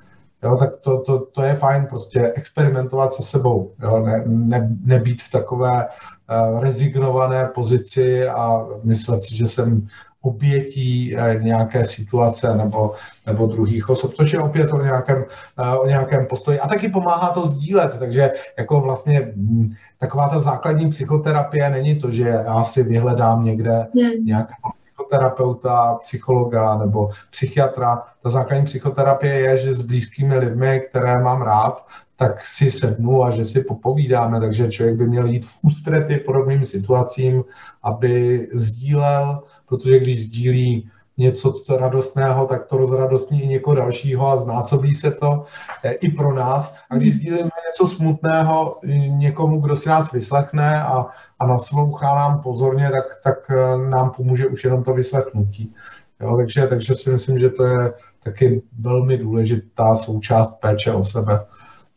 Jo, 0.45 0.55
tak 0.57 0.77
to, 0.77 1.01
to, 1.01 1.19
to 1.19 1.41
je 1.43 1.55
fajn, 1.55 1.85
prostě 1.89 2.31
experimentovat 2.35 3.13
se 3.13 3.23
sebou, 3.23 3.71
jo, 3.81 3.99
ne, 3.99 4.23
ne, 4.25 4.69
nebýt 4.83 5.21
v 5.21 5.31
takové 5.31 5.85
uh, 5.85 6.59
rezignované 6.59 7.45
pozici 7.45 8.27
a 8.27 8.65
myslet 8.83 9.21
si, 9.23 9.35
že 9.35 9.45
jsem 9.45 9.87
obětí 10.21 11.15
uh, 11.15 11.43
nějaké 11.43 11.83
situace 11.83 12.55
nebo, 12.55 12.93
nebo 13.25 13.47
druhých 13.47 13.89
osob, 13.89 14.13
což 14.13 14.33
je 14.33 14.39
opět 14.39 14.73
o 14.73 14.81
nějakém, 14.81 15.25
uh, 15.59 15.79
o 15.79 15.87
nějakém 15.87 16.25
postoji. 16.25 16.59
A 16.59 16.67
taky 16.67 16.89
pomáhá 16.89 17.29
to 17.29 17.47
sdílet, 17.47 17.99
takže 17.99 18.31
jako 18.57 18.79
vlastně 18.79 19.19
m, 19.21 19.69
taková 19.99 20.29
ta 20.29 20.39
základní 20.39 20.89
psychoterapie 20.89 21.69
není 21.69 21.95
to, 21.95 22.11
že 22.11 22.29
já 22.45 22.63
si 22.63 22.83
vyhledám 22.83 23.45
někde 23.45 23.87
nějakého 24.23 24.74
psychoterapeuta, 25.05 25.95
psychologa 26.01 26.77
nebo 26.77 27.09
psychiatra. 27.31 28.03
Ta 28.23 28.29
základní 28.29 28.65
psychoterapie 28.65 29.33
je, 29.33 29.57
že 29.57 29.73
s 29.73 29.81
blízkými 29.81 30.37
lidmi, 30.37 30.81
které 30.89 31.23
mám 31.23 31.41
rád, 31.41 31.85
tak 32.15 32.45
si 32.45 32.71
sednu 32.71 33.23
a 33.23 33.31
že 33.31 33.45
si 33.45 33.61
popovídáme, 33.61 34.39
takže 34.39 34.71
člověk 34.71 34.95
by 34.97 35.07
měl 35.07 35.25
jít 35.25 35.45
v 35.45 35.59
ústrety 35.61 36.17
podobným 36.17 36.65
situacím, 36.65 37.43
aby 37.83 38.47
sdílel, 38.53 39.43
protože 39.65 39.99
když 39.99 40.23
sdílí 40.23 40.89
něco 41.17 41.51
co 41.51 41.77
radostného, 41.77 42.45
tak 42.45 42.65
to 42.65 42.77
rozradostní 42.77 43.43
i 43.43 43.47
někoho 43.47 43.75
dalšího 43.75 44.27
a 44.27 44.37
znásobí 44.37 44.95
se 44.95 45.11
to 45.11 45.45
eh, 45.83 45.91
i 45.91 46.11
pro 46.11 46.33
nás. 46.33 46.75
A 46.89 46.95
když 46.95 47.15
sdílíme 47.15 47.49
něco 47.67 47.87
smutného 47.95 48.79
někomu, 49.07 49.61
kdo 49.61 49.75
si 49.75 49.89
nás 49.89 50.11
vyslechne 50.11 50.83
a, 50.83 51.05
a 51.39 51.47
naslouchá 51.47 52.15
nám 52.15 52.41
pozorně, 52.41 52.89
tak, 52.89 53.05
tak 53.23 53.37
eh, 53.49 53.77
nám 53.89 54.11
pomůže 54.11 54.47
už 54.47 54.63
jenom 54.63 54.83
to 54.83 54.93
vyslechnutí. 54.93 55.73
Jo, 56.19 56.37
takže, 56.37 56.67
takže 56.67 56.95
si 56.95 57.09
myslím, 57.09 57.39
že 57.39 57.49
to 57.49 57.65
je 57.65 57.93
taky 58.23 58.61
velmi 58.79 59.17
důležitá 59.17 59.95
součást 59.95 60.59
péče 60.59 60.91
o 60.91 61.05
sebe. 61.05 61.45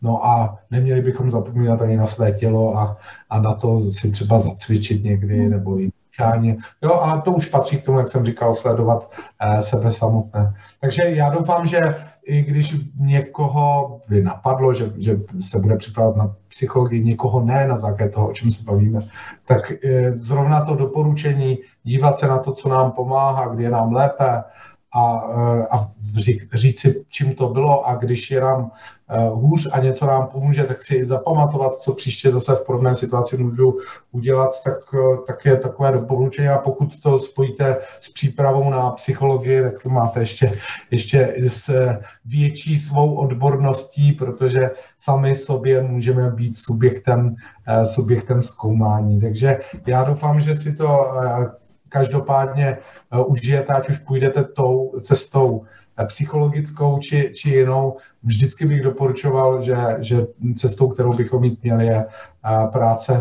No 0.03 0.27
a 0.27 0.59
neměli 0.71 1.03
bychom 1.03 1.31
zapomínat 1.31 1.83
ani 1.83 1.97
na 1.97 2.07
své 2.07 2.33
tělo 2.33 2.79
a, 2.79 2.97
a 3.31 3.41
na 3.41 3.55
to 3.55 3.81
si 3.81 4.11
třeba 4.11 4.39
zacvičit 4.39 5.05
někdy 5.05 5.49
nebo 5.49 5.77
jít 5.79 5.95
dýchání. 6.19 6.59
Jo, 6.83 6.93
ale 6.93 7.23
to 7.23 7.33
už 7.33 7.47
patří 7.47 7.79
k 7.79 7.85
tomu, 7.85 7.99
jak 7.99 8.09
jsem 8.09 8.25
říkal, 8.25 8.55
sledovat 8.55 9.11
eh, 9.41 9.63
sebe 9.63 9.93
samotné. 9.93 10.55
Takže 10.81 11.03
já 11.03 11.31
doufám, 11.31 11.67
že 11.67 11.81
i 12.27 12.43
když 12.43 12.77
někoho 13.01 14.01
by 14.09 14.23
napadlo, 14.23 14.75
že, 14.75 14.93
že 14.97 15.21
se 15.41 15.59
bude 15.59 15.77
připravovat 15.77 16.17
na 16.17 16.35
psychologii, 16.49 17.05
někoho 17.05 17.41
ne 17.45 17.69
na 17.69 17.77
základě 17.77 18.13
toho, 18.13 18.29
o 18.29 18.33
čem 18.33 18.51
se 18.51 18.63
bavíme, 18.63 19.01
tak 19.47 19.73
eh, 19.85 20.13
zrovna 20.13 20.65
to 20.65 20.75
doporučení 20.75 21.59
dívat 21.83 22.19
se 22.19 22.29
na 22.29 22.39
to, 22.39 22.53
co 22.53 22.69
nám 22.69 22.93
pomáhá, 22.93 23.49
kdy 23.49 23.65
je 23.65 23.71
nám 23.71 23.93
lépe, 23.93 24.43
a, 24.95 25.31
eh, 25.31 25.67
a 25.71 25.91
říct 26.55 26.81
si, 26.81 27.05
čím 27.09 27.35
to 27.35 27.49
bylo 27.49 27.87
a 27.87 27.95
když 27.95 28.31
je 28.31 28.41
nám 28.41 28.71
eh, 29.11 29.29
hůř 29.29 29.69
a 29.73 29.81
něco 29.81 30.07
nám 30.07 30.27
pomůže, 30.27 30.65
tak 30.65 30.83
si 30.83 31.05
zapamatovat, 31.05 31.75
co 31.75 31.93
příště 31.93 32.31
zase 32.31 32.55
v 32.55 32.65
podobné 32.67 32.97
situaci 32.97 33.37
můžu 33.37 33.79
udělat, 34.13 34.51
tak, 34.65 34.79
eh, 34.95 35.17
tak 35.27 35.45
je 35.45 35.57
takové 35.57 35.93
doporučení 35.93 36.49
a 36.49 36.59
pokud 36.59 37.01
to 37.01 37.19
spojíte 37.19 37.77
s 38.01 38.13
přípravou 38.13 38.71
na 38.71 38.91
psychologii, 38.91 39.63
tak 39.63 39.83
to 39.83 39.89
máte 39.89 40.21
ještě, 40.21 40.59
ještě 40.91 41.35
s 41.39 41.71
větší 42.25 42.79
svou 42.79 43.15
odborností, 43.15 44.13
protože 44.13 44.71
sami 44.97 45.35
sobě 45.35 45.83
můžeme 45.83 46.31
být 46.31 46.59
subjektem, 46.59 47.37
subjektem 47.85 48.43
zkoumání. 48.43 49.21
Takže 49.21 49.61
já 49.87 50.05
doufám, 50.05 50.41
že 50.41 50.57
si 50.57 50.75
to 50.77 51.07
každopádně 51.89 52.79
uh, 53.13 53.31
užijete, 53.31 53.73
ať 53.73 53.89
už 53.89 53.99
půjdete 53.99 54.45
tou 54.45 54.93
cestou 55.01 55.65
eh, 55.97 56.05
psychologickou 56.07 56.99
či, 56.99 57.33
či 57.35 57.51
jinou. 57.51 57.97
Vždycky 58.23 58.67
bych 58.67 58.83
doporučoval, 58.83 59.63
že, 59.63 59.77
že 59.99 60.27
cestou, 60.57 60.89
kterou 60.89 61.15
bychom 61.15 61.41
mít 61.41 61.63
měli, 61.63 61.87
je 61.87 62.07
uh, 62.07 62.71
práce 62.71 63.21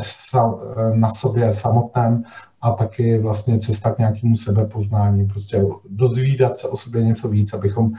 na 0.94 1.10
sobě 1.10 1.54
samotném 1.54 2.24
a 2.62 2.72
taky 2.72 3.18
vlastně 3.18 3.60
cesta 3.60 3.92
k 3.92 3.98
nějakému 3.98 4.36
sebepoznání, 4.36 5.28
prostě 5.28 5.64
dozvídat 5.90 6.58
se 6.58 6.68
o 6.68 6.78
sobě 6.78 7.04
něco 7.04 7.28
víc, 7.28 7.54
abychom 7.54 7.92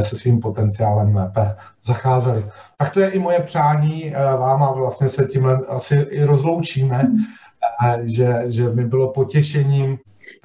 se 0.00 0.16
svým 0.16 0.40
potenciálem 0.40 1.16
lépe 1.16 1.56
zacházeli. 1.82 2.46
Tak 2.78 2.90
to 2.90 3.00
je 3.00 3.10
i 3.10 3.18
moje 3.18 3.40
přání 3.40 4.14
vám 4.38 4.62
a 4.62 4.72
vlastně 4.72 5.08
se 5.08 5.24
tímhle 5.24 5.58
asi 5.68 5.94
i 5.94 6.24
rozloučíme, 6.24 7.10
že, 8.04 8.42
že 8.46 8.68
mi 8.68 8.84
bylo 8.84 9.12
potěšením 9.12 9.98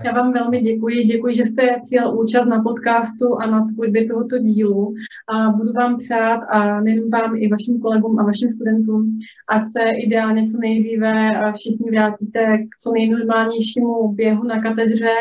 já 0.03 0.11
vám 0.13 0.33
velmi 0.33 0.61
děkuji. 0.61 1.03
Děkuji, 1.03 1.33
že 1.33 1.45
jste 1.45 1.79
přijal 1.83 2.19
účast 2.19 2.45
na 2.45 2.63
podcastu 2.63 3.35
a 3.41 3.47
na 3.47 3.65
tvorbě 3.73 4.07
tohoto 4.07 4.37
dílu. 4.37 4.93
A 5.27 5.49
budu 5.49 5.73
vám 5.73 5.97
přát 5.97 6.39
a 6.49 6.81
nejen 6.81 7.09
vám 7.09 7.35
i 7.35 7.47
vašim 7.47 7.79
kolegům 7.79 8.19
a 8.19 8.23
vašim 8.23 8.51
studentům, 8.51 9.17
ať 9.49 9.63
se 9.63 9.89
ideálně 10.05 10.43
co 10.43 10.57
nejdříve 10.57 11.29
všichni 11.55 11.91
vrátíte 11.91 12.57
k 12.57 12.77
co 12.81 12.91
nejnormálnějšímu 12.91 14.13
běhu 14.13 14.43
na 14.43 14.61
katedře, 14.61 15.13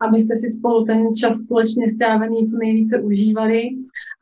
abyste 0.00 0.36
si 0.36 0.50
spolu 0.50 0.84
ten 0.84 1.14
čas 1.14 1.40
společně 1.40 1.90
strávený 1.90 2.46
co 2.46 2.58
nejvíce 2.58 3.00
užívali. 3.00 3.62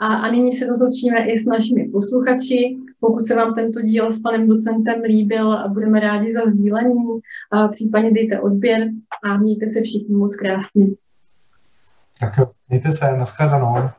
A, 0.00 0.06
a 0.06 0.30
nyní 0.30 0.52
se 0.52 0.66
rozloučíme 0.66 1.30
i 1.30 1.38
s 1.38 1.44
našimi 1.44 1.88
posluchači. 1.88 2.76
Pokud 3.00 3.24
se 3.24 3.34
vám 3.34 3.54
tento 3.54 3.80
díl 3.80 4.12
s 4.12 4.20
panem 4.20 4.48
docentem 4.48 5.00
líbil, 5.02 5.56
budeme 5.68 6.00
rádi 6.00 6.32
za 6.32 6.40
sdílení, 6.50 7.04
a 7.52 7.68
případně 7.68 8.10
dejte 8.10 8.40
odběr 8.40 8.90
a 9.24 9.36
mějte 9.36 9.68
se 9.68 9.82
všichni 9.82 10.16
moc 10.16 10.36
krásně. 10.36 10.86
Tak 12.20 12.34
mějte 12.68 12.92
se, 12.92 13.16
nashledanou. 13.16 13.90